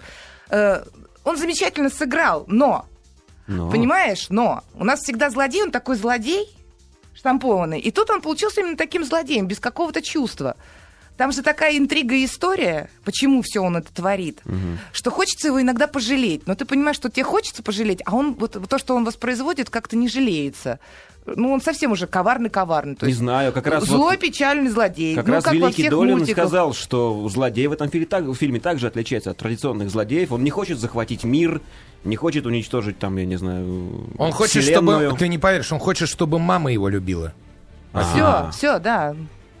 Он 1.25 1.37
замечательно 1.37 1.89
сыграл, 1.89 2.45
но, 2.47 2.85
Но. 3.49 3.69
понимаешь, 3.71 4.27
но 4.29 4.63
у 4.75 4.83
нас 4.83 5.01
всегда 5.01 5.29
злодей, 5.31 5.63
он 5.63 5.71
такой 5.71 5.95
злодей, 5.95 6.55
штампованный. 7.15 7.79
И 7.79 7.89
тут 7.91 8.09
он 8.11 8.21
получился 8.21 8.61
именно 8.61 8.77
таким 8.77 9.03
злодеем, 9.03 9.47
без 9.47 9.59
какого-то 9.59 10.01
чувства. 10.01 10.55
Там 11.19 11.33
же 11.33 11.41
такая 11.41 11.77
интрига 11.77 12.15
и 12.15 12.23
история, 12.23 12.89
почему 13.03 13.41
все 13.41 13.59
он 13.59 13.75
это 13.75 13.93
творит, 13.93 14.41
что 14.93 15.11
хочется 15.11 15.49
его 15.49 15.61
иногда 15.61 15.85
пожалеть. 15.85 16.47
Но 16.47 16.55
ты 16.55 16.63
понимаешь, 16.63 16.95
что 16.95 17.09
тебе 17.09 17.25
хочется 17.25 17.61
пожалеть, 17.61 18.01
а 18.05 18.15
он 18.15 18.35
вот 18.35 18.57
то, 18.69 18.77
что 18.77 18.95
он 18.95 19.03
воспроизводит, 19.03 19.69
как-то 19.69 19.97
не 19.97 20.07
жалеется. 20.07 20.79
Ну, 21.25 21.51
он 21.51 21.59
совсем 21.59 21.91
уже 21.91 22.07
коварный-коварный. 22.07 22.95
Не 23.01 23.11
знаю, 23.11 23.51
как 23.51 23.67
раз 23.67 23.83
Злой, 23.83 24.11
вот- 24.11 24.19
печальный 24.21 24.69
злодей. 24.69 25.13
Как 25.13 25.27
ну, 25.27 25.33
раз 25.33 25.43
как 25.43 25.55
во 25.55 25.57
великий 25.59 25.81
всех 25.81 25.91
Долин 25.91 26.19
мультиках. 26.19 26.45
сказал, 26.45 26.73
что 26.73 27.27
злодей 27.27 27.67
в 27.67 27.73
этом 27.73 27.89
фильме, 27.89 28.05
так, 28.07 28.23
в 28.23 28.33
фильме 28.35 28.61
также 28.61 28.87
отличается 28.87 29.31
от 29.31 29.37
традиционных 29.37 29.89
злодеев. 29.89 30.31
Он 30.31 30.41
не 30.41 30.51
хочет 30.51 30.79
захватить 30.79 31.25
мир, 31.25 31.59
не 32.05 32.15
хочет 32.15 32.45
уничтожить 32.45 32.97
там, 32.97 33.17
я 33.17 33.25
не 33.25 33.35
знаю, 33.35 34.07
Он 34.17 34.31
хочет, 34.31 34.63
вселенную. 34.63 35.09
чтобы... 35.09 35.19
Ты 35.19 35.27
не 35.27 35.37
поверишь, 35.37 35.69
он 35.73 35.79
хочет, 35.79 36.07
чтобы 36.07 36.39
мама 36.39 36.71
его 36.71 36.87
любила. 36.87 37.33
Все, 37.91 38.23
А. 38.23 38.51
все, 38.51 38.79
да. 38.79 39.17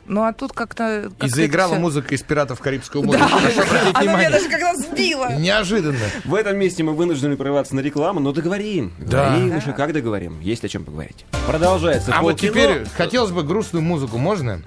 Ну, 0.09 0.23
а 0.23 0.33
тут 0.33 0.53
как-то... 0.53 1.01
И 1.01 1.03
как-то 1.03 1.27
заиграла 1.27 1.73
всё- 1.73 1.81
музыка 1.81 2.15
из 2.15 2.23
«Пиратов 2.23 2.59
Карибского 2.61 3.03
моря». 3.03 3.19
Да, 3.19 3.27
Прошу 3.27 3.61
обратить 3.61 3.95
она 3.95 4.17
меня 4.17 4.31
даже 4.31 4.49
когда 4.49 4.73
сбила. 4.75 5.33
Неожиданно. 5.37 5.99
В 6.25 6.33
этом 6.33 6.57
месте 6.57 6.81
мы 6.81 6.93
вынуждены 6.93 7.37
прерываться 7.37 7.75
на 7.75 7.81
рекламу, 7.81 8.19
но 8.19 8.31
договорим. 8.31 8.91
Да. 8.97 9.29
Договорим 9.29 9.55
еще 9.55 9.71
как 9.73 9.93
договорим. 9.93 10.39
Есть 10.41 10.65
о 10.65 10.67
чем 10.67 10.83
поговорить. 10.83 11.25
Продолжается. 11.45 12.11
А 12.11 12.23
вот 12.23 12.31
полкино. 12.31 12.51
теперь 12.51 12.85
хотелось 12.97 13.29
бы 13.29 13.43
грустную 13.43 13.83
музыку, 13.83 14.17
можно? 14.17 14.63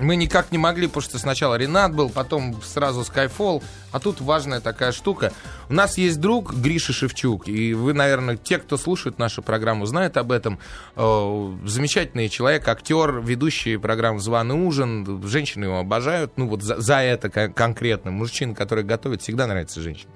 Мы 0.00 0.16
никак 0.16 0.50
не 0.52 0.58
могли, 0.58 0.86
потому 0.86 1.02
что 1.02 1.18
сначала 1.18 1.54
Ренат 1.56 1.94
был, 1.94 2.08
потом 2.08 2.62
сразу 2.62 3.02
Skyfall, 3.02 3.62
а 3.92 4.00
тут 4.00 4.22
важная 4.22 4.60
такая 4.60 4.90
штука. 4.90 5.32
У 5.68 5.74
нас 5.74 5.98
есть 5.98 6.18
друг 6.18 6.54
Гриша 6.54 6.94
Шевчук, 6.94 7.46
и 7.46 7.74
вы, 7.74 7.92
наверное, 7.92 8.38
те, 8.38 8.56
кто 8.58 8.78
слушает 8.78 9.18
нашу 9.18 9.42
программу, 9.42 9.84
знают 9.84 10.16
об 10.16 10.32
этом. 10.32 10.58
Э, 10.96 11.56
Замечательный 11.66 12.30
человек, 12.30 12.66
актер, 12.68 13.20
ведущий 13.20 13.76
программу 13.76 14.18
«Званый 14.18 14.54
ужин». 14.54 15.22
Женщины 15.26 15.64
его 15.66 15.78
обожают, 15.80 16.32
ну 16.36 16.48
вот 16.48 16.62
за, 16.62 16.80
за 16.80 17.00
это 17.00 17.28
кон- 17.28 17.52
конкретно. 17.52 18.10
Мужчина, 18.10 18.54
который 18.54 18.84
готовит, 18.84 19.20
всегда 19.20 19.46
нравится 19.46 19.82
женщинам. 19.82 20.14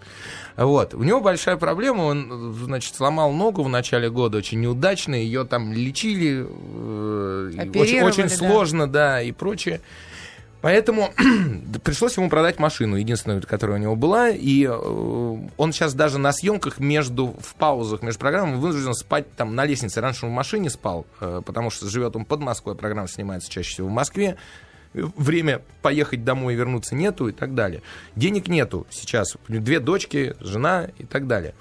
Вот. 0.56 0.94
У 0.94 1.02
него 1.02 1.20
большая 1.20 1.56
проблема, 1.56 2.02
он, 2.02 2.54
значит, 2.54 2.94
сломал 2.94 3.32
ногу 3.32 3.62
в 3.62 3.68
начале 3.68 4.10
года, 4.10 4.38
очень 4.38 4.60
неудачно, 4.60 5.14
ее 5.14 5.44
там 5.44 5.72
лечили, 5.72 6.46
э, 6.48 7.68
очень, 7.74 8.02
очень 8.02 8.22
да. 8.24 8.28
сложно, 8.28 8.86
да, 8.86 9.20
и 9.20 9.32
прочее. 9.32 9.80
Поэтому 10.62 11.10
пришлось 11.84 12.16
ему 12.16 12.30
продать 12.30 12.58
машину, 12.58 12.96
единственную, 12.96 13.42
которая 13.46 13.76
у 13.78 13.80
него 13.80 13.96
была, 13.96 14.30
и 14.30 14.66
э, 14.66 15.38
он 15.56 15.72
сейчас 15.72 15.92
даже 15.92 16.18
на 16.18 16.32
съемках 16.32 16.78
между, 16.78 17.36
в 17.38 17.54
паузах 17.56 18.02
между 18.02 18.18
программами 18.18 18.56
вынужден 18.56 18.94
спать 18.94 19.30
там 19.36 19.54
на 19.54 19.66
лестнице. 19.66 20.00
Раньше 20.00 20.24
он 20.24 20.32
в 20.32 20.34
машине 20.34 20.70
спал, 20.70 21.06
э, 21.20 21.42
потому 21.44 21.68
что 21.68 21.86
живет 21.86 22.16
он 22.16 22.24
под 22.24 22.40
Москвой, 22.40 22.74
программа 22.74 23.08
снимается 23.08 23.50
чаще 23.50 23.70
всего 23.70 23.88
в 23.88 23.92
Москве. 23.92 24.36
Время 24.92 25.62
поехать 25.82 26.24
домой 26.24 26.54
и 26.54 26.56
вернуться 26.56 26.94
нету 26.94 27.28
и 27.28 27.32
так 27.32 27.54
далее. 27.54 27.82
Денег 28.14 28.48
нету 28.48 28.86
сейчас. 28.90 29.36
Две 29.48 29.80
дочки, 29.80 30.34
жена 30.40 30.88
и 30.98 31.04
так 31.04 31.26
далее. 31.26 31.54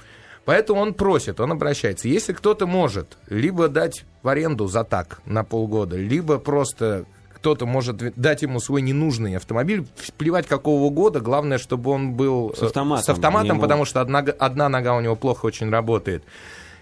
Поэтому 0.45 0.81
он 0.81 0.93
просит, 0.93 1.39
он 1.39 1.51
обращается. 1.51 2.07
Если 2.07 2.33
кто-то 2.33 2.67
может 2.67 3.17
либо 3.27 3.67
дать 3.67 4.05
в 4.21 4.27
аренду 4.27 4.67
за 4.67 4.83
так 4.83 5.21
на 5.25 5.43
полгода, 5.43 5.97
либо 5.97 6.37
просто 6.37 7.05
кто-то 7.33 7.65
может 7.65 7.97
дать 8.19 8.41
ему 8.41 8.59
свой 8.59 8.81
ненужный 8.81 9.35
автомобиль, 9.37 9.85
плевать 10.17 10.47
какого 10.47 10.89
года, 10.89 11.19
главное, 11.19 11.57
чтобы 11.59 11.91
он 11.91 12.13
был 12.13 12.53
С 12.55 12.61
э, 12.61 12.65
автоматом, 12.65 13.05
с 13.05 13.09
автоматом 13.09 13.59
потому 13.59 13.85
что 13.85 14.01
одна, 14.01 14.19
одна 14.19 14.69
нога 14.69 14.95
у 14.95 15.01
него 15.01 15.15
плохо 15.15 15.45
очень 15.45 15.69
работает. 15.69 16.23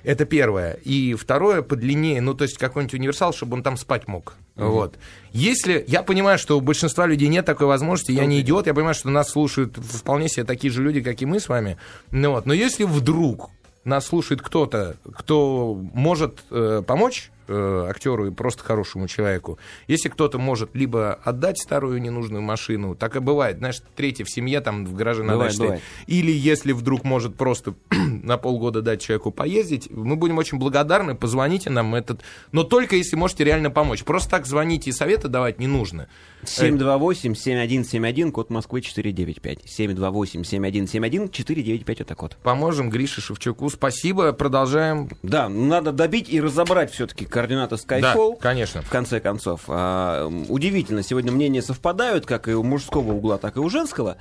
Это 0.03 0.25
первое. 0.25 0.73
И 0.83 1.13
второе, 1.13 1.61
подлиннее, 1.61 2.21
ну, 2.21 2.33
то 2.33 2.43
есть 2.43 2.57
какой-нибудь 2.57 2.93
универсал, 2.93 3.33
чтобы 3.33 3.55
он 3.55 3.63
там 3.63 3.77
спать 3.77 4.07
мог. 4.07 4.35
Вот. 4.55 4.97
Если... 5.31 5.83
Я 5.87 6.03
понимаю, 6.03 6.37
что 6.37 6.57
у 6.57 6.61
большинства 6.61 7.07
людей 7.07 7.29
нет 7.29 7.45
такой 7.45 7.67
возможности, 7.67 8.11
я 8.11 8.25
не 8.25 8.41
идиот, 8.41 8.67
я 8.67 8.73
понимаю, 8.73 8.95
что 8.95 9.09
нас 9.09 9.29
слушают 9.29 9.77
вполне 9.77 10.27
себе 10.29 10.43
такие 10.43 10.71
же 10.71 10.83
люди, 10.83 11.01
как 11.01 11.21
и 11.21 11.25
мы 11.25 11.39
с 11.39 11.47
вами. 11.49 11.77
Ну, 12.11 12.31
вот. 12.31 12.45
Но 12.45 12.53
если 12.53 12.83
вдруг 12.83 13.49
нас 13.85 14.05
слушает 14.05 14.41
кто-то, 14.41 14.97
кто 15.15 15.73
может 15.93 16.39
э, 16.51 16.83
помочь 16.85 17.31
э, 17.47 17.87
актеру 17.89 18.27
и 18.27 18.31
просто 18.31 18.63
хорошему 18.63 19.07
человеку. 19.07 19.57
Если 19.87 20.09
кто-то 20.09 20.37
может 20.39 20.71
либо 20.73 21.13
отдать 21.23 21.57
старую 21.57 22.01
ненужную 22.01 22.41
машину, 22.41 22.95
так 22.95 23.15
и 23.15 23.19
бывает, 23.19 23.57
знаешь, 23.57 23.81
третья 23.95 24.23
в 24.23 24.29
семье, 24.29 24.61
там 24.61 24.85
в 24.85 24.95
гараже 24.95 25.23
на 25.23 25.37
даче 25.37 25.55
стоит. 25.55 25.81
Или 26.07 26.31
если 26.31 26.71
вдруг 26.71 27.03
может 27.03 27.35
просто 27.35 27.73
на 27.89 28.37
полгода 28.37 28.81
дать 28.81 29.01
человеку 29.01 29.31
поездить, 29.31 29.89
мы 29.91 30.15
будем 30.15 30.37
очень 30.37 30.57
благодарны, 30.57 31.15
позвоните 31.15 31.69
нам 31.69 31.95
этот, 31.95 32.21
но 32.51 32.63
только 32.63 32.95
если 32.95 33.15
можете 33.15 33.43
реально 33.43 33.71
помочь. 33.71 34.03
Просто 34.03 34.29
так 34.29 34.45
звоните 34.45 34.89
и 34.89 34.93
советы 34.93 35.27
давать 35.27 35.59
не 35.59 35.67
нужно. 35.67 36.07
728-7171, 36.43 38.31
код 38.31 38.49
Москвы 38.49 38.81
495. 38.81 39.59
728-7171, 39.65 41.31
495 41.31 42.01
это 42.01 42.15
код. 42.15 42.37
Поможем 42.43 42.89
Грише 42.89 43.21
Шевчуку. 43.21 43.69
Спасибо. 43.69 44.33
Продолжаем. 44.33 45.09
Да, 45.23 45.49
надо 45.49 45.91
добить 45.91 46.29
и 46.29 46.41
разобрать 46.41 46.91
все-таки 46.91 47.25
координаты 47.33 47.75
Skyfall. 47.75 48.35
Да, 48.35 48.39
конечно. 48.39 48.81
В 48.83 48.89
конце 48.89 49.19
концов. 49.19 49.61
А, 49.67 50.27
удивительно, 50.49 51.01
сегодня 51.01 51.31
мнения 51.31 51.61
совпадают, 51.61 52.25
как 52.25 52.47
и 52.47 52.53
у 52.53 52.63
мужского 52.63 53.11
угла, 53.13 53.37
так 53.37 53.57
и 53.57 53.59
у 53.59 53.69
женского. 53.69 54.17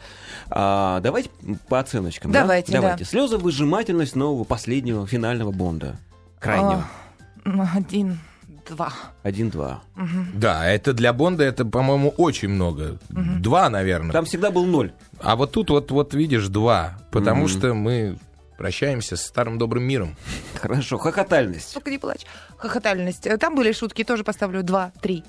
А, 0.48 1.00
давайте 1.00 1.30
по 1.68 1.78
оценочкам. 1.78 2.32
да? 2.32 2.40
Давайте, 2.40 2.72
да. 2.72 2.80
Давайте. 2.80 3.04
Слезовыжимательность 3.04 4.16
нового 4.16 4.44
последнего 4.44 5.06
финального 5.06 5.52
Бонда. 5.52 5.96
Крайнего. 6.40 6.86
Ну, 7.44 7.66
Один, 7.74 8.18
два. 8.68 8.92
Один-два. 9.22 9.82
Да, 10.34 10.66
это 10.66 10.94
для 10.94 11.12
Бонда 11.12 11.44
это, 11.44 11.64
по-моему, 11.64 12.08
очень 12.16 12.48
много. 12.48 12.98
Два, 13.10 13.68
наверное. 13.68 14.12
Там 14.12 14.24
всегда 14.24 14.50
был 14.50 14.64
ноль. 14.64 14.92
А 15.20 15.36
вот 15.36 15.52
тут 15.52 15.70
вот, 15.70 15.90
вот 15.90 16.14
видишь, 16.14 16.48
два. 16.48 16.98
Потому 17.10 17.46
что 17.46 17.74
мы 17.74 18.16
прощаемся 18.62 19.16
с 19.16 19.22
старым 19.26 19.58
добрым 19.58 19.82
миром. 19.82 20.14
Хорошо. 20.54 20.96
Хохотальность. 20.96 21.74
Только 21.74 21.90
не 21.90 21.98
плачь. 21.98 22.24
Хохотальность. 22.56 23.26
Э, 23.26 23.36
Там 23.36 23.56
были 23.56 23.72
шутки, 23.72 24.04
тоже 24.04 24.22
поставлю 24.22 24.62
два, 24.62 24.92
три. 25.02 25.24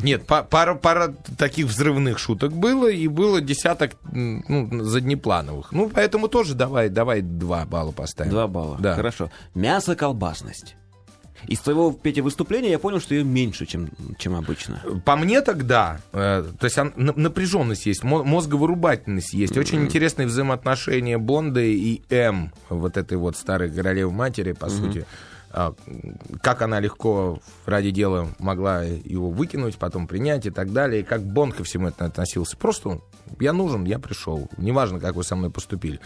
Нет, 0.00 0.26
па- 0.26 0.42
пара, 0.42 0.74
пара 0.74 1.14
таких 1.38 1.66
взрывных 1.66 2.18
шуток 2.18 2.52
было, 2.52 2.90
и 2.90 3.06
было 3.06 3.40
десяток 3.40 3.92
ну, 4.12 4.82
заднеплановых. 4.82 5.70
Ну, 5.70 5.88
поэтому 5.88 6.26
тоже 6.26 6.54
давай, 6.54 6.88
давай 6.88 7.20
два 7.22 7.64
балла 7.66 7.92
поставим. 7.92 8.32
Два 8.32 8.48
балла. 8.48 8.76
Да. 8.80 8.96
Хорошо. 8.96 9.30
Мясо-колбасность. 9.54 10.74
Из 11.48 11.60
твоего, 11.60 11.92
Петя, 11.92 12.22
выступления 12.22 12.70
я 12.70 12.78
понял, 12.78 13.00
что 13.00 13.14
ее 13.14 13.24
меньше, 13.24 13.66
чем, 13.66 13.88
чем 14.18 14.34
обычно. 14.34 14.80
По 15.04 15.16
мне 15.16 15.40
тогда, 15.42 16.00
э, 16.12 16.44
то 16.58 16.64
есть 16.64 16.78
он- 16.78 16.92
на- 16.96 17.12
напряженность 17.14 17.86
есть, 17.86 18.02
мо- 18.04 18.24
мозговырубательность 18.24 19.32
есть, 19.34 19.56
очень 19.56 19.82
интересные 19.82 20.26
взаимоотношения 20.26 21.18
Бонда 21.18 21.60
и 21.60 22.00
М, 22.10 22.52
вот 22.68 22.96
этой 22.96 23.18
вот 23.18 23.36
старой 23.36 23.70
королевы 23.70 24.10
матери, 24.12 24.52
по 24.52 24.68
сути. 24.68 25.06
А, 25.50 25.74
Как 26.42 26.60
она 26.60 26.80
легко 26.80 27.40
ради 27.64 27.90
дела 27.90 28.28
могла 28.38 28.82
его 28.82 29.30
выкинуть, 29.30 29.76
потом 29.78 30.06
принять 30.06 30.44
и 30.44 30.50
так 30.50 30.72
далее. 30.72 31.00
И 31.00 31.04
как 31.04 31.22
Бонд 31.22 31.54
ко 31.54 31.64
всему 31.64 31.88
это 31.88 32.04
относился. 32.04 32.56
Просто 32.58 33.00
я 33.40 33.52
нужен, 33.54 33.84
я 33.84 33.98
пришел. 33.98 34.50
Неважно, 34.58 35.00
как 35.00 35.14
вы 35.14 35.24
со 35.24 35.34
мной 35.36 35.50
поступили. 35.50 35.98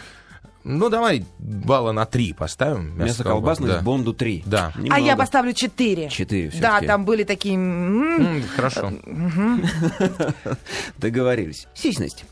Ну, 0.63 0.89
давай 0.89 1.25
балла 1.39 1.91
на 1.91 2.05
три 2.05 2.33
поставим. 2.33 2.95
Мясо-колбасность 2.97 3.73
Да. 3.73 3.81
Бонду 3.81 4.13
3. 4.13 4.43
Да. 4.45 4.71
А 4.91 4.99
я 4.99 5.15
поставлю 5.15 5.53
четыре. 5.53 6.09
Четыре 6.09 6.49
Да, 6.49 6.51
всё-таки. 6.51 6.87
там 6.87 7.05
были 7.05 7.23
такие... 7.23 8.43
Хорошо. 8.55 8.91
Договорились. 10.97 11.67
Сисьность. 11.73 12.25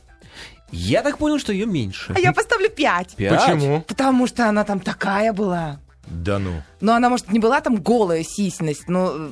Я 0.72 1.02
так 1.02 1.18
понял, 1.18 1.40
что 1.40 1.52
ее 1.52 1.66
меньше. 1.66 2.14
А 2.16 2.20
я 2.20 2.32
поставлю 2.32 2.70
пять. 2.70 3.16
Пять? 3.16 3.40
Почему? 3.42 3.82
Потому 3.82 4.28
что 4.28 4.48
она 4.48 4.64
там 4.64 4.80
такая 4.80 5.34
была. 5.34 5.80
Да 6.06 6.38
ну. 6.38 6.62
Но 6.82 6.94
она, 6.94 7.10
может, 7.10 7.32
не 7.32 7.40
была 7.40 7.62
там 7.62 7.78
голая 7.78 8.24
сисьность, 8.24 8.88
но... 8.88 9.32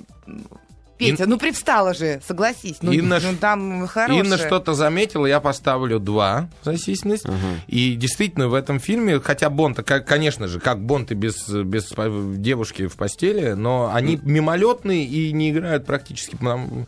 Петя, 0.98 1.26
ну 1.28 1.38
привстала 1.38 1.94
же, 1.94 2.22
согласись. 2.26 2.78
Ну, 2.82 2.92
Инна 2.92 3.20
ну, 3.22 3.38
там 3.40 3.88
хорошая. 3.88 4.24
Инна 4.24 4.38
что-то 4.38 4.74
заметила, 4.74 5.26
я 5.26 5.40
поставлю 5.40 6.00
два 6.00 6.50
за 6.64 6.78
сисьность. 6.78 7.26
И 7.68 7.96
действительно 7.96 8.48
в 8.48 8.54
этом 8.54 8.80
фильме, 8.80 9.20
хотя 9.20 9.50
Бонд, 9.50 9.82
конечно 9.84 10.48
же, 10.48 10.60
как 10.60 10.82
Бонд 10.82 11.12
и 11.12 11.16
без, 11.16 11.48
без 11.50 11.94
девушки 12.38 12.88
в 12.88 12.96
постели, 12.96 13.52
но 13.52 13.92
они 13.94 14.20
мимолетные 14.22 15.06
и 15.06 15.32
не 15.32 15.52
играют 15.52 15.86
практически 15.86 16.38
нам 16.42 16.88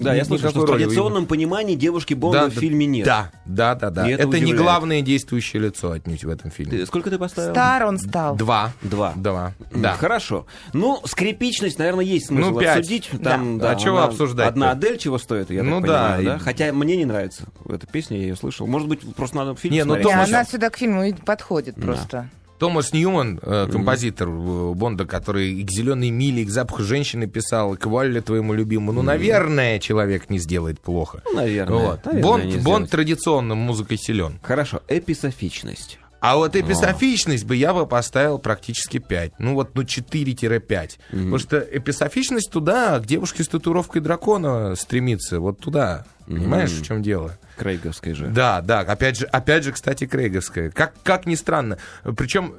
Да, 0.00 0.14
я 0.14 0.24
слышал, 0.24 0.50
что 0.50 0.60
в 0.60 0.66
традиционном 0.66 1.26
понимании 1.26 1.76
девушки 1.76 2.14
Бонда 2.14 2.40
Да, 2.40 2.46
в 2.50 2.54
фильме 2.54 2.86
нет. 2.86 3.04
Да, 3.06 3.30
да, 3.46 3.74
да, 3.74 3.90
да. 3.90 4.08
И 4.08 4.12
это 4.12 4.24
Это, 4.28 4.40
не 4.40 4.52
главное 4.52 5.00
действующее 5.00 5.62
лицо 5.62 5.92
отнюдь 5.92 6.24
в 6.24 6.28
этом 6.28 6.50
фильме. 6.50 6.78
Ты- 6.78 6.86
сколько 6.86 7.08
ты 7.10 7.18
поставил? 7.18 7.52
Стар 7.52 7.84
он 7.86 7.98
стал. 7.98 8.34
Два. 8.36 8.72
Два. 8.82 9.12
Два. 9.16 9.52
Да. 9.72 9.94
Хорошо. 9.94 10.46
Ну, 10.72 11.00
скрипичность, 11.04 11.78
наверное, 11.78 12.04
есть 12.04 12.26
смысл 12.26 12.50
Ну, 12.50 12.58
пять. 12.60 12.78
обсудить. 12.78 13.10
Там, 13.22 13.58
Да. 13.58 13.68
да, 13.68 13.70
А 13.72 13.76
чего 13.76 13.98
она- 13.98 14.06
обсуждать-то? 14.06 14.48
Одна 14.48 14.70
Адель 14.72 14.98
чего 14.98 15.18
стоит, 15.18 15.50
я 15.50 15.62
Ну 15.62 15.80
так 15.80 15.88
да, 15.88 16.02
понимаю, 16.16 16.24
да? 16.24 16.36
и- 16.36 16.38
Хотя 16.40 16.72
мне 16.72 16.96
не 16.96 17.04
нравится 17.04 17.44
эта 17.68 17.86
песня, 17.86 18.16
я 18.18 18.24
ее 18.24 18.36
слышал. 18.36 18.66
Может 18.66 18.88
быть, 18.88 19.00
просто 19.14 19.36
надо 19.36 19.54
фильм 19.54 19.74
Не, 19.74 19.84
ну, 19.84 19.94
смотреть. 19.94 20.06
Не, 20.06 20.12
Томас- 20.12 20.28
она 20.28 20.44
сюда 20.44 20.70
к 20.70 20.76
фильму 20.76 21.14
подходит 21.24 21.74
Да. 21.76 21.82
просто. 21.82 22.28
Томас 22.60 22.92
Ньюман, 22.92 23.40
э, 23.42 23.68
композитор 23.72 24.28
э, 24.28 24.32
Бонда, 24.74 25.06
который 25.06 25.54
и 25.54 25.64
к 25.64 25.70
зеленой 25.70 26.10
миле, 26.10 26.42
и 26.42 26.44
к 26.44 26.50
запаху 26.50 26.82
женщины 26.82 27.26
писал, 27.26 27.74
к 27.74 27.86
Валле 27.86 28.20
твоему 28.20 28.52
любимому. 28.52 28.92
Ну, 28.92 29.02
наверное, 29.02 29.78
человек 29.78 30.28
не 30.28 30.38
сделает 30.38 30.78
плохо. 30.78 31.22
Ну, 31.24 31.36
наверное. 31.36 31.78
Вот. 31.78 32.04
Наверное, 32.04 32.22
Бонд, 32.22 32.62
Бонд 32.62 32.90
традиционно 32.90 33.54
музыкой 33.54 33.96
силен. 33.96 34.38
Хорошо. 34.42 34.82
Эписофичность. 34.88 35.98
А 36.20 36.36
вот 36.36 36.54
эписофичность 36.54 37.44
бы 37.44 37.56
я 37.56 37.72
бы 37.72 37.86
поставил 37.86 38.38
практически 38.38 38.98
5. 38.98 39.34
Ну 39.38 39.54
вот, 39.54 39.74
ну 39.74 39.82
4-5. 39.82 40.98
Потому 41.10 41.38
что 41.38 41.58
эписофичность 41.58 42.50
туда, 42.50 42.98
к 43.00 43.06
девушке 43.06 43.42
с 43.42 43.48
татуировкой 43.48 44.02
дракона 44.02 44.74
стремится. 44.76 45.40
Вот 45.40 45.58
туда. 45.58 46.04
Понимаешь, 46.26 46.70
в 46.70 46.84
чем 46.84 47.02
дело? 47.02 47.38
Крейговской 47.56 48.14
же. 48.14 48.28
Да, 48.28 48.60
да, 48.60 48.80
опять 48.80 49.18
же, 49.18 49.26
опять 49.26 49.64
же, 49.64 49.72
кстати, 49.72 50.06
Крейговская. 50.06 50.70
Как, 50.70 50.94
как 51.02 51.26
ни 51.26 51.34
странно. 51.34 51.78
Причем, 52.16 52.54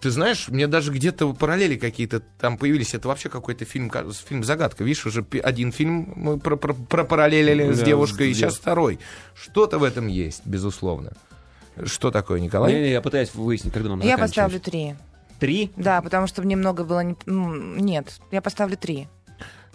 ты 0.00 0.10
знаешь, 0.10 0.48
мне 0.48 0.66
даже 0.66 0.90
где-то 0.90 1.34
параллели 1.34 1.76
какие-то 1.76 2.20
там 2.40 2.56
появились. 2.56 2.94
Это 2.94 3.08
вообще 3.08 3.28
какой-то 3.28 3.64
фильм, 3.64 3.92
фильм 4.26 4.42
загадка. 4.42 4.84
Видишь, 4.84 5.04
уже 5.04 5.24
один 5.42 5.70
фильм 5.70 6.14
мы 6.16 6.38
про, 6.38 6.56
про, 6.56 6.72
пропараллелили 6.72 7.72
с 7.72 7.80
Да, 7.80 7.84
девушкой, 7.84 8.30
и 8.30 8.34
с 8.34 8.38
сейчас 8.38 8.56
второй. 8.56 8.98
Что-то 9.34 9.78
в 9.78 9.84
этом 9.84 10.06
есть, 10.06 10.42
безусловно. 10.46 11.12
Что 11.84 12.10
такое, 12.10 12.40
Николай? 12.40 12.72
Не, 12.72 12.80
не, 12.82 12.90
я 12.90 13.00
пытаюсь 13.00 13.34
выяснить, 13.34 13.72
когда 13.72 13.88
нам 13.90 14.00
Я 14.00 14.16
поставлю 14.18 14.60
три. 14.60 14.94
Три? 15.40 15.72
Да, 15.76 16.00
потому 16.00 16.26
что 16.26 16.42
мне 16.42 16.56
много 16.56 16.84
было... 16.84 17.00
не- 17.00 17.16
Нет, 17.26 18.20
я 18.30 18.40
поставлю 18.40 18.76
три. 18.76 19.08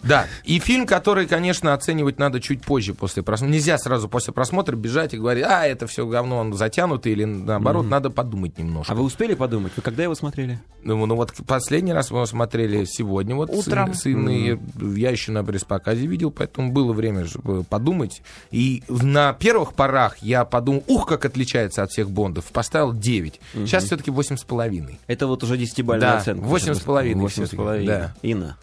Да, 0.02 0.26
и 0.44 0.58
фильм, 0.58 0.86
который, 0.86 1.26
конечно, 1.26 1.74
оценивать 1.74 2.18
надо 2.18 2.40
чуть 2.40 2.62
позже 2.62 2.94
после 2.94 3.22
просмотра. 3.22 3.52
Нельзя 3.54 3.78
сразу 3.78 4.08
после 4.08 4.32
просмотра 4.32 4.76
бежать 4.76 5.14
и 5.14 5.18
говорить, 5.18 5.44
а, 5.46 5.66
это 5.66 5.86
все 5.86 6.06
говно, 6.06 6.38
он 6.38 6.54
затянутый, 6.54 7.12
или 7.12 7.24
наоборот, 7.24 7.86
надо 7.86 8.10
подумать 8.10 8.58
немножко. 8.58 8.92
А 8.92 8.96
вы 8.96 9.02
успели 9.02 9.34
подумать? 9.34 9.72
Вы 9.76 9.82
когда 9.82 10.02
его 10.02 10.14
смотрели? 10.14 10.60
Ну, 10.82 11.04
ну 11.06 11.14
вот 11.16 11.32
последний 11.46 11.92
раз 11.92 12.10
мы 12.10 12.18
его 12.18 12.26
смотрели 12.26 12.84
сегодня, 12.84 13.34
вот 13.34 13.50
Утром. 13.50 13.92
с, 13.94 14.00
с 14.02 14.06
Инной. 14.06 14.58
Я 14.96 15.10
еще 15.10 15.32
на 15.32 15.44
пресс-показе 15.44 16.06
видел, 16.06 16.30
поэтому 16.30 16.72
было 16.72 16.92
время 16.92 17.26
чтобы 17.26 17.64
подумать. 17.64 18.22
И 18.50 18.82
на 18.88 19.32
первых 19.34 19.74
порах 19.74 20.18
я 20.18 20.44
подумал, 20.44 20.82
ух, 20.86 21.06
как 21.06 21.24
отличается 21.24 21.82
от 21.82 21.90
всех 21.90 22.10
Бондов. 22.10 22.46
Поставил 22.46 22.92
9. 22.94 23.40
Сейчас 23.54 23.84
все-таки 23.84 24.10
8,5. 24.10 24.96
Это 25.06 25.26
вот 25.26 25.42
уже 25.42 25.56
десятибальная 25.56 26.12
Да, 26.12 26.18
оценка. 26.18 26.42
восемь 26.44 26.74
с 26.74 26.80
половиной 26.80 27.20
Восемь 27.20 27.44
с 27.44 27.48
всё-таки, 27.48 27.56
половиной. 27.56 27.86
да. 27.86 28.14
Инна. 28.22 28.56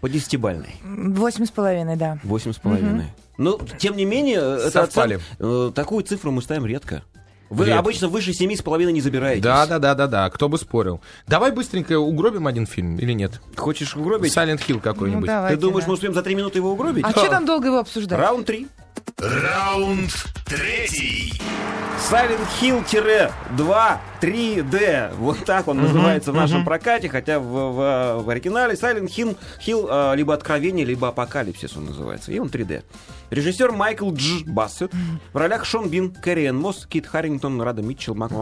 По 0.00 0.08
десятибальной. 0.08 0.76
Восемь 0.84 1.44
с 1.44 1.50
половиной, 1.50 1.96
да. 1.96 2.18
Восемь 2.22 2.52
с 2.52 2.56
половиной. 2.58 3.06
Ну, 3.36 3.58
тем 3.78 3.96
не 3.96 4.04
менее, 4.04 4.36
это 4.38 4.70
Совпали. 4.70 5.16
оцен- 5.38 5.68
э, 5.68 5.72
такую 5.72 6.04
цифру 6.04 6.30
мы 6.32 6.42
ставим 6.42 6.66
редко. 6.66 7.02
Вы 7.50 7.66
Редко. 7.66 7.78
обычно 7.78 8.08
выше 8.08 8.32
семи 8.32 8.56
с 8.56 8.62
половиной 8.62 8.92
не 8.92 9.00
забираетесь. 9.00 9.42
Да, 9.42 9.66
да, 9.66 9.78
да, 9.78 9.94
да, 9.94 10.06
да. 10.06 10.30
Кто 10.30 10.48
бы 10.48 10.58
спорил. 10.58 11.00
Давай 11.26 11.50
быстренько 11.50 11.98
угробим 11.98 12.46
один 12.46 12.66
фильм 12.66 12.96
или 12.98 13.12
нет? 13.12 13.40
Хочешь 13.56 13.96
угробить? 13.96 14.36
Silent 14.36 14.60
Hill 14.66 14.80
какой-нибудь. 14.80 15.22
Ну, 15.22 15.26
давайте, 15.26 15.56
Ты 15.56 15.62
думаешь, 15.62 15.84
да. 15.84 15.88
мы 15.88 15.94
успеем 15.94 16.14
за 16.14 16.22
три 16.22 16.34
минуты 16.34 16.58
его 16.58 16.70
угробить? 16.72 17.04
А 17.06 17.10
что 17.10 17.28
там 17.28 17.46
долго 17.46 17.68
его 17.68 17.78
обсуждать? 17.78 18.18
Раунд 18.18 18.46
три. 18.46 18.66
Раунд 19.18 20.10
третий. 20.46 21.40
Silent 22.10 22.38
Hill 22.60 23.32
2 23.56 24.00
3D. 24.20 25.14
Вот 25.16 25.44
так 25.44 25.66
он 25.68 25.78
называется 25.82 26.32
в 26.32 26.34
нашем 26.34 26.64
прокате, 26.64 27.08
хотя 27.08 27.40
в, 27.40 27.44
в- 27.44 28.22
в 28.22 28.30
оригинале 28.30 28.74
Silent 28.74 29.08
Hill, 29.08 29.36
Hill 29.66 29.86
а, 29.90 30.14
либо 30.14 30.34
Откровение, 30.34 30.84
либо 30.86 31.08
Апокалипсис 31.08 31.76
он 31.76 31.86
называется. 31.86 32.30
И 32.32 32.38
он 32.38 32.48
3D. 32.48 32.82
Режиссер 33.30 33.72
Майкл 33.72 34.10
Дж. 34.10 34.44
Бассет. 34.46 34.92
В 35.32 35.36
ролях 35.36 35.64
Шон 35.64 35.88
Бин, 35.88 36.10
Кэрриэн 36.10 36.56
Мосс, 36.56 36.86
Кит 36.86 37.06
Харрингтон, 37.06 37.60
Рада 37.60 37.82
Митчелл, 37.82 38.14
Мак... 38.14 38.32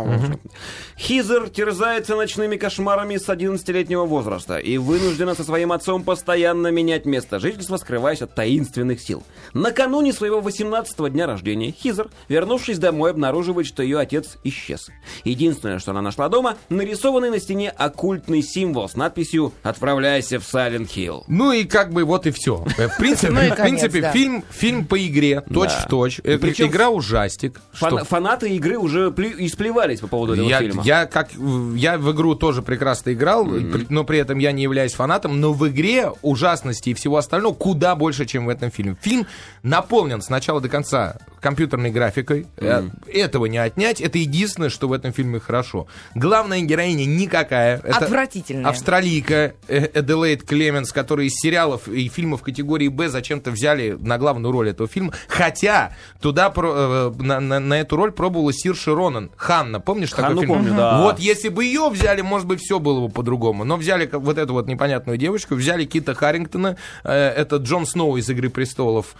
Хизер 0.99 1.49
терзается 1.49 2.17
ночными 2.17 2.57
кошмарами 2.57 3.17
с 3.17 3.29
11-летнего 3.29 4.05
возраста 4.05 4.59
и 4.59 4.79
вынуждена 4.79 5.35
со 5.35 5.45
своим 5.45 5.73
отцом 5.73 6.05
постоянно 6.05 6.69
менять 6.69 7.05
место 7.05 7.39
жительства, 7.39 7.77
скрываясь 7.77 8.23
от 8.23 8.35
таинственных 8.35 9.01
сил. 9.01 9.23
Накануне 9.55 10.13
своего 10.13 10.41
18-го 10.41 11.09
дня 11.09 11.27
рождения 11.27 11.73
Хизер 11.73 12.09
вернувшись 12.29 12.79
домой, 12.79 13.11
обнаруживает, 13.11 13.67
что 13.67 13.83
ее 13.83 13.99
отец 13.99 14.39
исчез. 14.45 14.89
Единственное, 15.25 15.79
что 15.79 15.93
она 15.93 16.03
нашла 16.03 16.29
дома, 16.29 16.57
нарисованный 16.69 17.31
на 17.31 17.39
стене 17.39 17.71
оккультный 17.71 18.43
символ 18.43 18.89
с 18.89 18.97
надписью 18.97 19.53
«Отправляйся 19.63 20.39
в 20.39 20.45
Сайлент 20.45 20.91
Хилл». 20.91 21.25
Ну 21.29 21.53
и 21.53 21.65
как 21.65 21.93
бы 21.93 22.05
вот 22.05 22.27
и 22.27 22.31
все. 22.31 22.57
В 22.57 22.99
принципе, 22.99 23.33
Ну 23.33 23.41
в 23.41 23.57
принципе 23.57 24.11
фильм, 24.13 24.45
фильм 24.77 24.87
по 24.87 25.07
игре, 25.07 25.41
точь 25.53 25.71
в 25.73 25.89
точь. 25.89 26.21
Э, 26.25 26.39
Причем 26.39 26.67
Игра 26.69 26.91
ужастик. 26.91 27.61
Фан- 27.73 27.99
Что? 27.99 28.05
фанаты 28.05 28.51
игры 28.57 28.79
уже 28.79 29.09
исплевались 29.39 30.01
по 30.01 30.07
поводу 30.07 30.35
этого 30.35 30.49
Я, 30.49 30.59
фильма. 30.61 30.83
я 30.85 31.07
как 31.07 31.31
я 31.75 31.99
в 31.99 32.13
игру 32.13 32.35
тоже 32.35 32.63
прекрасно 32.63 33.13
играл, 33.13 33.45
но 33.89 34.05
при 34.05 34.19
этом 34.19 34.39
я 34.39 34.53
не 34.53 34.63
являюсь 34.63 34.93
фанатом. 34.95 35.41
Но 35.41 35.53
в 35.53 35.69
игре 35.69 36.11
ужасности 36.23 36.91
и 36.91 36.95
всего 36.95 37.17
остального 37.17 37.55
куда 37.55 37.95
больше, 37.97 38.27
чем 38.27 38.47
в 38.47 38.49
этом 38.49 38.71
фильме. 38.71 38.97
Фильм 39.01 39.27
наполнен 39.63 40.21
с 40.23 40.29
начала 40.29 40.61
до 40.61 40.69
конца 40.69 41.17
компьютерной 41.41 41.91
графикой. 41.91 42.47
Э, 42.57 42.85
Этого 43.07 43.47
не 43.47 43.59
отнять. 43.59 44.01
Это 44.01 44.19
единственное, 44.19 44.69
что 44.71 44.89
в 44.89 44.93
этом 44.93 45.13
фильме 45.13 45.39
хорошо. 45.41 45.87
Главная 46.15 46.61
героиня 46.61 47.05
никакая. 47.05 47.79
Это 47.85 47.99
Отвратительная. 47.99 48.71
Австралийка 48.71 49.55
э, 49.69 49.89
Эделейд 50.01 50.43
Клеменс, 50.45 50.93
которая 50.93 51.27
из 51.27 51.35
сериалов 51.35 51.89
и 51.89 52.09
фильмов 52.09 52.43
категории 52.43 52.89
Б 52.89 53.09
зачем-то 53.09 53.51
взяли 53.51 53.97
на 54.01 54.19
главную 54.19 54.53
роль 54.53 54.71
этого 54.71 54.89
фильма. 54.89 55.13
Хотя 55.29 55.93
туда 56.21 56.51
про- 56.51 57.13
э, 57.19 57.23
на, 57.23 57.41
на- 57.41 57.61
на 57.61 57.75
эту 57.81 57.97
роль 57.97 58.13
пробовала 58.13 58.53
Сирши 58.53 58.95
Ронан. 58.95 59.31
Ханна, 59.37 59.81
помнишь 59.81 60.11
такой 60.11 60.25
Ханну 60.25 60.41
фильм? 60.41 60.55
помню, 60.55 60.75
да. 60.77 61.03
Вот 61.03 61.19
если 61.19 61.49
бы 61.49 61.65
ее 61.65 61.89
взяли, 61.91 62.23
может 62.23 62.47
быть, 62.47 62.61
все 62.61 62.79
было 62.79 63.07
бы 63.07 63.13
по-другому. 63.13 63.65
Но 63.65 63.77
взяли 63.77 64.09
вот 64.13 64.39
эту 64.39 64.53
вот 64.55 64.67
непонятную 64.67 65.19
девочку, 65.19 65.55
взяли 65.55 65.85
Кита 65.85 66.15
Харрингтона, 66.15 66.77
это 67.05 67.57
Джон 67.57 67.87
Сноу 67.87 68.17
из 68.17 68.29
«Игры 68.31 68.51
престолов». 68.51 69.15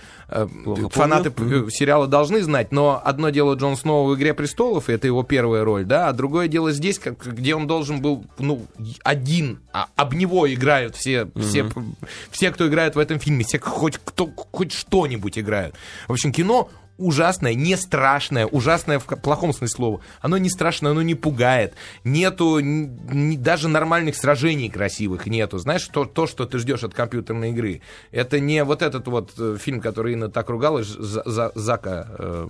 Плохо 0.65 0.89
фанаты 0.91 1.31
помню. 1.31 1.67
э, 1.67 1.71
должны 2.07 2.43
знать, 2.43 2.73
но 2.73 3.01
одно 3.05 3.31
дело 3.31 3.55
Джон 3.55 3.77
Сноу 3.77 4.07
в 4.07 4.15
«Игре 4.15 4.35
престолов», 4.35 4.89
и 4.89 4.93
это 4.93 5.07
его 5.07 5.23
первая 5.23 5.65
роль, 5.65 5.85
да, 5.85 6.09
а 6.09 6.13
другое 6.13 6.49
дело 6.49 6.73
здесь, 6.73 6.99
как, 6.99 7.25
где 7.27 7.55
он 7.55 7.67
должен 7.67 8.01
был, 8.01 8.25
ну, 8.39 8.67
один, 9.03 9.61
а 9.73 9.89
об 9.97 10.15
него 10.15 10.53
играют 10.53 10.97
все, 10.97 11.29
все, 11.37 11.67
все, 12.31 12.51
кто 12.51 12.69
играет 12.69 12.97
в 12.97 12.99
этом 12.99 13.19
фильме, 13.19 13.45
все, 13.45 13.59
хоть 13.59 13.99
кто, 14.03 14.31
хоть 14.53 14.73
что-нибудь 14.73 15.39
играют. 15.39 15.75
В 16.09 16.13
общем, 16.13 16.33
кино 16.33 16.71
ужасное, 16.99 17.55
не 17.55 17.77
страшное, 17.77 18.47
ужасное 18.47 18.99
в 18.99 19.05
плохом 19.05 19.53
смысле 19.53 19.75
слова. 19.77 20.01
Оно 20.21 20.39
не 20.39 20.49
страшное, 20.51 20.93
оно 20.93 21.03
не 21.03 21.15
пугает. 21.15 21.75
Нету 22.05 22.59
ни- 22.61 23.37
даже 23.37 23.69
нормальных 23.69 24.17
сражений 24.17 24.69
красивых 24.71 25.27
нету. 25.27 25.59
Знаешь, 25.59 25.87
то, 25.89 26.05
то, 26.05 26.27
что 26.27 26.47
ты 26.47 26.59
ждешь 26.59 26.85
от 26.85 26.95
компьютерной 26.95 27.51
игры. 27.51 27.81
Это 28.13 28.41
не 28.41 28.65
вот 28.65 28.83
этот 28.83 29.07
вот 29.09 29.33
э, 29.39 29.57
фильм, 29.61 29.81
который 29.81 30.15
Инна 30.15 30.31
так 30.31 30.49
ругалась, 30.49 30.87
За- 30.87 31.23
За- 31.27 31.53
Зака, 31.55 32.07
э, 32.19 32.47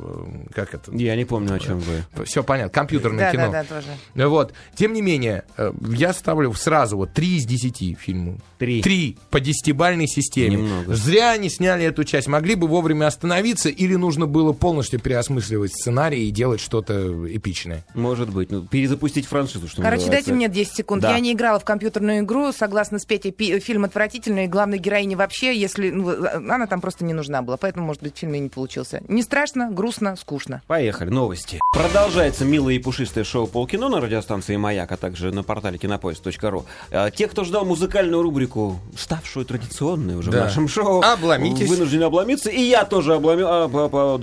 как 0.55 0.75
это? 0.75 0.93
Я 0.95 1.17
не 1.17 1.25
помню, 1.25 1.55
о 1.55 1.59
чем 1.59 1.79
вы. 1.81 2.25
Все 2.25 2.43
понятно, 2.43 2.71
компьютерное 2.71 3.27
Да, 3.27 3.33
кино. 3.33 3.53
да, 3.53 3.63
да, 3.63 3.65
тоже. 3.65 4.29
Вот. 4.29 4.53
Тем 4.75 4.93
не 4.93 5.03
менее, 5.03 5.45
э, 5.57 5.73
я 5.91 6.13
ставлю 6.13 6.53
сразу 6.55 6.97
вот 6.97 7.13
3 7.13 7.37
из 7.37 7.47
10 7.47 7.95
фильму. 7.99 8.39
Три. 8.59 8.83
Три 8.83 9.19
по 9.31 9.41
десятибальной 9.41 10.07
системе. 10.07 10.57
Немного. 10.57 10.95
Зря 10.95 11.33
они 11.33 11.49
сняли 11.51 11.85
эту 11.85 12.05
часть. 12.05 12.27
Могли 12.29 12.55
бы 12.55 12.67
вовремя 12.67 13.07
остановиться 13.07 13.69
или 13.69 13.95
нужно 13.97 14.27
было 14.27 14.36
полностью 14.53 15.01
переосмысливать 15.01 15.73
сценарий 15.73 16.29
и 16.29 16.31
делать 16.31 16.61
что-то 16.61 17.27
эпичное. 17.35 17.85
Может 17.95 18.31
быть. 18.31 18.51
Ну, 18.51 18.63
перезапустить 18.63 19.27
франшизу, 19.27 19.69
что 19.69 19.83
Короче, 19.83 20.03
называется. 20.03 20.31
дайте 20.31 20.37
мне 20.37 20.49
10 20.49 20.75
секунд. 20.77 21.03
Да. 21.03 21.13
Я 21.13 21.21
не 21.21 21.33
играла 21.33 21.59
в 21.59 21.65
компьютерную 21.65 22.21
игру. 22.21 22.53
Согласно 22.53 22.99
с 22.99 23.05
Петей, 23.05 23.33
пи- 23.33 23.59
фильм 23.61 23.85
отвратительный. 23.85 24.45
И 24.45 24.49
главной 24.49 24.79
героине 24.79 25.17
вообще, 25.17 25.57
если... 25.57 25.91
ну, 25.91 26.15
она 26.35 26.67
там 26.67 26.81
просто 26.81 27.05
не 27.05 27.13
нужна 27.13 27.43
была. 27.43 27.57
Поэтому, 27.57 27.87
может 27.87 28.03
быть, 28.03 28.17
фильм 28.17 28.35
и 28.35 28.39
не 28.39 28.49
получился. 28.49 29.03
Не 29.09 29.23
страшно, 29.23 29.71
грустно, 29.71 30.17
скучно. 30.17 30.63
Поехали, 30.67 31.11
новости. 31.11 31.61
Продолжается 31.73 32.45
милое 32.45 32.75
и 32.75 32.79
пушистое 32.79 33.25
шоу 33.25 33.47
«Полкино» 33.47 33.89
на 33.89 34.01
радиостанции 34.01 34.57
«Маяк», 34.57 34.91
а 34.93 34.97
также 34.97 35.33
на 35.33 35.43
портале 35.43 35.79
кинопоиск.ру. 35.79 36.65
А, 36.91 37.11
Те, 37.11 37.29
кто 37.29 37.45
ждал 37.45 37.65
музыкальную 37.65 38.23
рубрику, 38.23 38.79
ставшую 38.97 39.45
традиционной 39.47 40.17
уже 40.17 40.31
Да. 40.31 40.43
в 40.43 40.45
нашем 40.47 40.69
шоу, 40.69 41.03
Обломитесь. 41.03 41.69
вынуждены 41.69 42.05
обломиться. 42.05 42.51
И 42.51 42.61
я 42.61 42.85
тоже 42.85 43.15
обломи... 43.15 43.43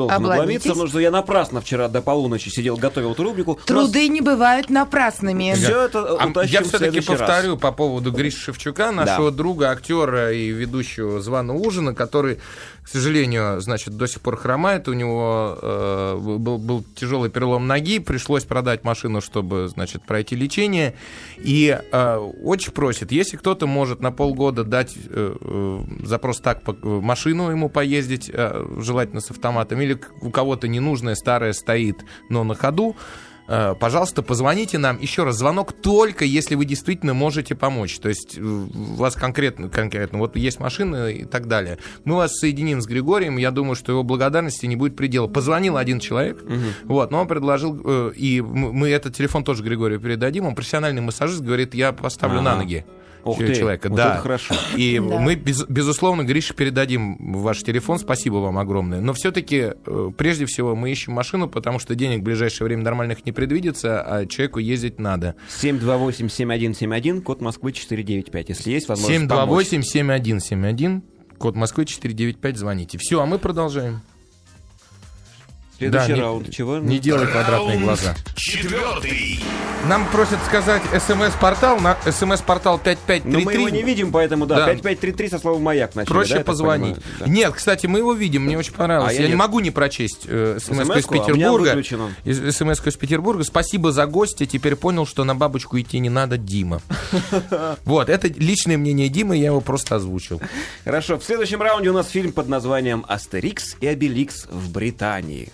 Обломитесь. 0.10 0.39
обломиться, 0.41 0.70
потому 0.70 0.88
что 0.88 0.99
я 0.99 1.12
напрасно 1.12 1.62
вчера 1.62 1.88
до 1.88 2.01
полуночи 2.01 2.49
сидел, 2.49 2.78
готовил 2.78 3.12
эту 3.14 3.24
рубрику. 3.24 3.51
У 3.54 3.56
нас 3.56 3.66
Труды 3.66 4.08
не 4.08 4.22
бывают 4.22 4.70
напрасными. 4.70 5.54
Всё 5.56 5.82
это 5.82 6.18
А 6.20 6.28
утащим 6.28 6.54
я 6.54 6.62
все-таки 6.64 6.97
раз. 6.97 7.06
повторю 7.06 7.58
по 7.58 7.72
поводу 7.72 8.12
Гриши 8.12 8.38
Шевчука, 8.39 8.91
нашего 8.91 9.32
друга, 9.32 9.72
актера 9.72 10.32
и 10.32 10.49
ведущего 10.49 11.22
«Званого 11.22 11.58
ужина», 11.58 11.93
который, 11.93 12.39
к 12.84 12.88
сожалению, 12.89 13.61
значит, 13.61 13.95
до 13.95 14.07
сих 14.07 14.21
пор 14.21 14.36
хромает. 14.36 14.88
У 14.88 14.93
него 14.93 15.57
э, 15.61 16.17
был, 16.19 16.57
был 16.57 16.84
тяжелый 16.95 17.29
перелом 17.29 17.65
ноги, 17.65 17.99
пришлось 17.99 18.43
продать 18.43 18.84
машину, 18.84 19.21
чтобы, 19.21 19.69
значит, 19.69 20.05
пройти 20.05 20.36
лечение. 20.36 20.93
И 21.38 21.79
э, 21.79 22.15
очень 22.43 22.73
просит, 22.73 23.11
если 23.11 23.38
кто-то 23.38 23.67
может 23.67 24.01
на 24.01 24.11
полгода 24.11 24.65
дать 24.65 24.95
э, 24.95 25.36
э, 25.39 25.79
за 26.05 26.17
просто 26.17 26.43
так 26.43 26.63
по- 26.63 26.73
машину 26.73 27.49
ему 27.49 27.69
поездить, 27.69 28.29
э, 28.31 28.65
желательно 28.79 29.21
с 29.21 29.31
автоматом, 29.31 29.79
или 29.79 29.99
у 30.21 30.29
кого-то 30.29 30.67
ненужная 30.67 31.15
старая 31.15 31.53
стоит, 31.53 32.03
но 32.29 32.43
на 32.43 32.53
ходу, 32.53 32.95
Э, 32.95 33.32
Пожалуйста, 33.46 34.22
позвоните 34.24 34.78
нам. 34.78 35.00
Еще 35.00 35.24
раз, 35.24 35.38
звонок 35.38 35.74
только 35.74 36.24
если 36.26 36.56
вы 36.56 36.66
действительно 36.66 37.14
можете 37.14 37.56
помочь. 37.56 38.00
То 38.00 38.10
есть 38.10 38.38
э, 38.38 38.41
у 38.41 38.96
вас 38.96 39.16
конкретно, 39.16 39.70
конкретно, 39.70 40.20
вот 40.20 40.36
есть 40.36 40.60
машина 40.60 41.08
и 41.10 41.26
так 41.26 41.48
далее. 41.48 41.78
Мы 42.06 42.16
вас 42.16 42.38
соединим 42.38 42.82
с 42.82 42.88
Григорием. 42.88 43.38
Я 43.38 43.52
думаю, 43.52 43.76
что 43.76 43.91
его 43.91 44.04
благодарности 44.04 44.66
не 44.66 44.76
будет 44.76 44.96
предела. 44.96 45.28
Позвонил 45.28 45.78
один 45.78 46.00
человек, 46.00 46.41
вот, 46.86 47.12
но 47.12 47.20
он 47.22 47.28
предложил, 47.28 47.80
э, 47.84 48.14
и 48.16 48.41
мы 48.41 48.89
этот 48.89 49.16
телефон 49.16 49.44
тоже 49.44 49.64
Григорию 49.64 50.00
передадим. 50.00 50.46
Он 50.46 50.56
профессиональный 50.56 51.02
массажист, 51.02 51.41
говорит, 51.41 51.74
я 51.74 51.91
поставлю 51.91 52.41
на 52.41 52.52
Ага. 52.52 52.60
ноги. 52.62 52.86
Ух 53.26 53.38
ты, 53.38 53.55
человека, 53.55 53.89
вот 53.89 53.95
да. 53.97 54.13
это 54.13 54.21
хорошо. 54.21 54.55
И 54.76 54.99
Да. 55.09 55.19
мы, 55.19 55.36
без- 55.36 55.65
безусловно, 55.67 56.24
Грише 56.24 56.53
передадим 56.53 57.17
ваш 57.34 57.63
телефон. 57.63 57.99
Спасибо 57.99 58.36
вам 58.36 58.57
огромное. 58.57 59.01
Но 59.01 59.13
все-таки, 59.13 59.71
прежде 60.17 60.45
всего, 60.45 60.76
мы 60.76 60.91
ищем 60.91 61.13
машину, 61.13 61.47
потому 61.47 61.80
что 61.80 61.95
денег 61.95 62.19
в 62.19 62.24
ближайшее 62.24 62.65
время 62.65 62.84
нормальных 62.84 63.26
не 63.26 63.32
предвидится, 63.32 64.01
а 64.01 64.26
человеку 64.26 64.59
ездить 64.59 64.99
надо. 64.99 65.36
728-7171, 65.61 67.21
код 67.21 67.41
Москвы 67.41 67.71
495. 67.71 68.49
Если 68.49 68.71
есть 68.71 68.88
возможность 68.89 69.28
помочь. 69.30 69.67
728-7171, 69.67 71.01
код 71.38 71.55
Москвы 71.55 71.86
495, 71.86 72.57
звоните. 72.57 72.97
Все, 72.97 73.21
а 73.21 73.26
мы 73.26 73.39
продолжаем. 73.39 74.01
Следующий 75.89 76.07
Да, 76.09 76.15
не- 76.15 76.21
раунд. 76.21 76.51
Чего? 76.51 76.77
Не 76.79 76.99
делай 76.99 77.27
квадратные 77.27 77.69
Раунд 77.77 77.84
глаза. 77.84 78.15
Четвертый. 78.36 79.39
Нам 79.88 80.07
просят 80.07 80.39
сказать 80.45 80.81
смс-портал, 81.05 81.79
на 81.79 81.97
смс-портал 82.09 82.77
5533. 82.79 83.31
Но 83.31 83.39
мы 83.41 83.53
его 83.53 83.69
не 83.69 83.84
видим, 83.84 84.11
поэтому 84.13 84.45
да, 84.45 84.55
Да. 84.55 84.65
5533 84.67 85.29
со 85.29 85.39
словом 85.39 85.63
«Маяк» 85.63 85.93
начали. 85.95 86.13
Проще 86.13 86.36
да, 86.36 86.43
позвонить. 86.43 86.95
понимаю? 86.95 87.13
Да. 87.19 87.25
Нет, 87.27 87.53
кстати, 87.53 87.86
мы 87.88 87.99
его 87.99 88.13
видим, 88.13 88.43
мне 88.43 88.57
очень 88.57 88.73
понравилось. 88.73 89.11
А 89.11 89.13
я 89.13 89.23
я 89.23 89.27
не 89.27 89.36
могу 89.36 89.59
не 89.59 89.71
прочесть 89.71 90.21
э, 90.25 90.57
смс 90.61 90.79
из 90.79 90.89
а 90.89 91.11
Петербурга. 91.11 91.77
Из- 92.23 92.55
смс 92.55 92.86
из 92.88 92.95
Петербурга. 92.95 93.43
Спасибо 93.43 93.91
за 93.91 94.05
гостя. 94.05 94.45
Теперь 94.45 94.75
понял, 94.77 95.05
что 95.05 95.25
на 95.25 95.36
бабочку 95.36 95.77
идти 95.79 95.99
не 95.99 96.09
надо, 96.09 96.38
Дима. 96.38 96.81
Вот, 97.86 98.09
это 98.09 98.27
личное 98.27 98.77
мнение 98.77 99.09
Димы, 99.09 99.38
я 99.38 99.47
его 99.47 99.61
просто 99.61 99.95
озвучил. 99.95 100.41
Хорошо, 100.86 101.19
в 101.19 101.23
следующем 101.23 101.61
раунде 101.61 101.89
у 101.89 101.93
нас 101.93 102.09
фильм 102.09 102.31
под 102.31 102.47
названием 102.47 103.05
«Астерикс 103.07 103.75
и 103.81 103.88
Обеликс 103.88 104.45
в 104.49 104.71
Британии». 104.71 105.49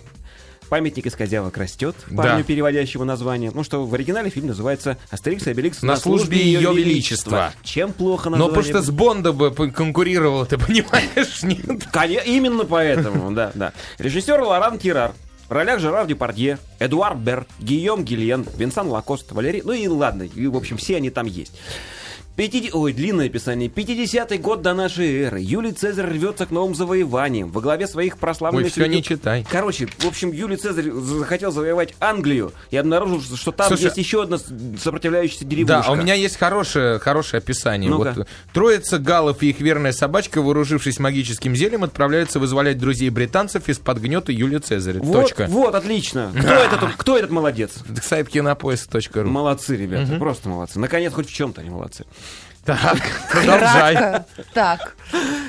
Памятник 0.69 1.07
из 1.07 1.15
козявок 1.15 1.57
растет, 1.57 1.95
парню, 2.15 2.37
Да. 2.39 2.43
переводящему 2.43 3.03
название. 3.03 3.51
Ну 3.53 3.63
что, 3.63 3.85
в 3.85 3.93
оригинале 3.95 4.29
фильм 4.29 4.47
называется 4.47 4.97
«Астерикс 5.09 5.47
и 5.47 5.49
Обеликс 5.51 5.81
На 5.81 5.97
службе 5.97 6.37
Ее 6.37 6.71
Величества». 6.73 7.53
Чем 7.63 7.91
плохо 7.91 8.29
Но 8.29 8.37
название? 8.37 8.55
потому 8.63 8.81
что 8.81 8.81
с 8.85 8.91
Бонда 8.91 9.33
бы 9.33 9.49
п- 9.51 9.71
конкурировал, 9.71 10.45
ты 10.45 10.57
понимаешь? 10.67 11.41
Нет? 11.43 11.87
Коне- 11.91 12.21
Именно 12.25 12.65
поэтому, 12.65 13.31
да, 13.31 13.51
да. 13.55 13.73
Режиссер 13.97 14.39
Лоран 14.41 14.77
Тирар. 14.77 15.13
В 15.47 15.51
ролях 15.51 15.79
Жерар 15.79 16.05
Депардье, 16.05 16.59
Эдуард 16.77 17.17
Бер, 17.17 17.47
Гийом 17.59 18.03
Гильен, 18.05 18.45
Винсан 18.55 18.87
Лакост, 18.87 19.31
Валерий... 19.31 19.63
Ну 19.65 19.71
и 19.71 19.87
ладно, 19.87 20.21
и, 20.21 20.45
в 20.45 20.55
общем, 20.55 20.77
все 20.77 20.97
они 20.97 21.09
там 21.09 21.25
есть. 21.25 21.53
Пятиди- 22.39 22.69
Ой, 22.71 22.93
длинное 22.93 23.25
описание. 23.25 23.67
50-й 23.67 24.37
год 24.37 24.61
до 24.61 24.73
нашей 24.73 25.23
эры. 25.23 25.41
Юлий 25.41 25.73
Цезарь 25.73 26.05
рвется 26.05 26.45
к 26.45 26.51
новым 26.51 26.73
завоеваниям. 26.73 27.51
Во 27.51 27.59
главе 27.59 27.85
своих 27.85 28.17
прославленных... 28.17 28.67
Ой, 28.67 28.71
всё 28.71 28.85
людей- 28.85 28.95
не 28.95 29.03
читай. 29.03 29.45
Короче, 29.51 29.87
в 29.87 30.05
общем, 30.05 30.31
Юлий 30.31 30.55
Цезарь 30.55 30.89
захотел 30.89 31.51
завоевать 31.51 31.95
Англию 31.99 32.53
и 32.71 32.77
обнаружил, 32.77 33.21
что 33.35 33.51
там 33.51 33.67
Слушай, 33.67 33.83
есть 33.87 33.97
еще 33.97 34.23
одна 34.23 34.37
сопротивляющаяся 34.81 35.43
Да, 35.43 35.49
деревушка. 35.49 35.83
а 35.85 35.91
у 35.91 35.95
меня 35.95 36.13
есть 36.13 36.37
хорошее, 36.37 36.99
хорошее 36.99 37.39
описание. 37.39 37.89
Ну-ка. 37.89 38.13
Вот, 38.15 38.27
троица 38.53 38.99
галлов 38.99 39.43
и 39.43 39.49
их 39.49 39.59
верная 39.59 39.91
собачка, 39.91 40.41
вооружившись 40.41 40.97
магическим 40.97 41.57
зельем, 41.57 41.83
отправляются 41.83 42.39
вызволять 42.39 42.77
друзей 42.77 43.09
британцев 43.09 43.67
из-под 43.67 43.99
гнета 43.99 44.31
Юлия 44.31 44.59
Цезаря. 44.59 45.01
Вот, 45.01 45.23
Точка. 45.23 45.47
вот, 45.49 45.75
отлично. 45.75 46.31
Кто, 46.39 46.53
этот, 46.53 46.79
кто 46.95 47.17
этот 47.17 47.31
молодец? 47.31 47.71
Сайт 48.01 48.29
кинопоиск.ру. 48.29 49.27
Молодцы, 49.29 49.75
ребята, 49.75 50.15
просто 50.15 50.47
молодцы. 50.47 50.79
Наконец, 50.79 51.11
хоть 51.11 51.27
в 51.27 51.33
чем-то 51.33 51.59
они 51.59 51.69
молодцы. 51.69 52.05
Так, 52.81 52.99
продолжай. 53.31 54.23
Так. 54.53 54.95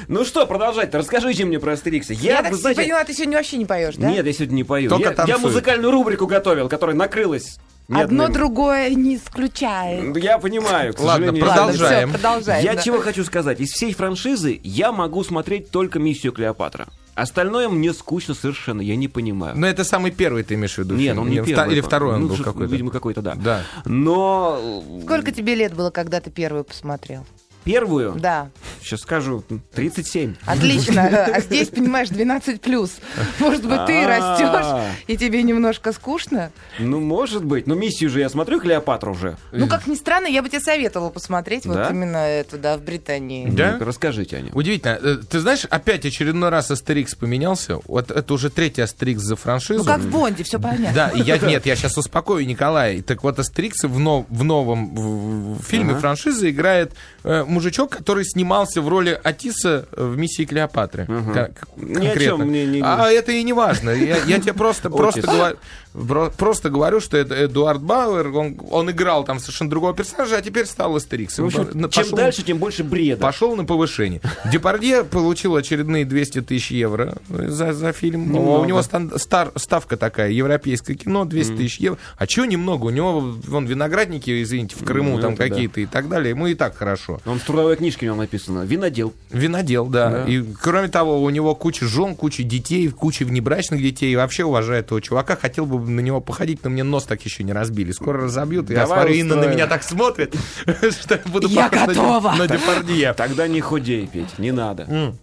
Ну 0.08 0.24
что, 0.24 0.46
продолжать 0.46 0.94
Расскажите 0.94 1.44
мне 1.44 1.58
про 1.60 1.72
Астерикса. 1.72 2.14
Я, 2.14 2.36
Я, 2.36 2.42
так 2.42 2.54
знаете, 2.54 2.82
поняла, 2.82 3.04
ты 3.04 3.12
сегодня 3.14 3.36
вообще 3.36 3.56
не 3.58 3.66
поешь, 3.66 3.96
да? 3.96 4.10
Нет, 4.10 4.26
я 4.26 4.32
сегодня 4.32 4.54
не 4.54 4.64
пою. 4.64 4.88
Только 4.90 5.04
я, 5.04 5.10
я 5.10 5.16
танцует. 5.16 5.42
музыкальную 5.42 5.90
рубрику 5.92 6.26
готовил, 6.26 6.68
которая 6.68 6.96
накрылась. 6.96 7.58
Одно 7.88 8.24
медным- 8.28 8.32
другое 8.32 8.90
не 8.90 9.16
исключает. 9.16 10.02
Ну, 10.04 10.16
Я 10.16 10.38
понимаю, 10.38 10.94
к 10.94 11.00
Ладно, 11.00 11.26
сожалению. 11.26 11.44
продолжай. 11.44 11.64
Ладно, 11.66 11.78
Продолжаем. 11.78 12.08
все, 12.08 12.18
продолжаем. 12.18 12.64
Я 12.64 12.74
да. 12.74 12.82
чего 12.82 13.00
хочу 13.00 13.24
сказать. 13.24 13.60
Из 13.60 13.70
всей 13.70 13.92
франшизы 13.94 14.60
я 14.62 14.92
могу 14.92 15.24
смотреть 15.24 15.70
только 15.70 15.98
«Миссию 15.98 16.32
Клеопатра». 16.32 16.86
Остальное 17.20 17.68
мне 17.68 17.92
скучно 17.92 18.34
совершенно, 18.34 18.80
я 18.80 18.96
не 18.96 19.06
понимаю. 19.08 19.56
Но 19.56 19.66
это 19.66 19.84
самый 19.84 20.10
первый 20.10 20.42
ты 20.42 20.54
имеешь 20.54 20.74
в 20.74 20.78
виду? 20.78 20.96
Нет, 20.96 21.18
он 21.18 21.28
не 21.28 21.36
Или 21.36 21.44
первый. 21.44 21.72
Или 21.72 21.80
второй 21.80 22.14
он 22.14 22.22
Ну, 22.22 22.28
был 22.28 22.36
какой-то? 22.38 22.72
Видимо, 22.72 22.90
какой-то, 22.90 23.20
да. 23.20 23.34
Да. 23.34 23.62
Но 23.84 24.58
э, 24.60 25.02
Сколько 25.02 25.30
тебе 25.30 25.54
лет 25.54 25.74
было, 25.74 25.90
когда 25.90 26.20
ты 26.20 26.30
первую 26.30 26.64
посмотрел? 26.64 27.26
Первую, 27.64 28.14
Да. 28.18 28.48
сейчас 28.82 29.00
скажу, 29.00 29.44
37. 29.74 30.34
Отлично. 30.46 31.08
А 31.34 31.40
здесь, 31.40 31.68
понимаешь, 31.68 32.08
12 32.08 32.60
плюс. 32.60 32.92
Может 33.38 33.62
быть, 33.66 33.86
ты 33.86 34.02
А. 34.04 34.08
растешь, 34.08 34.92
и 35.06 35.16
тебе 35.16 35.42
немножко 35.42 35.92
скучно. 35.92 36.50
Ну, 36.78 37.00
может 37.00 37.44
быть. 37.44 37.66
Но 37.66 37.74
«Миссию» 37.74 38.10
же 38.10 38.20
я 38.20 38.28
смотрю, 38.28 38.60
«Клеопатру» 38.60 39.12
уже. 39.12 39.36
Ну, 39.52 39.66
как 39.68 39.86
ни 39.86 39.94
странно, 39.94 40.26
я 40.26 40.42
бы 40.42 40.48
тебе 40.48 40.60
советовала 40.60 41.10
посмотреть 41.10 41.66
вот 41.66 41.78
именно 41.90 42.16
эту, 42.18 42.58
да, 42.58 42.76
в 42.76 42.82
Британии. 42.82 43.48
Да? 43.50 43.78
Расскажите 43.80 44.36
о 44.36 44.40
нем. 44.40 44.50
Удивительно. 44.54 44.98
Э, 45.02 45.16
Ты 45.28 45.40
знаешь, 45.40 45.64
опять 45.68 46.04
очередной 46.04 46.48
раз 46.50 46.70
Астерикс 46.70 47.14
поменялся. 47.14 47.78
Вот 47.86 48.10
это 48.10 48.34
уже 48.34 48.50
третий 48.50 48.82
Астерикс 48.82 49.22
за 49.22 49.36
франшизу. 49.36 49.80
Ну, 49.80 49.84
как 49.84 50.00
в 50.00 50.10
Бонде, 50.10 50.42
все 50.44 50.58
понятно. 50.58 50.92
Да, 50.94 51.08
и 51.10 51.20
я, 51.22 51.38
нет, 51.38 51.66
я 51.66 51.76
сейчас 51.76 51.96
успокою 51.98 52.46
Николая. 52.46 53.02
Так 53.02 53.22
вот, 53.22 53.38
Астерикс 53.38 53.84
в, 53.84 53.98
нов- 53.98 54.26
в 54.28 54.42
новом 54.44 55.58
фильме 55.66 55.94
франшизы 55.94 56.50
играет 56.50 56.92
э, 57.24 57.44
мужичок, 57.50 57.90
который 57.90 58.24
снимался 58.24 58.80
в 58.80 58.88
роли 58.88 59.18
Отиса 59.22 59.86
в 59.92 60.16
«Миссии 60.16 60.44
Клеопатры». 60.44 61.06
Кон- 61.06 61.48
Ни 61.76 62.06
о 62.06 62.14
чем 62.18 62.40
мне 62.48 62.64
не- 62.66 62.80
А 62.82 63.10
это 63.10 63.32
и 63.32 63.42
не 63.42 63.52
важно. 63.52 63.90
Я, 63.90 64.16
я 64.24 64.38
тебе 64.40 64.52
просто, 64.54 64.88
просто, 64.96 65.20
говорю, 65.22 65.56
просто 65.92 66.70
говорю, 66.70 67.00
что 67.00 67.16
это 67.16 67.44
Эдуард 67.44 67.82
Баер, 67.82 68.28
он, 68.28 68.60
он 68.70 68.90
играл 68.90 69.24
там 69.24 69.38
совершенно 69.40 69.70
другого 69.70 69.94
персонажа, 69.94 70.36
а 70.36 70.42
теперь 70.42 70.66
стал 70.66 70.94
Астериксом. 70.96 71.44
В 71.44 71.48
общем, 71.48 71.68
На- 71.80 71.88
чем 71.88 72.04
пошел- 72.04 72.16
дальше, 72.16 72.42
тем 72.42 72.58
больше 72.58 72.84
бреда. 72.84 73.20
Пошел 73.20 73.56
на 73.56 73.64
повышение. 73.64 74.20
Депардье 74.50 75.04
получил 75.04 75.56
очередные 75.56 76.04
200 76.04 76.42
тысяч 76.42 76.70
евро 76.70 77.14
за, 77.28 77.72
за 77.72 77.92
фильм. 77.92 78.32
Немного. 78.32 78.60
У 78.60 78.64
него 78.64 78.82
стан- 78.82 79.12
стар- 79.18 79.52
ставка 79.56 79.96
такая, 79.96 80.30
европейское 80.30 80.96
кино, 80.96 81.24
200 81.24 81.56
тысяч 81.56 81.78
евро. 81.80 81.98
А 82.16 82.26
чего 82.26 82.44
немного? 82.46 82.86
У 82.86 82.90
него, 82.90 83.20
вон, 83.20 83.66
виноградники, 83.66 84.42
извините, 84.42 84.76
в 84.76 84.84
Крыму 84.84 85.16
Ну, 85.16 85.20
там 85.22 85.32
это 85.34 85.42
да. 85.44 85.48
какие-то 85.48 85.80
и 85.80 85.86
так 85.86 86.08
далее. 86.08 86.30
Ему 86.30 86.46
и 86.46 86.54
так 86.54 86.76
хорошо. 86.76 87.20
Он 87.26 87.38
в 87.38 87.44
трудовой 87.44 87.76
книжке 87.76 88.06
у 88.06 88.10
него 88.10 88.16
написано. 88.18 88.60
Винодел. 88.62 89.12
Винодел, 89.30 89.86
да. 89.86 90.10
Да. 90.10 90.24
И 90.26 90.42
кроме 90.60 90.88
того, 90.88 91.22
у 91.22 91.30
него 91.30 91.54
куча 91.54 91.86
жен, 91.86 92.14
куча 92.14 92.42
детей, 92.42 92.88
куча 92.90 93.24
внебрачных 93.24 93.80
детей. 93.82 94.12
И 94.12 94.16
вообще 94.16 94.44
уважаю 94.44 94.80
этого 94.80 95.00
чувака. 95.00 95.36
Хотел 95.36 95.66
бы 95.66 95.79
на 95.80 96.00
него 96.00 96.20
походить, 96.20 96.62
но 96.64 96.70
мне 96.70 96.82
нос 96.84 97.04
так 97.04 97.22
еще 97.22 97.42
не 97.44 97.52
разбили. 97.52 97.92
Скоро 97.92 98.24
разобьют. 98.24 98.70
Я 98.70 98.82
Давай 98.84 98.98
смотрю, 99.00 99.14
Инна 99.14 99.36
на 99.36 99.44
меня 99.46 99.66
так 99.66 99.82
смотрит, 99.82 100.34
что 101.00 101.14
я 101.14 101.22
буду 101.30 101.48
Я 101.48 101.68
готова. 101.68 102.32
на 102.36 102.46
Депардье. 102.46 103.12
Тогда 103.14 103.48
не 103.48 103.60
худей, 103.60 104.06
Петь, 104.06 104.38
не 104.38 104.52
надо. 104.52 105.14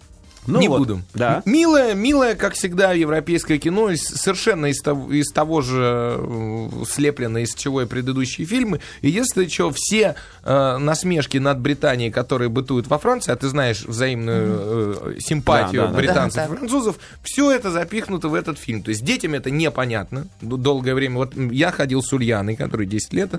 Ну 0.47 0.59
не 0.59 0.67
вот, 0.67 0.79
буду. 0.79 1.01
Да. 1.13 1.41
Милое, 1.45 1.93
милое, 1.93 2.35
как 2.35 2.53
всегда, 2.53 2.93
европейское 2.93 3.57
кино, 3.57 3.89
из- 3.91 4.05
совершенно 4.07 4.67
из 4.67 4.81
того, 4.81 5.11
из 5.11 5.29
того 5.31 5.61
же 5.61 6.15
э, 6.19 6.69
слеплено, 6.89 7.39
из 7.39 7.53
чего 7.53 7.81
и 7.81 7.85
предыдущие 7.85 8.47
фильмы. 8.47 8.79
Единственное, 9.01 9.49
что 9.49 9.71
все 9.75 10.15
э, 10.43 10.77
насмешки 10.77 11.37
над 11.37 11.59
Британией, 11.59 12.11
которые 12.11 12.49
бытуют 12.49 12.87
во 12.87 12.97
Франции, 12.97 13.31
а 13.31 13.35
ты 13.35 13.47
знаешь 13.49 13.83
взаимную 13.85 15.15
э, 15.15 15.19
симпатию 15.19 15.81
Да, 15.81 15.87
да, 15.87 15.93
да. 15.93 15.97
британцев 15.97 16.35
Да, 16.37 16.45
и 16.45 16.49
да. 16.49 16.55
французов, 16.55 16.95
все 17.23 17.51
это 17.51 17.71
запихнуто 17.71 18.29
в 18.29 18.33
этот 18.33 18.57
фильм. 18.57 18.81
То 18.83 18.89
есть 18.89 19.03
детям 19.03 19.33
это 19.33 19.51
непонятно 19.51 20.27
долгое 20.41 20.93
время. 20.93 21.15
Вот 21.17 21.33
я 21.35 21.71
ходил 21.71 22.01
с 22.01 22.13
Ульяной, 22.13 22.55
который 22.55 22.85
10 22.85 23.13
лет. 23.13 23.31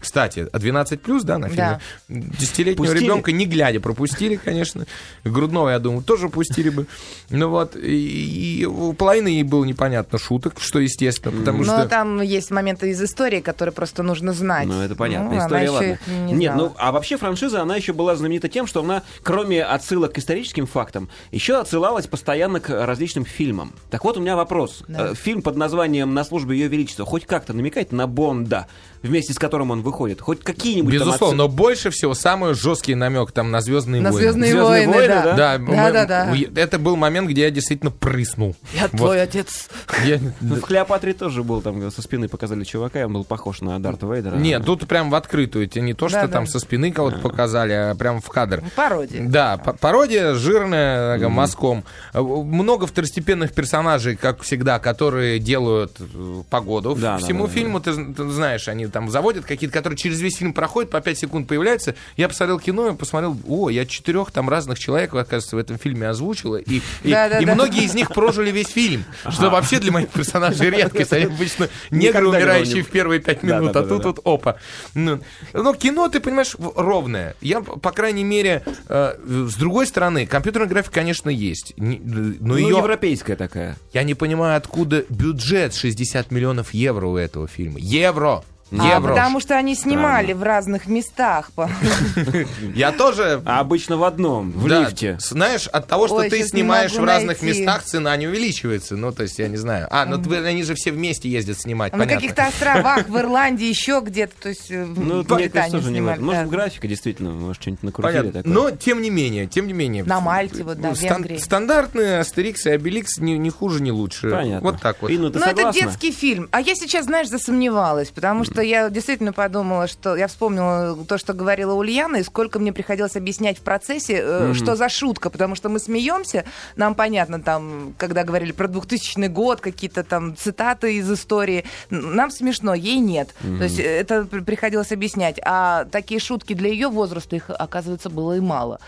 Кстати, 0.00 0.48
а 0.52 0.58
12 0.58 1.00
плюс, 1.00 1.22
да, 1.22 1.38
на 1.38 1.48
фильме? 1.48 1.80
Десятилетнего 2.08 2.84
Пустили? 2.86 3.04
ребенка 3.04 3.30
не 3.32 3.46
глядя 3.46 3.78
пропустили, 3.80 4.36
конечно. 4.36 4.86
Грудного, 5.24 5.70
я 5.70 5.78
думаю, 5.78 6.02
тоже 6.02 6.28
пустили 6.28 6.55
бы. 6.64 6.86
Ну 7.30 7.48
вот, 7.48 7.76
и, 7.76 8.60
и 8.60 8.64
у 8.64 8.92
половины 8.92 9.28
ей 9.28 9.42
было 9.42 9.64
непонятно 9.64 10.18
шуток, 10.18 10.54
что 10.58 10.78
естественно, 10.78 11.36
потому 11.38 11.64
Но 11.64 11.78
что... 11.78 11.88
там 11.88 12.22
есть 12.22 12.50
моменты 12.50 12.90
из 12.90 13.02
истории, 13.02 13.40
которые 13.40 13.72
просто 13.72 14.02
нужно 14.02 14.32
знать. 14.32 14.66
Ну, 14.66 14.80
это 14.80 14.94
понятно. 14.94 15.30
Ну, 15.30 15.38
История, 15.38 15.70
ладно. 15.70 15.98
не 16.06 16.32
Нет, 16.32 16.52
знала. 16.52 16.68
ну, 16.68 16.74
а 16.78 16.92
вообще 16.92 17.16
франшиза, 17.16 17.62
она 17.62 17.76
еще 17.76 17.92
была 17.92 18.16
знаменита 18.16 18.48
тем, 18.48 18.66
что 18.66 18.80
она, 18.80 19.02
кроме 19.22 19.64
отсылок 19.64 20.12
к 20.12 20.18
историческим 20.18 20.66
фактам, 20.66 21.08
еще 21.32 21.58
отсылалась 21.58 22.06
постоянно 22.06 22.60
к 22.60 22.86
различным 22.86 23.24
фильмам. 23.24 23.72
Так 23.90 24.04
вот, 24.04 24.16
у 24.16 24.20
меня 24.20 24.36
вопрос. 24.36 24.84
Да. 24.88 25.10
Э, 25.10 25.14
Фильм 25.14 25.42
под 25.42 25.56
названием 25.56 26.14
«На 26.14 26.24
службе 26.24 26.56
Ее 26.56 26.68
Величества» 26.68 27.04
хоть 27.04 27.26
как-то 27.26 27.52
намекает 27.52 27.92
на 27.92 28.06
Бонда, 28.06 28.66
вместе 29.06 29.32
с 29.32 29.38
которым 29.38 29.70
он 29.70 29.82
выходит? 29.82 30.20
Хоть 30.20 30.40
какие-нибудь 30.42 30.92
там 30.98 31.06
Безусловно, 31.08 31.34
отсыл- 31.44 31.48
но 31.48 31.48
больше 31.48 31.90
всего 31.90 32.14
самый 32.14 32.54
жесткий 32.54 32.94
намек 32.94 33.32
там 33.32 33.50
на 33.50 33.60
Звездные 33.60 34.00
На 34.02 34.10
войны. 34.10 34.22
Звездные 34.22 34.50
«Звездные 34.52 34.86
войны, 34.88 34.92
войны», 34.92 35.08
да. 35.14 35.22
да? 35.24 35.36
Да, 35.36 35.58
мы- 35.58 35.76
Да, 35.76 35.90
да, 35.92 36.06
да. 36.06 36.36
Это 36.60 36.78
был 36.78 36.96
момент, 36.96 37.28
где 37.28 37.42
я 37.42 37.50
действительно 37.50 37.90
прыснул. 37.90 38.54
Я 38.74 38.82
Вот. 38.82 38.90
твой 38.92 39.22
отец. 39.22 39.68
Я- 40.04 40.20
Ну, 40.40 40.56
В 40.56 40.60
Клеопатре 40.60 41.12
тоже 41.14 41.42
был, 41.42 41.62
там 41.62 41.90
со 41.90 42.02
спины 42.02 42.28
показали 42.28 42.64
чувака, 42.64 43.00
и 43.00 43.04
он 43.04 43.12
был 43.12 43.24
похож 43.24 43.60
на 43.60 43.78
Дарта 43.78 44.06
Вейдера. 44.06 44.36
Нет, 44.36 44.64
тут 44.64 44.86
прям 44.86 45.10
в 45.10 45.14
открытую. 45.14 45.66
Это 45.66 45.80
не 45.80 45.94
то, 45.94 46.08
что 46.08 46.22
Да, 46.22 46.28
там 46.28 46.44
да. 46.44 46.50
со 46.50 46.58
спины 46.58 46.92
кого-то 46.92 47.18
показали, 47.18 47.72
а 47.72 47.94
прям 47.94 48.20
в 48.20 48.28
кадр. 48.28 48.62
Пародия. 48.74 49.22
Да, 49.28 49.56
пародия 49.58 50.34
жирная, 50.34 51.14
такая, 51.14 51.28
мазком. 51.28 51.84
Э, 52.12 52.20
Много 52.20 52.86
второстепенных 52.86 53.52
персонажей, 53.52 54.16
как 54.16 54.42
всегда, 54.42 54.78
которые 54.78 55.38
делают 55.38 55.96
э, 56.00 56.42
погоду 56.50 56.94
Да, 56.94 57.12
да, 57.12 57.18
всему 57.18 57.44
да, 57.46 57.46
да. 57.48 57.52
фильму. 57.54 57.80
Ты, 57.80 57.92
з- 57.92 58.14
ты 58.14 58.28
знаешь, 58.28 58.68
они 58.68 58.86
там 58.96 59.10
заводят 59.10 59.44
какие-то, 59.44 59.74
которые 59.74 59.98
через 59.98 60.22
весь 60.22 60.36
фильм 60.38 60.54
проходят, 60.54 60.90
по 60.90 61.02
5 61.02 61.18
секунд 61.18 61.46
появляются. 61.46 61.94
Я 62.16 62.30
посмотрел 62.30 62.58
кино 62.58 62.88
и 62.88 62.96
посмотрел, 62.96 63.36
о, 63.46 63.68
я 63.68 63.84
четырех 63.84 64.30
там 64.30 64.48
разных 64.48 64.78
человек, 64.78 65.12
оказывается, 65.12 65.54
в 65.56 65.58
этом 65.58 65.78
фильме 65.78 66.08
озвучила. 66.08 66.56
И, 66.56 66.80
и, 67.04 67.10
Да, 67.10 67.28
да, 67.28 67.40
и 67.40 67.44
да. 67.44 67.52
многие 67.52 67.84
из 67.84 67.92
них 67.92 68.08
прожили 68.14 68.50
весь 68.50 68.68
фильм. 68.68 69.04
Что 69.28 69.50
вообще 69.50 69.80
для 69.80 69.92
моих 69.92 70.08
персонажей 70.08 70.70
редкость. 70.70 71.12
Они 71.12 71.26
обычно 71.26 71.68
негры, 71.90 72.26
умирающие 72.26 72.82
в 72.82 72.88
первые 72.88 73.20
5 73.20 73.40
Да, 73.42 73.58
минут, 73.58 73.72
да, 73.72 73.80
а 73.80 73.82
да, 73.82 73.88
тут 73.90 74.02
да. 74.02 74.08
вот 74.08 74.20
опа. 74.24 74.56
Ну, 74.94 75.20
но 75.52 75.74
кино, 75.74 76.08
ты 76.08 76.20
понимаешь, 76.20 76.56
ровное. 76.58 77.36
Я, 77.42 77.60
по 77.60 77.92
крайней 77.92 78.24
мере, 78.24 78.62
э, 78.88 79.14
с 79.46 79.56
другой 79.56 79.86
стороны, 79.86 80.24
компьютерная 80.26 80.68
графика, 80.70 80.94
конечно, 80.94 81.28
есть. 81.28 81.74
Не- 81.76 82.00
Но 82.02 82.54
Ну, 82.54 82.56
ее... 82.56 82.68
европейская 82.78 83.36
такая. 83.36 83.76
Я 83.92 84.04
не 84.04 84.14
понимаю, 84.14 84.56
откуда 84.56 85.04
бюджет 85.10 85.74
60 85.74 86.30
миллионов 86.30 86.72
евро 86.72 87.08
у 87.08 87.18
этого 87.18 87.46
фильма. 87.46 87.78
Евро! 87.78 88.42
А, 88.72 88.96
Евро! 88.96 89.10
потому 89.10 89.40
что 89.40 89.56
они 89.56 89.74
снимали 89.76 90.32
в 90.32 90.42
разных 90.42 90.86
местах. 90.86 91.50
Я 92.74 92.92
тоже... 92.92 93.42
А 93.44 93.60
обычно 93.60 93.96
в 93.96 94.04
одном, 94.04 94.50
в 94.50 94.68
да, 94.68 94.80
лифте. 94.80 95.18
Знаешь, 95.20 95.68
от 95.68 95.86
того, 95.86 96.08
что 96.08 96.16
Ой, 96.16 96.30
ты 96.30 96.38
не 96.40 96.48
снимаешь 96.48 96.92
в 96.92 97.04
разных 97.04 97.42
найти. 97.42 97.60
местах, 97.60 97.84
цена 97.84 98.16
не 98.16 98.26
увеличивается. 98.26 98.96
Ну, 98.96 99.12
то 99.12 99.22
есть, 99.22 99.38
я 99.38 99.48
не 99.48 99.56
знаю. 99.56 99.86
А, 99.90 100.04
ну 100.04 100.20
они 100.44 100.62
же 100.64 100.74
все 100.74 100.90
вместе 100.90 101.28
ездят 101.28 101.60
снимать, 101.60 101.94
На 101.94 102.06
каких-то 102.06 102.46
островах, 102.46 103.08
в 103.08 103.16
Ирландии, 103.16 103.66
еще 103.66 104.02
где-то. 104.04 104.34
То 104.42 104.48
есть 104.48 104.70
э, 104.70 104.84
Ну, 104.84 105.24
мне 105.28 105.48
кажется, 105.48 105.78
тоже 105.78 105.90
не 105.90 106.00
в 106.00 106.02
снимали, 106.02 106.14
этом. 106.16 106.26
Может, 106.26 106.48
графика, 106.48 106.88
действительно, 106.88 107.30
может, 107.30 107.62
что-нибудь 107.62 107.82
накрутили 107.84 108.18
Понятно. 108.18 108.42
такое. 108.42 108.52
Но, 108.52 108.70
тем 108.72 109.02
не 109.02 109.10
менее, 109.10 109.46
тем 109.46 109.66
не 109.66 109.72
менее. 109.72 110.04
На 110.04 110.20
Мальте, 110.20 110.64
вот, 110.64 110.80
да, 110.80 110.90
Венгрии. 110.90 111.38
Стандартные 111.38 112.18
Астерикс 112.18 112.66
и 112.66 112.70
Обеликс 112.70 113.18
не, 113.18 113.38
не 113.38 113.50
хуже, 113.50 113.80
не 113.82 113.92
лучше. 113.92 114.30
Понятно. 114.30 114.70
Вот 114.70 114.80
так 114.80 115.00
вот. 115.02 115.10
Инна, 115.10 115.30
ты 115.30 115.38
Ну, 115.38 115.46
это 115.46 115.72
детский 115.72 116.10
фильм. 116.10 116.48
А 116.50 116.60
я 116.60 116.74
сейчас, 116.74 117.06
знаешь, 117.06 117.28
засомневалась, 117.28 118.08
потому 118.08 118.44
что 118.44 118.55
я 118.62 118.90
действительно 118.90 119.32
подумала, 119.32 119.86
что 119.86 120.16
я 120.16 120.26
вспомнила 120.28 120.96
то, 121.06 121.18
что 121.18 121.32
говорила 121.32 121.72
Ульяна, 121.74 122.16
и 122.16 122.22
сколько 122.22 122.58
мне 122.58 122.72
приходилось 122.72 123.16
объяснять 123.16 123.58
в 123.58 123.62
процессе, 123.62 124.20
э, 124.22 124.52
что 124.54 124.76
за 124.76 124.88
шутка, 124.88 125.30
потому 125.30 125.54
что 125.54 125.68
мы 125.68 125.78
смеемся, 125.78 126.44
нам 126.76 126.94
понятно, 126.94 127.40
там, 127.40 127.94
когда 127.98 128.22
говорили 128.24 128.52
про 128.52 128.68
2000 128.68 129.26
год, 129.28 129.60
какие-то 129.60 130.04
там 130.04 130.36
цитаты 130.36 130.96
из 130.96 131.10
истории, 131.10 131.64
нам 131.90 132.30
смешно, 132.30 132.74
ей 132.74 132.98
нет. 132.98 133.34
То 133.40 133.64
есть 133.64 133.78
это 133.78 134.24
при- 134.24 134.40
приходилось 134.40 134.92
объяснять. 134.92 135.38
А 135.44 135.84
такие 135.86 136.20
шутки 136.20 136.54
для 136.54 136.68
ее 136.70 136.88
возраста, 136.88 137.36
их, 137.36 137.50
оказывается, 137.50 138.10
было 138.10 138.36
и 138.36 138.40
мало. 138.40 138.78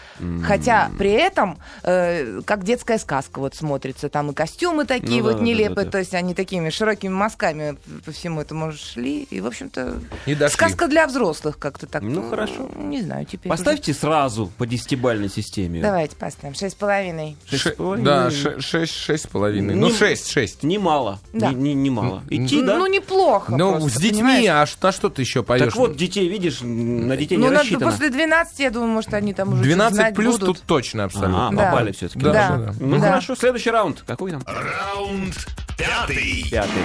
Хотя 0.45 0.91
при 0.99 1.11
этом, 1.11 1.59
э, 1.83 2.41
как 2.45 2.65
детская 2.65 2.99
сказка 2.99 3.39
вот 3.41 3.55
смотрится, 3.55 4.09
там 4.09 4.31
и 4.31 4.35
костюмы 4.35 4.85
такие 4.85 5.23
Ну 5.23 5.29
да, 5.29 5.33
вот 5.33 5.33
да, 5.33 5.39
да, 5.39 5.45
нелепые, 5.45 5.85
да. 5.87 5.91
то 5.91 5.99
есть 5.99 6.15
они 6.15 6.35
такими 6.35 6.71
широкими 6.71 7.13
мазками 7.13 7.77
по 8.05 8.13
всему 8.13 8.41
этому 8.41 8.73
шли. 8.73 9.23
И, 9.31 9.41
в 9.41 9.47
общем, 9.47 9.58
общем-то, 9.63 10.01
дошли. 10.35 10.55
сказка 10.55 10.87
для 10.89 11.07
взрослых 11.07 11.59
как-то 11.59 11.87
так. 11.87 12.03
Ну, 12.03 12.29
хорошо. 12.29 12.71
Не 12.77 13.03
знаю, 13.03 13.27
теперь 13.27 13.51
Поставьте 13.51 13.93
сразу 13.95 14.47
по 14.59 14.67
десятибальной 14.67 15.29
системе. 15.29 15.79
уже- 15.81 15.89
Давайте 15.89 16.17
поставим. 16.17 16.55
Шесть 16.55 16.77
с 16.77 16.79
половиной. 16.79 17.37
Шесть 17.49 17.63
Ше- 17.63 17.73
с 17.73 17.77
половиной. 17.77 18.05
Да, 18.05 18.31
ше- 18.31 18.61
шесть, 18.61 18.95
шесть 18.95 19.25
с 19.25 19.27
половиной. 19.27 19.75
Ну, 19.75 19.89
Не- 19.89 19.95
шесть, 19.95 20.31
шесть. 20.31 20.63
Немало. 20.63 21.19
Да. 21.33 21.49
Не, 21.53 21.55
не, 21.55 21.75
немало. 21.75 22.23
Идти, 22.31 22.63
да? 22.63 22.79
Ну, 22.79 22.87
неплохо 22.87 23.57
Ну, 23.57 23.73
просто, 23.73 23.91
с 23.91 24.01
детьми, 24.03 24.19
понимаешь? 24.21 24.77
а 24.81 24.87
на 24.87 24.93
что 24.93 25.09
ты 25.11 25.23
еще 25.23 25.43
поешь? 25.43 25.65
так 25.65 25.77
вот, 25.77 25.97
детей, 25.97 26.29
видишь, 26.29 26.61
на 26.63 27.17
детей 27.17 27.37
Ну, 27.37 27.45
не 27.45 27.51
надо 27.51 27.61
рассчитано. 27.63 27.91
после 27.91 28.11
12, 28.11 28.61
я 28.61 28.71
думаю, 28.71 28.91
может, 28.93 29.13
они 29.15 29.35
там 29.35 29.53
уже 29.55 29.63
12 29.63 29.95
знать 29.97 30.15
плюс 30.15 30.39
будут. 30.39 30.59
тут 30.59 30.67
точно 30.67 31.05
абсолютно. 31.05 31.49
А, 31.49 31.51
Да. 31.53 31.65
попали 31.71 31.93
все-таки. 31.93 32.21
Да, 32.21 32.33
Да. 32.33 32.57
да. 32.57 32.75
Ну 32.79 32.97
Да. 32.99 33.09
хорошо, 33.09 33.35
следующий 33.37 33.71
раунд. 33.71 34.03
Какой 34.07 34.31
там? 34.33 34.43
Раунд 34.47 35.35
пятый. 35.77 36.49
Пятый. 36.51 36.83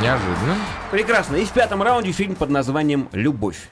Неожиданно. 0.00 0.56
Прекрасно. 0.90 1.36
И 1.36 1.44
в 1.44 1.50
пятом 1.50 1.82
раунде 1.82 2.12
фильм 2.16 2.34
под 2.34 2.48
названием 2.48 3.08
«Любовь». 3.12 3.68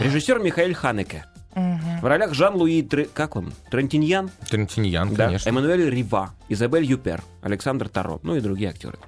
Режиссер 0.00 0.38
Михаил 0.38 0.74
Ханеке. 0.74 1.24
В 1.54 2.04
ролях 2.04 2.34
Жан-Луи 2.34 2.82
Тре... 2.82 3.06
как 3.06 3.36
он? 3.36 3.54
Трентиньян? 3.70 4.30
Трентиньян, 4.50 5.14
Да. 5.14 5.26
конечно. 5.28 5.48
Эммануэль 5.48 5.88
Рива, 5.88 6.34
Изабель 6.50 6.84
Юпер, 6.84 7.22
Александр 7.40 7.88
Таро, 7.88 8.20
ну 8.22 8.36
и 8.36 8.40
другие 8.40 8.68
актеры. 8.68 8.98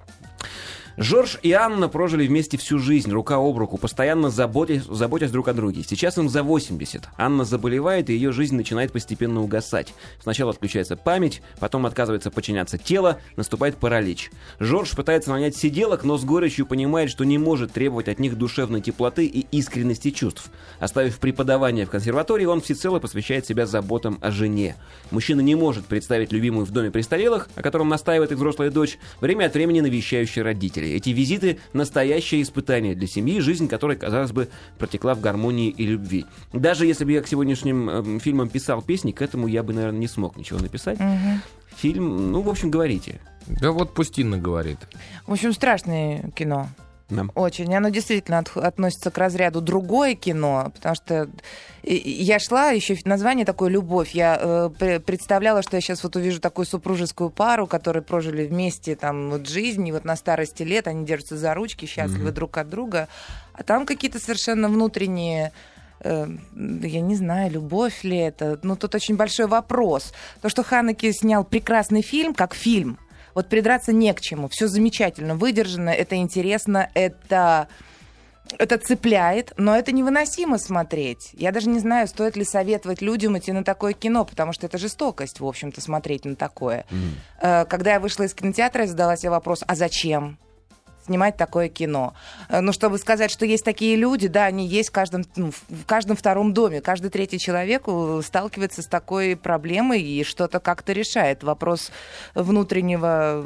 Жорж 1.00 1.38
и 1.42 1.52
Анна 1.52 1.88
прожили 1.88 2.26
вместе 2.26 2.58
всю 2.58 2.80
жизнь, 2.80 3.12
рука 3.12 3.36
об 3.36 3.56
руку, 3.56 3.78
постоянно 3.78 4.30
заботясь, 4.30 4.82
заботясь 4.82 5.30
друг 5.30 5.46
о 5.46 5.54
друге. 5.54 5.84
Сейчас 5.86 6.18
им 6.18 6.28
за 6.28 6.42
80. 6.42 7.04
Анна 7.16 7.44
заболевает, 7.44 8.10
и 8.10 8.14
ее 8.14 8.32
жизнь 8.32 8.56
начинает 8.56 8.90
постепенно 8.90 9.40
угасать. 9.40 9.94
Сначала 10.20 10.50
отключается 10.50 10.96
память, 10.96 11.40
потом 11.60 11.86
отказывается 11.86 12.32
подчиняться 12.32 12.78
тело, 12.78 13.20
наступает 13.36 13.76
паралич. 13.76 14.32
Жорж 14.58 14.96
пытается 14.96 15.30
нанять 15.30 15.54
сиделок, 15.54 16.02
но 16.02 16.18
с 16.18 16.24
горечью 16.24 16.66
понимает, 16.66 17.10
что 17.10 17.22
не 17.22 17.38
может 17.38 17.70
требовать 17.70 18.08
от 18.08 18.18
них 18.18 18.36
душевной 18.36 18.80
теплоты 18.80 19.24
и 19.24 19.46
искренности 19.52 20.10
чувств. 20.10 20.50
Оставив 20.80 21.20
преподавание 21.20 21.86
в 21.86 21.90
консерватории, 21.90 22.46
он 22.46 22.60
всецело 22.60 22.98
посвящает 22.98 23.46
себя 23.46 23.66
заботам 23.66 24.18
о 24.20 24.32
жене. 24.32 24.74
Мужчина 25.12 25.42
не 25.42 25.54
может 25.54 25.86
представить 25.86 26.32
любимую 26.32 26.66
в 26.66 26.72
доме 26.72 26.90
престарелых, 26.90 27.48
о 27.54 27.62
котором 27.62 27.88
настаивает 27.88 28.32
их 28.32 28.38
взрослая 28.38 28.72
дочь, 28.72 28.98
время 29.20 29.44
от 29.44 29.54
времени 29.54 29.80
навещающая 29.80 30.42
родителей. 30.42 30.87
Эти 30.96 31.10
визиты– 31.10 31.58
настоящее 31.72 32.42
испытание 32.42 32.94
для 32.94 33.06
семьи, 33.06 33.40
жизнь 33.40 33.68
которой, 33.68 33.96
казалось 33.96 34.32
бы, 34.32 34.48
протекла 34.78 35.14
в 35.14 35.20
гармонии 35.20 35.70
и 35.70 35.86
любви. 35.86 36.26
Даже 36.52 36.86
если 36.86 37.04
бы 37.04 37.12
я 37.12 37.22
к 37.22 37.28
сегодняшним 37.28 37.88
эм, 37.88 38.20
фильмам 38.20 38.48
писал 38.48 38.82
песни, 38.82 39.12
к 39.12 39.22
этому 39.22 39.46
я 39.46 39.62
бы, 39.62 39.72
наверное, 39.72 40.00
не 40.00 40.08
смог 40.08 40.36
ничего 40.36 40.58
написать. 40.58 40.98
Фильм, 41.76 42.32
ну, 42.32 42.42
в 42.42 42.48
общем, 42.48 42.70
говорите. 42.70 43.20
Да 43.46 43.72
вот 43.72 43.94
пусть 43.94 44.18
Инна 44.18 44.38
говорит. 44.38 44.78
В 45.26 45.32
общем, 45.32 45.52
страшное 45.52 46.30
кино. 46.34 46.68
Да. 47.10 47.24
Очень. 47.34 47.74
Оно 47.74 47.88
действительно 47.88 48.38
от- 48.38 48.56
относится 48.56 49.10
к 49.10 49.16
разряду 49.16 49.60
другое 49.62 50.14
кино, 50.14 50.70
потому 50.74 50.94
что 50.94 51.28
я 51.82 52.38
шла, 52.38 52.70
еще 52.70 52.98
название 53.06 53.46
такое 53.46 53.70
«Любовь». 53.70 54.10
Я 54.10 54.38
э, 54.38 54.70
пре- 54.78 55.00
представляла, 55.00 55.62
что 55.62 55.76
я 55.76 55.80
сейчас 55.80 56.02
вот 56.04 56.16
увижу 56.16 56.38
такую 56.38 56.66
супружескую 56.66 57.30
пару, 57.30 57.66
которые 57.66 58.02
прожили 58.02 58.46
вместе 58.46 58.94
там 58.94 59.30
вот 59.30 59.48
жизнь, 59.48 59.86
и 59.88 59.92
вот 59.92 60.04
на 60.04 60.16
старости 60.16 60.62
лет 60.64 60.86
они 60.86 61.06
держатся 61.06 61.38
за 61.38 61.54
ручки, 61.54 61.86
счастливы 61.86 62.30
друг 62.30 62.58
от 62.58 62.68
друга. 62.68 63.08
А 63.54 63.62
там 63.62 63.86
какие-то 63.86 64.18
совершенно 64.18 64.68
внутренние 64.68 65.52
э, 66.00 66.28
я 66.54 67.00
не 67.00 67.16
знаю, 67.16 67.50
любовь 67.52 68.04
ли 68.04 68.18
это. 68.18 68.58
Ну, 68.62 68.76
тут 68.76 68.94
очень 68.94 69.16
большой 69.16 69.46
вопрос. 69.46 70.12
То, 70.42 70.50
что 70.50 70.62
Ханеке 70.62 71.12
снял 71.14 71.42
прекрасный 71.42 72.02
фильм, 72.02 72.34
как 72.34 72.54
фильм, 72.54 72.98
вот 73.38 73.48
придраться 73.48 73.92
не 73.92 74.12
к 74.14 74.20
чему. 74.20 74.48
Все 74.48 74.66
замечательно, 74.66 75.36
выдержано, 75.36 75.90
это 75.90 76.16
интересно, 76.16 76.90
это 76.94 77.68
это 78.58 78.78
цепляет, 78.78 79.52
но 79.56 79.76
это 79.76 79.92
невыносимо 79.92 80.58
смотреть. 80.58 81.30
Я 81.34 81.52
даже 81.52 81.68
не 81.68 81.78
знаю, 81.78 82.08
стоит 82.08 82.34
ли 82.36 82.44
советовать 82.44 83.00
людям 83.00 83.38
идти 83.38 83.52
на 83.52 83.62
такое 83.62 83.92
кино, 83.92 84.24
потому 84.24 84.52
что 84.52 84.66
это 84.66 84.76
жестокость, 84.76 85.38
в 85.38 85.46
общем-то, 85.46 85.80
смотреть 85.80 86.24
на 86.24 86.34
такое. 86.34 86.84
Э, 87.40 87.64
Когда 87.66 87.92
я 87.92 88.00
вышла 88.00 88.24
из 88.24 88.34
кинотеатра, 88.34 88.82
я 88.82 88.88
задала 88.88 89.16
себе 89.16 89.30
вопрос, 89.30 89.62
а 89.68 89.76
зачем? 89.76 90.38
Снимать 91.08 91.36
такое 91.36 91.68
кино. 91.68 92.14
Э, 92.48 92.60
Ну, 92.60 92.72
чтобы 92.72 92.98
сказать, 92.98 93.30
что 93.30 93.46
есть 93.46 93.64
такие 93.64 93.96
люди, 93.96 94.28
да, 94.28 94.44
они 94.44 94.66
есть 94.66 94.90
в 94.90 94.92
каждом, 94.92 95.24
ну, 95.36 95.50
в 95.50 95.84
каждом 95.86 96.16
втором 96.16 96.52
доме. 96.52 96.80
Каждый 96.80 97.10
третий 97.10 97.38
человек 97.38 97.84
э, 97.86 98.20
сталкивается 98.24 98.82
с 98.82 98.86
такой 98.86 99.36
проблемой 99.36 100.02
и 100.02 100.22
что-то 100.24 100.60
как-то 100.60 100.92
решает. 100.92 101.42
Вопрос 101.42 101.90
внутреннего 102.34 103.44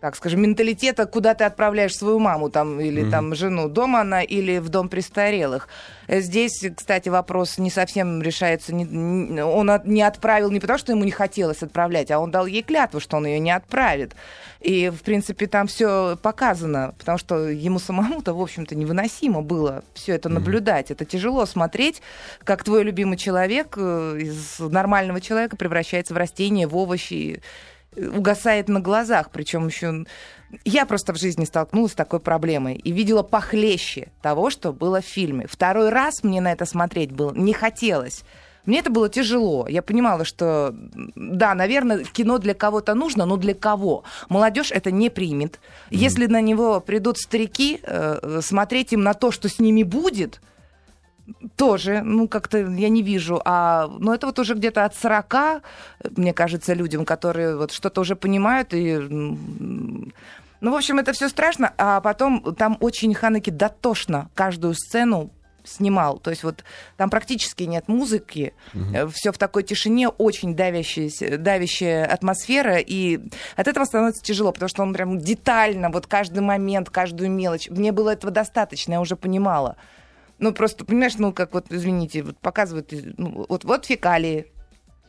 так 0.00 0.14
скажем, 0.14 0.42
менталитета, 0.42 1.06
куда 1.06 1.34
ты 1.34 1.42
отправляешь 1.44 1.96
свою 1.96 2.20
маму 2.20 2.50
там, 2.50 2.80
или 2.80 3.10
там 3.10 3.34
жену, 3.34 3.68
дома 3.68 4.02
она 4.02 4.22
или 4.22 4.58
в 4.58 4.68
дом 4.68 4.88
престарелых. 4.88 5.66
Здесь, 6.06 6.64
кстати, 6.76 7.08
вопрос 7.08 7.58
не 7.58 7.70
совсем 7.70 8.22
решается. 8.22 8.72
не- 8.74 8.84
не- 8.84 9.44
он 9.44 9.68
от- 9.70 9.86
не 9.86 10.02
отправил 10.02 10.50
не 10.50 10.60
потому, 10.60 10.78
что 10.78 10.92
ему 10.92 11.04
не 11.04 11.10
хотелось 11.10 11.62
отправлять, 11.62 12.10
а 12.10 12.20
он 12.20 12.30
дал 12.30 12.46
ей 12.46 12.62
клятву, 12.62 13.00
что 13.00 13.16
он 13.16 13.26
ее 13.26 13.40
не 13.40 13.50
отправит. 13.50 14.14
И, 14.60 14.88
в 14.90 15.02
принципе, 15.02 15.46
там 15.46 15.66
все 15.66 16.16
показано, 16.22 16.94
потому 16.98 17.18
что 17.18 17.48
ему 17.48 17.78
самому-то, 17.78 18.34
в 18.34 18.40
общем-то, 18.40 18.74
невыносимо 18.76 19.42
было 19.42 19.82
все 19.94 20.14
это 20.14 20.28
наблюдать. 20.28 20.90
Это 20.90 21.04
тяжело 21.04 21.44
смотреть, 21.46 22.02
как 22.44 22.62
твой 22.64 22.84
любимый 22.84 23.16
человек 23.16 23.74
э, 23.76 24.18
из 24.20 24.58
нормального 24.60 25.20
человека 25.20 25.56
превращается 25.56 26.14
в 26.14 26.16
растение, 26.16 26.66
в 26.66 26.76
овощи, 26.76 27.42
угасает 27.98 28.68
на 28.68 28.80
глазах. 28.80 29.30
Причем 29.30 29.66
еще 29.66 30.04
я 30.64 30.86
просто 30.86 31.12
в 31.12 31.18
жизни 31.18 31.44
столкнулась 31.44 31.92
с 31.92 31.96
такой 31.96 32.20
проблемой 32.20 32.74
и 32.74 32.92
видела 32.92 33.22
похлеще 33.22 34.08
того, 34.22 34.50
что 34.50 34.72
было 34.72 35.00
в 35.00 35.04
фильме. 35.04 35.46
Второй 35.48 35.90
раз 35.90 36.22
мне 36.22 36.40
на 36.40 36.52
это 36.52 36.64
смотреть 36.64 37.12
было 37.12 37.32
не 37.34 37.52
хотелось. 37.52 38.24
Мне 38.68 38.80
это 38.80 38.90
было 38.90 39.08
тяжело. 39.08 39.66
Я 39.66 39.80
понимала, 39.80 40.26
что, 40.26 40.74
да, 41.14 41.54
наверное, 41.54 42.04
кино 42.04 42.36
для 42.36 42.52
кого-то 42.52 42.94
нужно, 42.94 43.24
но 43.24 43.38
для 43.38 43.54
кого? 43.54 44.04
Молодежь 44.28 44.72
это 44.72 44.90
не 44.90 45.08
примет. 45.08 45.58
Если 45.88 46.26
на 46.26 46.42
него 46.42 46.80
придут 46.80 47.16
старики, 47.16 47.80
э, 47.82 48.40
смотреть 48.42 48.92
им 48.92 49.02
на 49.02 49.14
то, 49.14 49.30
что 49.30 49.48
с 49.48 49.58
ними 49.58 49.84
будет, 49.84 50.42
тоже, 51.56 52.02
ну, 52.02 52.28
как-то 52.28 52.58
я 52.58 52.88
не 52.88 53.02
вижу. 53.02 53.40
А, 53.44 53.88
ну, 53.98 54.12
это 54.12 54.26
вот 54.26 54.38
уже 54.38 54.54
где-то 54.54 54.84
от 54.84 54.94
40, 54.94 55.62
мне 56.16 56.32
кажется, 56.32 56.74
людям, 56.74 57.04
которые 57.04 57.56
вот 57.56 57.72
что-то 57.72 58.00
уже 58.00 58.16
понимают 58.16 58.74
и... 58.74 58.96
Ну, 60.60 60.72
в 60.72 60.74
общем, 60.74 60.98
это 60.98 61.12
все 61.12 61.28
страшно, 61.28 61.72
а 61.78 62.00
потом 62.00 62.54
там 62.56 62.76
очень 62.80 63.14
Ханеки 63.14 63.50
дотошно 63.50 64.28
каждую 64.34 64.74
сцену 64.74 65.30
снимал. 65.62 66.18
То 66.18 66.30
есть 66.30 66.42
вот 66.42 66.64
там 66.96 67.10
практически 67.10 67.62
нет 67.64 67.88
музыки, 67.88 68.54
все 69.12 69.32
в 69.32 69.38
такой 69.38 69.62
тишине, 69.62 70.08
очень 70.08 70.56
давящая, 70.56 71.38
давящая 71.38 72.06
атмосфера, 72.06 72.78
и 72.78 73.20
от 73.54 73.68
этого 73.68 73.84
становится 73.84 74.22
тяжело, 74.22 74.50
потому 74.50 74.68
что 74.68 74.82
он 74.82 74.92
прям 74.92 75.18
детально, 75.18 75.90
вот 75.90 76.06
каждый 76.06 76.40
момент, 76.40 76.90
каждую 76.90 77.30
мелочь. 77.30 77.68
Мне 77.70 77.92
было 77.92 78.10
этого 78.10 78.32
достаточно, 78.32 78.94
я 78.94 79.00
уже 79.00 79.14
понимала. 79.14 79.76
Ну, 80.38 80.52
просто, 80.52 80.84
понимаешь, 80.84 81.14
ну, 81.18 81.32
как 81.32 81.52
вот, 81.54 81.66
извините, 81.70 82.22
вот 82.22 82.38
показывают, 82.38 82.92
ну, 83.16 83.46
вот, 83.48 83.64
вот 83.64 83.86
фекалии. 83.86 84.46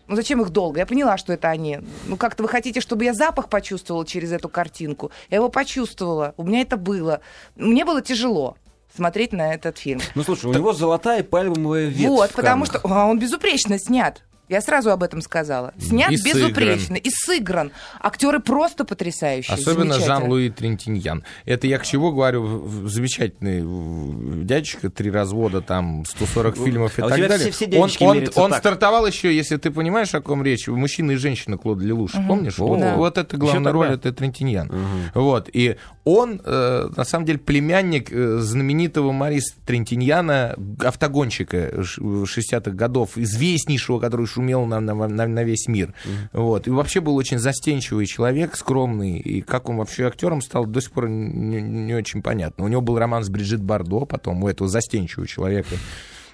Ну, 0.08 0.16
зачем 0.16 0.42
их 0.42 0.50
долго? 0.50 0.80
Я 0.80 0.88
поняла, 0.88 1.18
что 1.18 1.34
это 1.34 1.50
они. 1.50 1.80
Ну, 2.08 2.18
как-то 2.18 2.42
вы 2.42 2.50
хотите, 2.50 2.82
чтобы 2.82 3.04
я 3.04 3.14
запах 3.14 3.48
почувствовала 3.48 4.06
через 4.06 4.32
эту 4.32 4.50
картинку? 4.50 5.12
Я 5.30 5.38
его 5.38 5.50
почувствовала. 5.50 6.34
У 6.36 6.44
меня 6.44 6.62
это 6.62 6.78
было. 6.78 7.22
Мне 7.56 7.86
было 7.86 8.02
тяжело 8.02 8.58
смотреть 8.96 9.34
на 9.34 9.54
этот 9.54 9.78
фильм. 9.78 10.02
Ну, 10.16 10.24
слушай, 10.24 10.48
у 10.48 10.54
него 10.54 10.74
золотая 10.74 11.24
пальмовая 11.24 11.86
ветвь 11.86 12.08
вот, 12.08 12.32
потому 12.34 12.66
что 12.66 12.82
а, 12.84 13.06
он 13.06 13.20
безупречно 13.20 13.78
снят. 13.78 14.24
Я 14.50 14.62
сразу 14.62 14.90
об 14.92 15.04
этом 15.04 15.22
сказала. 15.22 15.74
Снят 15.80 16.12
И 16.12 16.16
безупречно. 16.16 16.96
И 16.96 17.10
сыгран. 17.12 17.72
Актеры 18.00 18.40
просто 18.40 18.84
потрясающие. 18.84 19.56
Особенно. 19.56 19.94
Жан-Луи 20.00 20.50
Трентиньян. 20.50 21.24
Это 21.46 21.68
я 21.68 21.78
к 21.78 21.86
чему 21.86 22.12
говорю? 22.12 22.68
Замечательный 22.88 24.44
дядечка, 24.44 24.90
три 24.90 25.12
развода, 25.12 25.62
там, 25.62 26.04
140 26.06 26.58
фильмов 26.58 26.98
и 27.00 27.02
а 27.02 27.10
так 27.10 27.20
далее. 27.20 27.52
все- 27.52 27.68
все 27.68 27.80
он 27.80 27.90
он, 28.00 28.18
он 28.36 28.52
так. 28.52 28.60
стартовал 28.60 29.06
еще, 29.06 29.36
если 29.36 29.58
ты 29.58 29.72
понимаешь, 29.72 30.14
о 30.16 30.22
ком 30.22 30.44
речь, 30.44 30.68
мужчина 30.68 31.12
и 31.12 31.16
женщина 31.16 31.58
Клода 31.58 31.84
Лелуша, 31.84 32.24
помнишь? 32.28 32.58
Вот, 32.58 32.80
Да. 32.80 32.96
вот 32.96 33.18
это 33.18 33.38
главная 33.38 33.72
роль, 33.72 33.94
это 33.94 34.12
Трентиньян. 34.12 34.72
Вот. 35.14 35.50
И 35.54 35.78
он, 36.04 36.42
э, 36.44 36.90
на 36.96 37.04
самом 37.04 37.26
деле, 37.26 37.38
племянник 37.40 38.12
э, 38.12 38.38
знаменитого 38.40 39.12
Мариса 39.12 39.54
Трентиньяна, 39.66 40.56
автогонщика 40.84 41.84
ш- 41.84 42.02
60-х 42.26 42.72
годов, 42.76 43.18
известнейшего, 43.18 44.00
который 44.00 44.26
шумел 44.40 44.66
на, 44.66 44.80
на, 44.80 44.94
на- 44.94 45.28
на 45.28 45.44
весь 45.44 45.68
мир. 45.68 45.94
Вот. 46.34 46.68
И 46.68 46.70
вообще 46.72 47.02
был 47.02 47.16
очень 47.16 47.40
застенчивый 47.40 48.06
человек, 48.06 48.56
скромный. 48.56 49.18
И 49.20 49.42
как 49.42 49.70
он 49.70 49.78
вообще 49.78 50.08
актером 50.08 50.42
стал, 50.42 50.66
до 50.66 50.80
сих 50.82 50.92
пор 50.92 51.10
не, 51.10 51.62
не 51.62 51.94
очень 51.94 52.22
понятно. 52.22 52.64
У 52.64 52.68
него 52.68 52.82
был 52.82 52.98
роман 52.98 53.24
с 53.24 53.30
Бриджит 53.30 53.62
Бардо, 53.62 54.06
потом 54.06 54.44
у 54.44 54.48
этого 54.48 54.70
застенчивого 54.70 55.28
человека. 55.28 55.76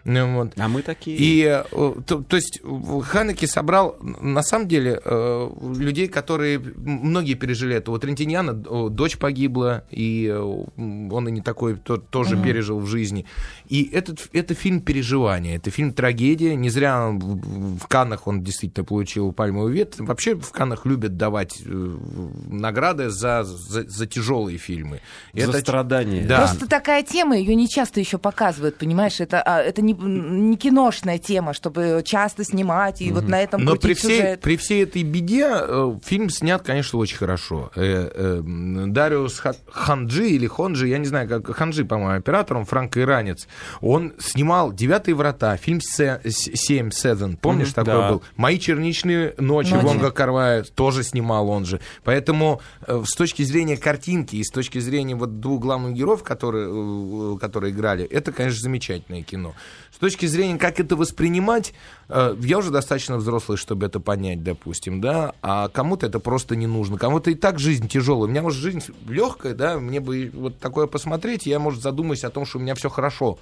Ну, 0.06 0.36
вот. 0.36 0.54
А 0.58 0.68
мы 0.68 0.82
такие. 0.84 1.18
И, 1.18 1.42
э, 1.44 1.64
то, 2.06 2.22
то 2.22 2.36
есть, 2.36 2.62
в 2.64 3.02
Ханеке 3.02 3.48
собрал, 3.48 3.98
на 4.00 4.44
самом 4.44 4.68
деле, 4.68 5.02
э, 5.04 5.50
людей, 5.76 6.08
которые, 6.08 6.60
многие 6.76 7.34
пережили 7.34 7.76
это. 7.76 7.92
Вот 7.92 8.06
Рентиньяна, 8.06 8.54
дочь 8.54 9.18
погибла, 9.18 9.84
и 9.90 10.28
э, 10.28 10.38
он 10.38 11.28
и 11.28 11.32
не 11.32 11.42
такой 11.42 11.76
то- 11.76 11.98
тоже 11.98 12.42
пережил 12.42 12.80
в 12.80 12.86
жизни. 12.88 13.26
И 13.68 13.84
этот, 13.92 14.30
это 14.32 14.54
фильм 14.54 14.80
переживания, 14.82 15.58
это 15.58 15.72
фильм 15.72 15.92
трагедия. 15.92 16.56
Не 16.56 16.70
зря 16.70 17.08
он 17.08 17.20
в 17.20 17.76
в 17.80 17.88
Каннах 17.88 18.28
он 18.28 18.44
действительно 18.44 18.86
получил 18.86 19.32
пальмовый 19.32 19.74
вет. 19.74 19.96
Вообще 19.98 20.36
в 20.36 20.52
Каннах 20.52 20.86
любят 20.86 21.18
давать 21.18 21.62
награды 21.66 23.10
за, 23.10 23.44
за, 23.44 23.84
за 23.88 24.06
тяжелые 24.08 24.58
фильмы. 24.58 25.02
За 25.34 25.50
это- 25.50 25.60
страдания. 25.60 26.26
Да. 26.26 26.40
Просто 26.40 26.68
такая 26.68 27.04
тема, 27.04 27.38
ее 27.38 27.56
не 27.56 27.68
часто 27.68 28.00
еще 28.00 28.18
показывают, 28.18 28.78
понимаешь? 28.78 29.20
Это, 29.20 29.42
а, 29.42 29.62
это 29.62 29.82
не, 29.82 29.95
не 30.02 30.58
киношная 30.58 31.18
тема, 31.18 31.54
чтобы 31.54 32.02
часто 32.06 32.44
снимать 32.44 33.02
и 33.02 33.12
вот 33.12 33.28
на 33.28 33.42
этом 33.42 33.64
Но 33.64 33.76
при 33.76 33.94
всей, 33.94 34.18
сюжет. 34.20 34.42
при 34.42 34.58
всей 34.58 34.84
этой 34.84 35.04
беде 35.04 35.48
э, 35.52 36.00
фильм 36.04 36.30
снят, 36.30 36.62
конечно, 36.62 37.00
очень 37.00 37.18
хорошо. 37.18 37.72
Э, 37.76 38.10
э, 38.14 38.42
Дариус 38.88 39.40
Ха- 39.40 39.56
Ханджи 39.70 40.30
или 40.30 40.48
Хонджи, 40.48 40.88
я 40.88 40.98
не 40.98 41.06
знаю, 41.06 41.28
как 41.30 41.56
Ханджи, 41.56 41.86
по-моему, 41.86 42.18
оператор, 42.20 42.58
он 42.58 42.66
франко-иранец. 42.66 43.48
Он 43.82 44.14
снимал 44.20 44.72
«Девятые 44.74 45.16
врата», 45.16 45.56
фильм 45.58 45.82
«Се- 45.82 46.22
с- 46.24 46.52
«Семь», 46.56 46.90
«Seven», 46.90 47.38
помнишь, 47.38 47.74
такой 47.74 47.94
да. 47.94 48.10
был? 48.12 48.24
«Мои 48.36 48.60
черничные 48.60 49.34
ночи», 49.38 49.74
Ночи. 49.74 49.86
Вонга 49.86 50.12
Карвая 50.12 50.64
тоже 50.64 51.04
снимал 51.04 51.50
он 51.50 51.66
же. 51.66 51.80
Поэтому 52.04 52.62
э, 52.88 53.04
с 53.06 53.16
точки 53.16 53.44
зрения 53.44 53.78
картинки 53.78 54.36
и 54.36 54.44
с 54.44 54.50
точки 54.52 54.80
зрения 54.80 55.16
вот 55.16 55.40
двух 55.40 55.62
главных 55.62 55.94
героев, 55.94 56.24
которые, 56.24 57.38
которые 57.40 57.72
играли, 57.74 58.06
это, 58.06 58.32
конечно, 58.32 58.62
замечательное 58.62 59.22
кино. 59.24 59.54
С 59.94 59.98
точки 59.98 60.26
зрения, 60.26 60.58
как 60.58 60.80
это 60.80 60.96
воспринимать, 60.96 61.74
э, 62.10 62.36
я 62.42 62.58
уже 62.58 62.72
достаточно 62.72 63.18
взрослый, 63.18 63.58
чтобы 63.58 63.86
это 63.86 64.00
понять, 64.00 64.44
допустим, 64.44 65.02
да, 65.02 65.34
а 65.42 65.70
кому-то 65.70 66.08
это 66.08 66.20
просто 66.20 66.56
не 66.56 66.68
нужно, 66.68 66.98
кому-то 66.98 67.32
и 67.32 67.36
так 67.36 67.60
жизнь 67.60 67.88
тяжелая. 67.88 68.26
У 68.26 68.28
меня, 68.28 68.42
может, 68.42 68.60
жизнь 68.60 68.82
легкая, 69.08 69.54
да, 69.54 69.80
мне 69.80 70.00
бы 70.00 70.32
вот 70.34 70.60
такое 70.60 70.88
посмотреть, 70.88 71.46
я, 71.46 71.60
может, 71.60 71.82
задумаюсь 71.82 72.24
о 72.24 72.30
том, 72.30 72.46
что 72.46 72.58
у 72.58 72.62
меня 72.62 72.76
все 72.76 72.90
хорошо. 72.90 73.40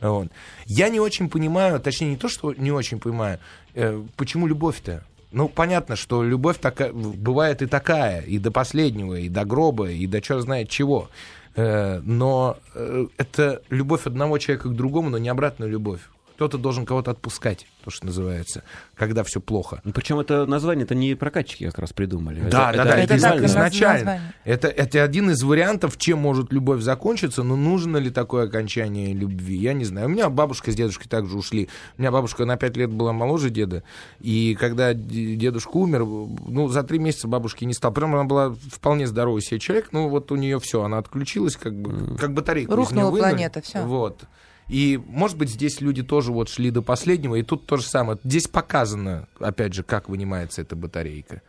Вот. 0.00 0.28
Я 0.66 0.88
не 0.88 1.00
очень 1.00 1.28
понимаю, 1.28 1.80
точнее, 1.80 2.10
не 2.10 2.16
то, 2.16 2.28
что 2.28 2.52
не 2.52 2.72
очень 2.72 2.98
понимаю, 2.98 3.38
э, 3.74 4.02
почему 4.16 4.46
любовь-то? 4.46 5.04
Ну, 5.30 5.48
понятно, 5.48 5.94
что 5.94 6.22
любовь 6.22 6.58
такая, 6.58 6.92
бывает 6.92 7.60
и 7.60 7.66
такая, 7.66 8.22
и 8.22 8.38
до 8.38 8.50
последнего, 8.50 9.14
и 9.14 9.28
до 9.28 9.44
гроба, 9.44 9.90
и 9.90 10.06
до 10.06 10.22
черт 10.22 10.42
знает 10.42 10.70
чего. 10.70 11.10
Э, 11.56 12.00
Но 12.04 12.56
э, 12.74 13.06
это 13.16 13.62
любовь 13.70 14.06
одного 14.06 14.38
человека 14.38 14.68
к 14.68 14.74
другому, 14.74 15.10
но 15.10 15.18
не 15.18 15.28
обратная 15.28 15.68
любовь. 15.68 16.00
Кто-то 16.38 16.56
должен 16.56 16.86
кого-то 16.86 17.10
отпускать, 17.10 17.66
то, 17.82 17.90
что 17.90 18.06
называется, 18.06 18.62
когда 18.94 19.24
все 19.24 19.40
плохо. 19.40 19.80
Ну, 19.82 19.90
Причем 19.90 20.20
это 20.20 20.46
название-то 20.46 20.94
не 20.94 21.16
прокатчики 21.16 21.66
как 21.66 21.80
раз 21.80 21.92
придумали. 21.92 22.38
Да, 22.48 22.70
это, 22.70 22.76
да, 22.76 22.84
да, 22.84 22.96
это 22.96 23.14
это, 23.14 23.22
так 23.24 23.42
изначально. 23.42 24.04
название. 24.04 24.34
Это, 24.44 24.68
это 24.68 25.02
один 25.02 25.30
из 25.30 25.42
вариантов, 25.42 25.98
чем 25.98 26.20
может 26.20 26.52
любовь 26.52 26.80
закончиться, 26.80 27.42
но 27.42 27.56
нужно 27.56 27.96
ли 27.96 28.10
такое 28.10 28.44
окончание 28.44 29.12
любви, 29.14 29.56
я 29.56 29.72
не 29.72 29.84
знаю. 29.84 30.06
У 30.06 30.10
меня 30.10 30.30
бабушка 30.30 30.70
с 30.70 30.76
дедушкой 30.76 31.08
также 31.08 31.36
ушли. 31.36 31.68
У 31.96 32.02
меня 32.02 32.12
бабушка 32.12 32.44
на 32.44 32.56
пять 32.56 32.76
лет 32.76 32.90
была 32.90 33.12
моложе 33.12 33.50
деда, 33.50 33.82
и 34.20 34.56
когда 34.60 34.94
дедушка 34.94 35.76
умер, 35.76 36.04
ну, 36.04 36.68
за 36.68 36.84
три 36.84 37.00
месяца 37.00 37.26
бабушки 37.26 37.64
не 37.64 37.74
стал. 37.74 37.90
Прям 37.90 38.14
она 38.14 38.22
была 38.22 38.54
вполне 38.70 39.08
здоровый 39.08 39.42
себе 39.42 39.58
человек, 39.58 39.88
ну, 39.90 40.08
вот 40.08 40.30
у 40.30 40.36
нее 40.36 40.60
все, 40.60 40.84
она 40.84 40.98
отключилась, 40.98 41.56
как 41.56 41.74
бы, 41.74 42.16
как 42.16 42.32
батарейку 42.32 42.74
из 42.74 42.76
Рухнула 42.76 43.10
планета, 43.10 43.60
всё. 43.60 43.82
Вот. 43.82 44.22
И, 44.68 45.00
может 45.06 45.38
быть, 45.38 45.50
здесь 45.50 45.80
люди 45.80 46.02
тоже 46.02 46.32
вот 46.32 46.48
шли 46.48 46.70
до 46.70 46.82
последнего, 46.82 47.36
и 47.36 47.42
тут 47.42 47.66
то 47.66 47.76
же 47.76 47.84
самое. 47.84 48.18
Здесь 48.22 48.48
показано, 48.48 49.26
опять 49.38 49.74
же, 49.74 49.82
как 49.82 50.08
вынимается 50.08 50.60
эта 50.60 50.76
батарейка, 50.76 51.42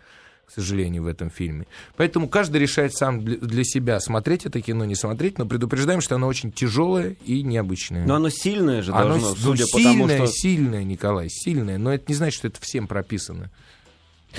к 0.46 0.52
сожалению, 0.52 1.04
в 1.04 1.08
этом 1.08 1.30
фильме. 1.30 1.68
Поэтому 1.98 2.30
каждый 2.30 2.62
решает 2.62 2.94
сам 2.94 3.24
для, 3.24 3.64
себя, 3.64 4.00
смотреть 4.00 4.46
это 4.46 4.62
кино, 4.62 4.86
не 4.86 4.96
смотреть, 4.96 5.38
но 5.38 5.46
предупреждаем, 5.46 6.00
что 6.00 6.16
оно 6.16 6.28
очень 6.28 6.52
тяжелое 6.52 7.18
и 7.26 7.44
необычное. 7.44 8.06
Но 8.06 8.16
оно 8.16 8.30
сильное 8.30 8.82
же 8.82 8.94
оно 8.94 9.10
должно, 9.10 9.30
ну, 9.30 9.36
судя 9.36 9.66
по 9.66 9.80
сильное, 9.80 10.18
тому, 10.18 10.28
что... 10.28 10.38
сильное, 10.38 10.84
Николай, 10.84 11.28
сильное, 11.30 11.78
но 11.78 11.94
это 11.94 12.06
не 12.08 12.16
значит, 12.16 12.38
что 12.38 12.48
это 12.48 12.60
всем 12.62 12.88
прописано. 12.88 13.52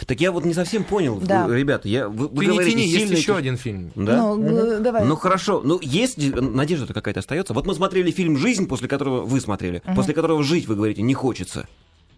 Так 0.06 0.20
я 0.20 0.30
вот 0.30 0.44
не 0.44 0.54
совсем 0.54 0.84
понял, 0.84 1.18
Да. 1.20 1.48
ребята, 1.48 1.88
я, 1.88 2.08
вы, 2.08 2.28
вы 2.28 2.46
говорите, 2.46 2.72
тяни, 2.72 2.86
есть 2.86 3.10
еще 3.10 3.36
один 3.36 3.56
фильм. 3.56 3.90
Да? 3.96 4.16
Ну, 4.18 4.76
э, 4.76 4.78
давай. 4.78 5.04
Ну 5.04 5.16
хорошо, 5.16 5.62
ну 5.64 5.80
есть 5.82 6.16
надежда-то 6.18 6.94
какая-то 6.94 7.20
остается. 7.20 7.54
Вот 7.54 7.66
мы 7.66 7.74
смотрели 7.74 8.10
фильм 8.12 8.36
«Жизнь», 8.36 8.66
после 8.68 8.86
которого 8.86 9.22
вы 9.22 9.40
смотрели, 9.40 9.82
после 9.96 10.14
которого 10.14 10.42
жить, 10.44 10.68
вы 10.68 10.76
говорите, 10.76 11.02
не 11.02 11.14
хочется. 11.14 11.66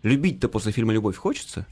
Любить-то 0.02 0.48
после 0.48 0.70
фильма 0.72 0.92
«Любовь» 0.92 1.16
хочется? 1.16 1.66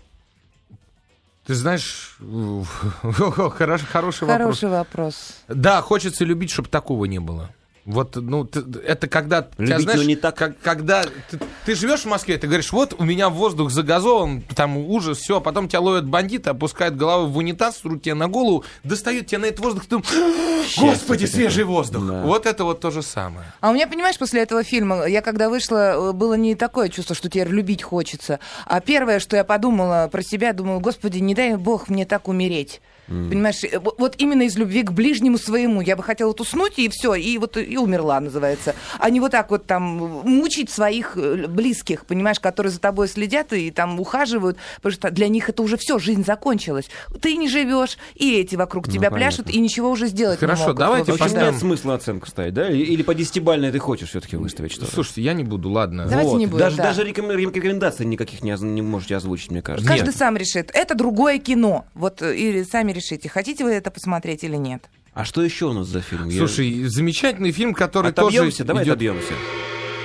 Ты 1.47 1.55
знаешь, 1.55 2.17
хорош- 3.03 3.83
хороший 3.85 4.25
вопрос. 4.27 4.29
Хороший 4.29 4.69
вопрос. 4.69 5.35
Да, 5.49 5.83
хочется 5.83 6.25
любить, 6.25 6.51
чтобы 6.51 6.69
такого 6.69 7.05
не 7.07 7.19
было. 7.19 7.51
Вот, 7.85 8.17
ну, 8.17 8.45
ты- 8.45 8.63
это 8.87 9.09
когда... 9.09 9.43
тебя, 9.57 9.81
знаешь, 9.81 10.05
не 10.07 10.17
так. 10.17 10.37
как- 10.37 10.61
когда 10.61 11.03
ты, 11.03 11.39
ты 11.65 11.75
живешь 11.75 12.03
в 12.03 12.07
Москве, 12.07 12.37
ты 12.37 12.47
говоришь, 12.47 12.73
вот 12.73 12.95
у 12.99 13.05
меня 13.05 13.29
воздух 13.31 13.71
загазован, 13.71 14.43
там 14.55 14.77
ужас, 14.77 15.19
все, 15.19 15.39
а 15.39 15.41
потом 15.41 15.67
тебя 15.69 15.81
ловят 15.81 16.07
бандиты, 16.07 16.51
опускают 16.51 16.97
голову 16.97 17.27
в 17.33 17.37
унитаз, 17.39 17.79
срут 17.79 18.03
тебе 18.03 18.15
на 18.15 18.29
голову, 18.29 18.65
достают 18.85 19.27
тебя 19.29 19.41
на 19.41 19.47
этот 19.47 19.61
воздух, 19.61 19.85
ты 19.87 19.91
думаешь, 19.91 20.79
господи, 20.79 21.25
свежий 21.25 21.65
воздух. 21.65 22.07
Да. 22.07 22.23
Вот 22.23 22.47
это 22.47 22.65
вот 22.65 22.81
то 22.81 22.91
же 22.91 23.03
самое. 23.03 23.47
А 23.61 23.71
у 23.71 23.73
меня, 23.73 23.87
понимаешь, 23.87 24.19
после 24.19 24.43
этого 24.43 24.63
фильма, 24.63 25.07
я 25.07 25.23
когда 25.23 25.49
вышла, 25.49 26.11
э, 26.11 26.13
было 26.13 26.35
не 26.35 26.55
такое 26.55 26.89
чувство, 26.91 27.17
что 27.17 27.29
теперь 27.29 27.49
любить 27.49 27.83
хочется. 27.83 28.41
А 28.67 28.81
первое, 28.81 29.19
что 29.21 29.37
я 29.37 29.45
подумала 29.45 30.09
про 30.13 30.23
себя, 30.23 30.53
думаю, 30.53 30.81
господи, 30.81 31.19
не 31.19 31.35
дай 31.35 31.57
бог 31.57 31.89
мне 31.89 32.05
так 32.05 32.29
умереть. 32.29 32.81
Понимаешь, 33.11 33.65
э, 33.65 33.79
вот- 33.81 33.99
вот 33.99 34.15
именно 34.19 34.43
из 34.43 34.57
любви 34.57 34.83
к 34.85 34.93
ближнему 34.93 35.37
своему. 35.37 35.81
Я 35.81 35.97
бы 35.97 36.03
хотела 36.05 36.29
вот 36.29 36.41
уснуть, 36.41 36.79
и 36.79 36.89
все, 36.89 37.15
и 37.15 37.37
вот 37.39 37.57
и 37.57 37.77
умерла, 37.77 38.21
называется. 38.21 38.75
А 39.01 39.11
не 39.11 39.19
вот 39.19 39.33
так 39.33 39.51
вот 39.51 39.67
там 39.67 39.83
мучить 40.25 40.71
своих 40.71 41.17
э, 41.17 41.47
близких, 41.49 42.07
понимаешь, 42.07 42.39
которые 42.39 42.71
за 42.73 42.79
тобой 42.81 43.09
следят 43.09 43.53
и 43.53 43.71
там 43.73 43.99
ухаживают, 43.99 44.59
потому 44.77 44.93
что 44.93 45.11
для 45.11 45.27
них 45.29 45.49
это 45.49 45.63
уже 45.63 45.77
все, 45.77 45.99
жизнь 45.99 46.25
закончилась. 46.25 46.89
Ты 47.21 47.35
не 47.37 47.49
живешь, 47.49 47.99
и 48.15 48.37
эти 48.39 48.55
вокруг 48.55 48.87
Ну, 48.87 48.93
тебя 48.93 49.11
понятно. 49.11 49.19
пляшут, 49.45 49.51
и 49.55 49.59
ничего 49.61 49.91
уже 49.91 50.07
сделать 50.07 50.39
Хорошо, 50.39 50.61
не 50.63 50.67
могут. 50.69 50.79
давайте 50.79 51.11
В 51.11 51.15
общем, 51.15 51.19
В 51.19 51.27
общем, 51.27 51.35
поставим- 51.37 51.53
нет 51.55 51.61
смысла 51.61 51.95
оценку 51.95 52.27
ставить, 52.29 52.55
да? 52.55 52.71
Или, 52.71 53.03
по 53.03 53.15
десятибальной 53.15 53.73
ты 53.73 53.81
хочешь 53.81 54.11
все-таки 54.11 54.37
выставить 54.37 54.71
что-то? 54.73 54.93
Слушайте, 54.93 55.23
я 55.23 55.33
не 55.33 55.43
буду, 55.43 55.69
ладно. 55.71 56.07
Давайте 56.07 56.31
Вот. 56.31 56.39
не 56.39 56.47
будем, 56.47 56.59
даже, 56.61 56.77
да. 56.77 56.85
даже 56.85 57.03
рекомен- 57.03 57.37
рекомендаций 57.37 58.07
никаких 58.07 58.43
не, 58.43 58.53
оз- 58.53 58.61
не 58.61 58.83
можете 58.83 59.17
озвучить, 59.17 59.51
мне 59.51 59.63
кажется. 59.63 59.89
Каждый 59.89 60.07
Нет. 60.09 60.17
сам 60.17 60.37
решит. 60.37 60.71
Это 60.73 60.95
другое 60.95 61.39
кино. 61.39 61.87
Вот 61.95 62.23
э, 62.23 62.37
или 62.37 62.63
сами 62.63 62.93
решите, 63.01 63.29
хотите 63.29 63.65
вы 63.65 63.73
это 63.73 63.91
посмотреть 63.91 64.45
или 64.45 64.57
нет. 64.57 64.89
А 65.13 65.25
что 65.25 65.43
еще 65.43 65.67
у 65.67 65.73
нас 65.73 65.89
за 65.89 66.01
фильм? 66.01 66.29
Я- 66.29 66.39
Слушай, 66.39 66.85
замечательный 66.85 67.51
фильм, 67.53 67.75
который 67.75 68.11
отобьемся, 68.13 68.59
тоже 68.59 68.65
давай 68.69 68.85
идет, 68.85 68.93
отобьемся. 68.95 69.35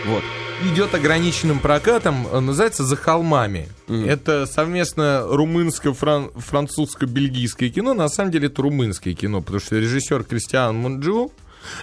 Вот. 0.08 0.24
идет 0.72 0.96
ограниченным 0.96 1.60
прокатом, 1.60 2.26
э, 2.32 2.39
называется 2.39 2.84
«За 2.86 2.96
холмами». 2.96 3.68
Это 3.89 4.46
совместно 4.46 5.26
румынско-французско-бельгийское 5.30 7.70
кино. 7.70 7.93
На 7.93 8.08
самом 8.10 8.32
деле 8.32 8.48
это 8.48 8.62
румынское 8.62 9.14
кино, 9.14 9.41
потому 9.41 9.60
что 9.60 9.76
режиссер 9.78 10.24
Кристиан 10.24 10.76
Монджу, 10.78 11.28
э, 11.28 11.32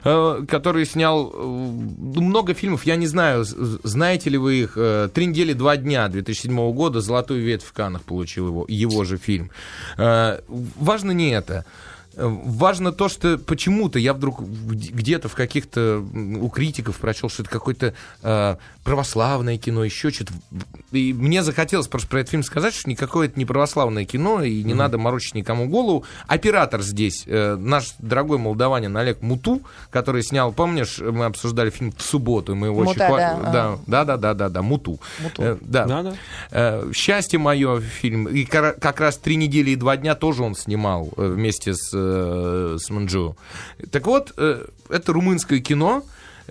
который 0.03 0.87
снял 0.87 1.33
э, 1.33 2.21
много 2.21 2.55
фильмов, 2.55 2.85
я 2.85 2.97
не 2.97 3.07
знаю, 3.07 3.45
знаете 3.45 4.31
ли 4.31 4.39
вы 4.39 4.61
их, 4.63 4.73
э, 4.77 5.09
«Три 5.13 5.27
недели, 5.27 5.53
два 5.53 5.77
дня» 5.77 6.09
2007 6.09 6.73
года, 6.73 7.01
«Золотую 7.01 7.43
ветвь» 7.43 7.67
в 7.67 7.73
Каннах 7.73 8.03
получил 8.03 8.49
его, 8.49 8.65
его 8.69 9.05
же 9.05 9.17
фильм. 9.17 9.51
Э, 9.99 10.41
Важно 10.49 11.13
не 11.13 11.31
это. 11.31 11.65
Важно 12.17 12.93
то, 12.93 13.09
что 13.09 13.39
почему-то 13.39 13.99
я 13.99 14.13
вдруг 14.15 14.41
где-то 14.43 15.29
в 15.29 15.35
каких-то 15.35 16.05
у 16.41 16.49
критиков 16.49 16.97
прочел, 16.99 17.29
что 17.29 17.43
это 17.43 17.51
какое-то 17.51 17.95
э, 18.23 18.57
православное 18.85 19.59
кино, 19.59 19.85
еще 19.85 20.11
что-то. 20.11 20.33
И 20.93 21.13
мне 21.13 21.43
захотелось 21.43 21.89
просто 21.89 22.09
про 22.09 22.21
этот 22.21 22.31
фильм 22.31 22.43
сказать, 22.43 22.75
что 22.75 22.91
никакое 22.91 23.29
это 23.29 23.39
не 23.39 23.45
православное 23.45 24.05
кино, 24.05 24.43
и 24.43 24.63
не 24.63 24.75
надо 24.75 24.99
морочить 24.99 25.35
никому 25.35 25.69
голову. 25.69 26.05
Оператор 26.27 26.83
здесь, 26.83 27.25
э, 27.27 27.57
наш 27.57 27.95
дорогой 27.99 28.39
молдаванин 28.39 28.97
Олег 28.97 29.23
Муту, 29.23 29.63
который 29.91 30.23
снял, 30.23 30.53
помнишь, 30.53 30.99
мы 30.99 31.25
обсуждали 31.27 31.71
фильм 31.71 31.93
в 31.97 32.03
субботу, 32.03 32.55
мы 32.55 32.69
его 32.69 32.81
очень 32.81 32.93
Мута, 32.93 33.09
хва- 33.09 33.17
да, 33.17 33.53
да, 33.53 33.79
да, 33.87 34.05
да, 34.05 34.17
да, 34.17 34.35
да, 34.35 34.49
да, 34.49 34.63
Муту. 34.63 35.01
Э, 35.39 35.57
да. 35.61 35.87
Да-да. 35.87 36.15
Э, 36.51 36.91
Счастье 36.95 37.39
мое 37.39 37.81
фильм. 37.81 38.27
И 38.29 38.45
как 38.45 39.01
раз 39.01 39.17
три 39.19 39.37
недели 39.37 39.71
и 39.71 39.77
два 39.77 39.97
дня 39.97 40.15
тоже 40.15 40.43
он 40.43 40.55
снимал 40.55 41.09
э, 41.17 41.29
вместе 41.29 41.75
с, 41.75 41.93
э, 42.03 42.77
с 42.79 42.91
Манджу. 42.91 43.37
Так 43.91 44.07
вот, 44.07 44.33
э, 44.37 44.67
это 44.89 45.13
румынское 45.13 45.61
кино. 45.61 46.03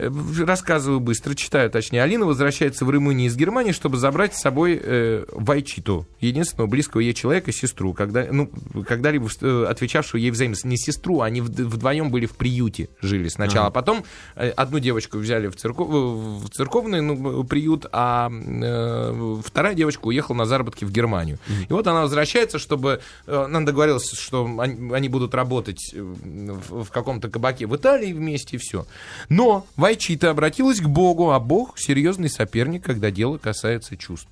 Э, 0.01 0.43
Рассказываю 0.45 0.99
быстро, 0.99 1.35
читаю 1.35 1.69
точнее. 1.69 2.01
Алина 2.03 2.25
возвращается 2.25 2.85
в 2.85 2.89
Румынию 2.89 3.27
из 3.27 3.35
Германии, 3.35 3.71
чтобы 3.71 3.97
забрать 3.97 4.35
с 4.35 4.41
собой 4.41 4.79
э, 4.81 5.25
Вайчиту, 5.31 6.07
единственного 6.19 6.67
близкого 6.67 7.01
ей 7.01 7.13
человека, 7.13 7.51
сестру, 7.51 7.93
когда, 7.93 8.25
ну, 8.31 8.49
когда-либо 8.87 9.29
э, 9.41 9.65
отвечавшего 9.69 10.17
ей 10.19 10.31
взаимно. 10.31 10.55
Не 10.63 10.77
сестру, 10.77 11.21
они 11.21 11.41
вд- 11.41 11.63
вдвоем 11.65 12.09
были 12.09 12.25
в 12.25 12.31
приюте, 12.31 12.89
жили 13.01 13.27
сначала. 13.29 13.67
А 13.67 13.71
потом 13.71 14.03
э, 14.35 14.49
одну 14.49 14.79
девочку 14.79 15.17
взяли 15.19 15.47
в, 15.47 15.55
церков- 15.55 15.89
в 15.89 16.49
церковный 16.49 17.01
ну, 17.01 17.43
приют, 17.43 17.85
а 17.91 18.29
э, 18.31 19.41
вторая 19.45 19.75
девочка 19.75 20.07
уехала 20.07 20.35
на 20.35 20.45
заработки 20.45 20.83
в 20.85 20.91
Германию. 20.91 21.37
И 21.69 21.71
вот 21.73 21.85
она 21.87 22.01
возвращается, 22.01 22.57
чтобы... 22.59 23.01
э, 23.27 23.43
Она 23.45 23.61
договорилась, 23.61 24.11
что 24.11 24.45
они, 24.59 24.93
они 24.93 25.09
будут 25.09 25.35
работать 25.35 25.93
в, 25.93 26.83
в 26.85 26.89
каком-то 26.89 27.29
кабаке 27.29 27.67
в 27.67 27.75
Италии 27.75 28.13
вместе, 28.13 28.57
и 28.57 28.59
все. 28.59 28.85
Но 29.29 29.65
Вайчита 29.91 30.29
обратилась 30.29 30.79
к 30.79 30.87
Богу, 30.87 31.31
а 31.31 31.39
Бог 31.41 31.77
серьезный 31.77 32.29
соперник, 32.29 32.85
когда 32.85 33.11
дело 33.11 33.37
касается 33.37 33.97
чувств. 33.97 34.29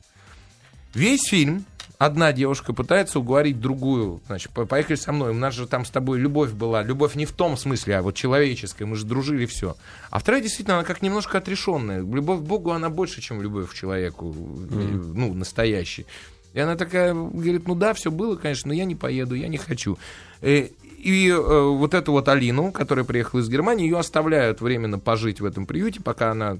Весь 0.93 1.28
фильм 1.28 1.66
одна 1.97 2.32
девушка 2.32 2.72
пытается 2.72 3.20
уговорить 3.20 3.60
другую, 3.60 4.22
значит, 4.28 4.53
по- 4.53 4.66
поехали 4.66 4.95
со 4.95 5.12
мной, 5.12 5.32
у 5.32 5.34
нас 5.34 5.53
же 5.53 5.68
там 5.68 5.84
с 5.84 5.89
тобой 5.89 6.18
любовь 6.18 6.51
была, 6.53 6.82
любовь 6.82 7.16
не 7.16 7.26
в 7.26 7.34
том 7.34 7.57
смысле, 7.57 7.97
а 7.97 8.01
вот 8.01 8.16
человеческая, 8.16 8.86
мы 8.86 8.95
же 8.95 9.05
дружили, 9.05 9.45
все. 9.45 9.76
А 10.10 10.20
вторая 10.20 10.41
действительно, 10.41 10.78
она 10.78 10.86
как 10.86 11.01
немножко 11.01 11.39
отрешенная. 11.39 11.99
Любовь 11.99 12.39
к 12.39 12.43
Богу, 12.43 12.72
она 12.72 12.89
больше, 12.89 13.20
чем 13.20 13.41
любовь 13.41 13.70
к 13.70 13.74
человеку, 13.74 14.34
э, 14.34 15.01
ну, 15.14 15.34
настоящий. 15.34 16.05
И 16.53 16.60
она 16.60 16.78
такая 16.78 17.14
говорит, 17.14 17.68
ну 17.68 17.76
да, 17.76 17.93
все 17.93 18.12
было, 18.12 18.38
конечно, 18.38 18.70
но 18.70 18.74
я 18.74 18.86
не 18.86 18.95
поеду, 18.95 19.36
я 19.36 19.49
не 19.49 19.57
хочу. 19.57 19.99
Э, 20.41 20.70
И 21.00 21.30
э, 21.30 21.38
вот 21.38 21.93
эту 21.93 22.12
вот 22.12 22.28
Алину, 22.28 22.72
которая 22.72 23.06
приехала 23.06 23.39
из 23.39 23.50
Германии, 23.50 23.86
ее 23.86 23.97
оставляют 23.97 24.60
временно 24.60 25.00
пожить 25.00 25.39
в 25.39 25.45
этом 25.45 25.66
приюте, 25.66 26.02
пока 26.02 26.32
она 26.32 26.60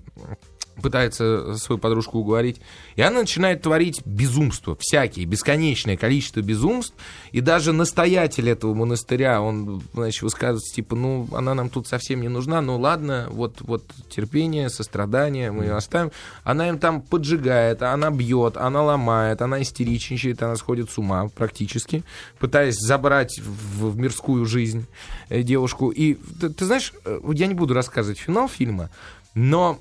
пытается 0.80 1.56
свою 1.56 1.80
подружку 1.80 2.20
уговорить. 2.20 2.62
И 2.96 3.02
она 3.02 3.22
начинает 3.22 3.62
творить 3.62 4.02
безумства, 4.06 4.78
всякие, 4.80 5.26
бесконечное 5.26 5.98
количество 5.98 6.42
безумств. 6.42 6.96
И 7.32 7.42
даже 7.42 7.74
настоятель 7.74 8.50
этого 8.50 8.74
монастыря, 8.74 9.42
он, 9.42 9.82
значит, 9.94 10.22
высказывается, 10.22 10.74
типа, 10.74 10.96
ну, 10.96 11.28
она 11.34 11.54
нам 11.54 11.70
тут 11.70 11.88
совсем 11.88 12.22
не 12.22 12.30
нужна, 12.30 12.62
ну, 12.62 12.78
ладно, 12.78 13.28
вот, 13.30 13.62
вот 13.62 13.84
терпение, 14.10 14.70
сострадание, 14.70 15.52
мы 15.52 15.66
ее 15.66 15.76
оставим. 15.76 16.12
Она 16.44 16.70
им 16.70 16.80
там 16.80 17.02
поджигает, 17.02 17.82
она 17.82 18.10
бьет, 18.10 18.58
она 18.58 18.84
ломает, 18.84 19.42
она 19.42 19.62
истеричничает, 19.62 20.42
она 20.44 20.56
сходит 20.56 20.90
с 20.90 20.98
ума 20.98 21.30
практически, 21.36 22.04
пытаясь 22.40 22.76
забрать 22.76 23.40
в, 23.40 23.92
в 23.92 23.98
мирскую 23.98 24.46
жизнь 24.46 24.86
э, 25.30 25.44
девушку. 25.44 25.90
И 25.90 26.16
ты, 26.40 26.50
ты 26.50 26.66
знаешь, 26.66 26.94
э, 27.06 27.20
я 27.34 27.48
не 27.48 27.54
буду 27.54 27.74
рассказывать 27.74 28.20
финал 28.20 28.48
фильма, 28.48 28.90
но 29.34 29.80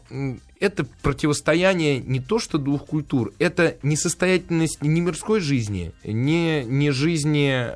это 0.60 0.84
противостояние 1.02 2.00
не 2.00 2.20
то 2.20 2.38
что 2.38 2.58
двух 2.58 2.86
культур, 2.86 3.32
это 3.38 3.76
несостоятельность 3.82 4.82
не 4.82 5.00
мирской 5.00 5.40
жизни, 5.40 5.92
не, 6.04 6.64
не 6.64 6.90
жизни 6.90 7.66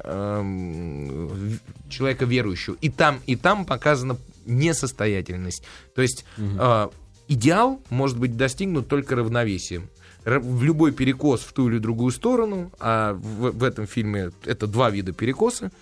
в- 0.43 1.59
человека 1.89 2.25
верующего. 2.25 2.77
И 2.81 2.89
там, 2.91 3.21
и 3.27 3.37
там 3.37 3.65
показана 3.65 4.17
несостоятельность. 4.47 5.63
То 5.95 6.03
есть 6.03 6.25
э, 6.39 6.89
идеал 7.29 7.81
может 7.91 8.19
быть 8.19 8.37
достигнут 8.37 8.89
только 8.89 9.17
равновесием. 9.17 9.89
В 10.25 10.63
любой 10.63 10.93
перекос 10.93 11.41
в 11.41 11.53
ту 11.53 11.69
или 11.69 11.79
другую 11.79 12.13
сторону, 12.13 12.73
а 12.79 13.15
в, 13.15 13.51
в 13.51 13.65
этом 13.65 13.87
фильме 13.87 14.31
это 14.45 14.67
два 14.69 14.89
вида 14.91 15.13
перекоса, 15.13 15.73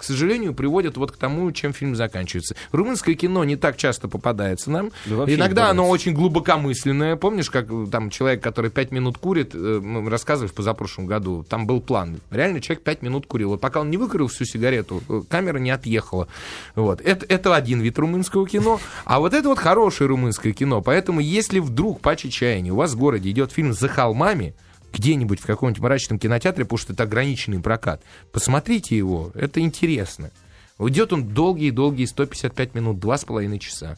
к 0.00 0.02
сожалению, 0.02 0.54
приводят 0.54 0.96
вот 0.96 1.12
к 1.12 1.18
тому, 1.18 1.52
чем 1.52 1.74
фильм 1.74 1.94
заканчивается. 1.94 2.56
Румынское 2.72 3.14
кино 3.14 3.44
не 3.44 3.56
так 3.56 3.76
часто 3.76 4.08
попадается 4.08 4.70
нам. 4.70 4.92
Да 5.04 5.24
Иногда 5.26 5.68
оно 5.68 5.90
очень 5.90 6.14
глубокомысленное. 6.14 7.16
Помнишь, 7.16 7.50
как 7.50 7.70
э, 7.70 7.86
там 7.92 8.08
человек, 8.08 8.42
который 8.42 8.70
пять 8.70 8.92
минут 8.92 9.18
курит, 9.18 9.54
э, 9.54 9.58
мы 9.58 10.08
рассказывали 10.08 10.50
в 10.50 10.54
позапрошлом 10.54 11.04
году, 11.04 11.44
там 11.46 11.66
был 11.66 11.82
план. 11.82 12.22
Реально 12.30 12.62
человек 12.62 12.82
пять 12.82 13.02
минут 13.02 13.26
курил. 13.26 13.50
Вот 13.50 13.60
пока 13.60 13.82
он 13.82 13.90
не 13.90 13.98
выкурил 13.98 14.28
всю 14.28 14.46
сигарету, 14.46 15.02
э, 15.06 15.20
камера 15.28 15.58
не 15.58 15.70
отъехала. 15.70 16.28
Вот. 16.74 17.02
Это, 17.02 17.26
это 17.28 17.54
один 17.54 17.82
вид 17.82 17.98
румынского 17.98 18.48
кино. 18.48 18.80
А 19.04 19.20
вот 19.20 19.34
это 19.34 19.50
вот 19.50 19.58
хорошее 19.58 20.08
румынское 20.08 20.54
кино. 20.54 20.80
Поэтому, 20.80 21.20
если 21.20 21.58
вдруг 21.58 22.00
по 22.00 22.16
чечаянию 22.16 22.72
у 22.72 22.78
вас 22.78 22.94
в 22.94 22.98
городе 22.98 23.28
идет 23.28 23.52
фильм 23.52 23.74
«За 23.74 23.88
холмами», 23.88 24.54
где-нибудь 24.92 25.40
в 25.40 25.46
каком-нибудь 25.46 25.82
мрачном 25.82 26.18
кинотеатре, 26.18 26.64
потому 26.64 26.78
что 26.78 26.92
это 26.92 27.04
ограниченный 27.04 27.60
прокат. 27.60 28.02
Посмотрите 28.32 28.96
его, 28.96 29.30
это 29.34 29.60
интересно. 29.60 30.30
Уйдет 30.78 31.12
он 31.12 31.28
долгие-долгие 31.28 32.06
155 32.06 32.74
минут, 32.74 32.98
два 32.98 33.18
с 33.18 33.24
половиной 33.24 33.58
часа. 33.58 33.96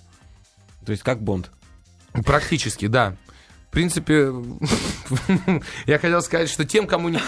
То 0.84 0.92
есть 0.92 1.02
как 1.02 1.22
Бонд. 1.22 1.50
Практически, 2.24 2.88
да. 2.88 3.16
В 3.68 3.72
принципе, 3.72 4.32
я 5.86 5.98
хотел 5.98 6.20
сказать, 6.20 6.50
что 6.50 6.64
тем, 6.64 6.86
кому 6.86 7.08
не, 7.08 7.20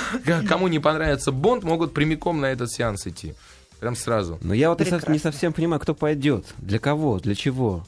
кому 0.46 0.68
не 0.68 0.78
понравится 0.78 1.32
Бонд, 1.32 1.64
могут 1.64 1.94
прямиком 1.94 2.40
на 2.40 2.46
этот 2.46 2.70
сеанс 2.70 3.06
идти. 3.06 3.34
Прям 3.80 3.96
сразу. 3.96 4.38
Но 4.42 4.54
я 4.54 4.70
вот 4.70 4.78
Прекрасно. 4.78 5.12
не 5.12 5.18
совсем 5.18 5.52
понимаю, 5.52 5.80
кто 5.80 5.94
пойдет, 5.94 6.46
для 6.58 6.78
кого, 6.78 7.18
для 7.18 7.34
чего. 7.34 7.86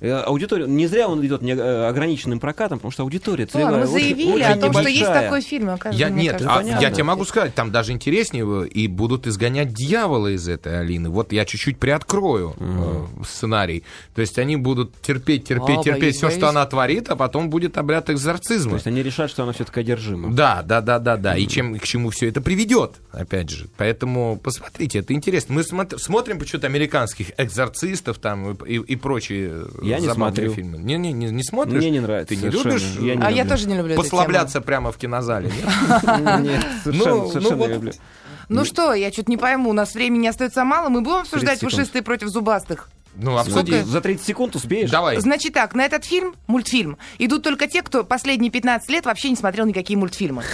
Э, 0.00 0.12
Аудитория, 0.20 0.66
не 0.66 0.86
зря 0.86 1.08
он 1.08 1.24
идет 1.26 1.42
не, 1.42 1.52
э, 1.52 1.86
ограниченным 1.88 2.38
прокатом, 2.40 2.78
потому 2.78 2.92
что 2.92 3.02
аудитория 3.02 3.46
целевая. 3.46 3.72
ладно, 3.74 3.86
мы 3.88 3.94
очень- 3.94 4.04
заявили 4.04 4.32
очень 4.32 4.44
о 4.44 4.56
том, 4.56 4.72
что 4.72 4.82
есть 4.82 5.00
небольшая. 5.00 5.22
такой 5.24 5.40
фильм. 5.40 5.70
оказывается, 5.70 6.00
Я, 6.00 6.08
нет, 6.10 6.32
кажется, 6.32 6.52
а, 6.52 6.56
понятно. 6.58 6.82
я 6.82 6.90
тебе 6.90 7.02
могу 7.04 7.24
сказать, 7.24 7.54
там 7.54 7.72
даже 7.72 7.92
интереснее 7.92 8.68
и 8.68 8.86
будут 8.86 9.26
изгонять 9.26 9.74
дьявола 9.74 10.28
из 10.28 10.46
этой 10.48 10.80
Алины. 10.80 11.10
Вот 11.10 11.32
я 11.32 11.44
чуть-чуть 11.44 11.78
приоткрою 11.78 12.54
э, 12.58 13.06
сценарий. 13.26 13.82
То 14.14 14.20
есть 14.20 14.38
они 14.38 14.56
будут 14.56 14.92
терпеть, 15.02 15.44
терпеть, 15.44 15.78
А, 15.80 15.82
терпеть 15.82 16.00
боюсь, 16.02 16.16
все, 16.16 16.30
что 16.30 16.48
она 16.48 16.64
творит, 16.66 17.08
а 17.08 17.16
потом 17.16 17.50
будет 17.50 17.76
обряд 17.76 18.08
экзорцизма. 18.10 18.70
То 18.70 18.76
есть 18.76 18.86
они 18.86 19.02
решат, 19.02 19.30
что 19.30 19.42
она 19.42 19.52
все-таки 19.52 19.80
одержима. 19.80 20.32
Да, 20.32 20.62
да, 20.64 20.80
да, 20.80 20.98
да, 20.98 21.16
да. 21.16 21.36
И 21.36 21.46
чем, 21.48 21.78
к 21.78 21.82
чему 21.84 22.10
все 22.10 22.28
это 22.28 22.40
приведет, 22.40 22.92
опять 23.12 23.50
же. 23.50 23.66
Поэтому 23.76 24.38
посмотрите, 24.42 25.00
это 25.00 25.12
интересно. 25.12 25.54
Мы 25.56 25.62
смотр- 25.62 25.98
смотрим 25.98 26.38
почему-то 26.38 26.66
американских 26.68 27.32
экзорцистов 27.36 28.18
там 28.18 28.52
и, 28.52 28.74
и- 28.76 28.80
и 28.92 28.96
прочие 28.96 29.64
Я 29.88 29.98
не 30.00 30.08
смотрю. 30.08 30.52
фильмы. 30.52 30.78
Не, 30.78 30.96
не, 30.96 31.12
не, 31.12 31.26
не 31.30 31.42
смотришь? 31.42 31.78
Мне 31.78 31.90
не 31.90 32.00
нравится. 32.00 32.34
Ты 32.34 32.40
не 32.40 32.48
любишь? 32.48 32.82
Я 33.00 33.14
не 33.14 33.22
А 33.22 33.30
я 33.30 33.42
люблю. 33.42 33.50
тоже 33.50 33.68
не 33.68 33.76
люблю 33.76 33.96
Послабляться 33.96 34.60
прямо 34.60 34.92
в 34.92 34.96
кинозале, 34.96 35.50
нет? 35.50 36.64
совершенно, 36.84 37.10
Ну, 37.14 37.22
ну 37.24 37.30
совершенно 37.30 37.60
не 37.66 37.68
люблю. 37.74 37.92
Ну 38.48 38.64
что, 38.64 38.94
я 38.94 39.12
что-то 39.12 39.30
не 39.30 39.36
пойму, 39.36 39.70
у 39.70 39.74
нас 39.74 39.94
времени 39.94 40.26
остается 40.26 40.64
мало, 40.64 40.88
мы 40.88 41.02
будем 41.02 41.18
обсуждать 41.18 41.58
30 41.58 41.60
секунд. 41.60 41.72
пушистые 41.74 42.02
против 42.02 42.28
зубастых. 42.28 42.88
Ну, 43.14 43.36
обсуди. 43.36 43.82
За 43.82 44.00
30 44.00 44.24
секунд 44.24 44.54
успеешь? 44.54 44.90
Давай. 44.90 45.18
Значит 45.18 45.52
так, 45.52 45.74
на 45.74 45.84
этот 45.84 46.04
фильм, 46.04 46.34
мультфильм, 46.46 46.98
идут 47.18 47.42
только 47.42 47.66
те, 47.66 47.82
кто 47.82 48.04
последние 48.04 48.50
15 48.50 48.88
лет 48.90 49.06
вообще 49.06 49.30
не 49.30 49.36
смотрел 49.36 49.66
никакие 49.66 49.98
мультфильмы. 49.98 50.44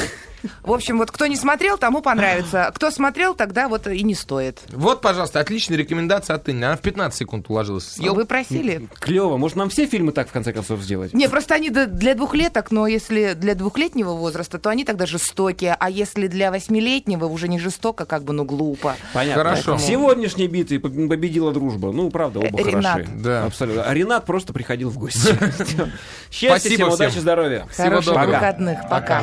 В 0.63 0.73
общем, 0.73 0.99
вот 0.99 1.11
кто 1.11 1.27
не 1.27 1.37
смотрел, 1.37 1.79
тому 1.79 2.03
понравится. 2.03 2.71
Кто 2.75 2.91
смотрел, 2.91 3.35
тогда 3.35 3.69
вот 3.69 3.87
и 3.87 4.03
не 4.03 4.15
стоит. 4.15 4.61
Вот, 4.71 5.01
пожалуйста, 5.01 5.41
отличная 5.41 5.77
рекомендация 5.79 6.37
от 6.37 6.49
Инны. 6.49 6.65
Она 6.65 6.77
в 6.77 6.81
15 6.81 7.19
секунд 7.19 7.47
уложилась. 7.49 7.85
Съел. 7.87 8.15
Вы 8.15 8.25
просили. 8.25 8.89
Клево. 9.01 9.37
Может, 9.37 9.57
нам 9.57 9.69
все 9.71 9.87
фильмы 9.87 10.13
так, 10.13 10.29
в 10.29 10.33
конце 10.33 10.53
концов, 10.53 10.81
сделать? 10.81 11.13
Не, 11.15 11.29
просто 11.29 11.55
они 11.55 11.71
для 11.71 12.15
двухлеток, 12.15 12.71
но 12.71 12.87
если 12.87 13.35
для 13.35 13.55
двухлетнего 13.55 14.13
возраста, 14.13 14.59
то 14.59 14.71
они 14.71 14.85
тогда 14.85 15.07
жестокие, 15.07 15.77
а 15.79 15.91
если 15.91 16.27
для 16.27 16.51
восьмилетнего 16.51 17.27
уже 17.27 17.49
не 17.49 17.59
жестоко, 17.59 18.05
как 18.05 18.25
бы, 18.25 18.33
ну, 18.33 18.45
глупо. 18.45 18.97
Понятно. 19.13 19.43
Хорошо. 19.43 19.77
В 19.77 19.81
сегодняшней 19.81 20.49
битве 20.49 20.79
поб- 20.79 21.09
победила 21.09 21.53
дружба. 21.53 21.93
Ну, 21.93 22.11
правда, 22.11 22.41
оба 22.41 22.61
Э, 22.61 22.65
Ренат. 22.65 22.93
хороши. 22.93 23.11
Да. 23.17 23.45
Абсолютно. 23.45 23.83
А 23.85 23.95
Ренат 23.95 24.25
просто 24.27 24.53
приходил 24.53 24.91
в 24.91 24.99
гости. 24.99 25.29
Счастья 26.31 26.49
Спасибо 26.49 26.75
всем, 26.75 26.89
удачи, 26.93 27.19
здоровья. 27.19 27.67
Хороших 27.77 28.13
доброго. 28.15 28.31
выходных. 28.33 28.79
Пока. 28.89 29.23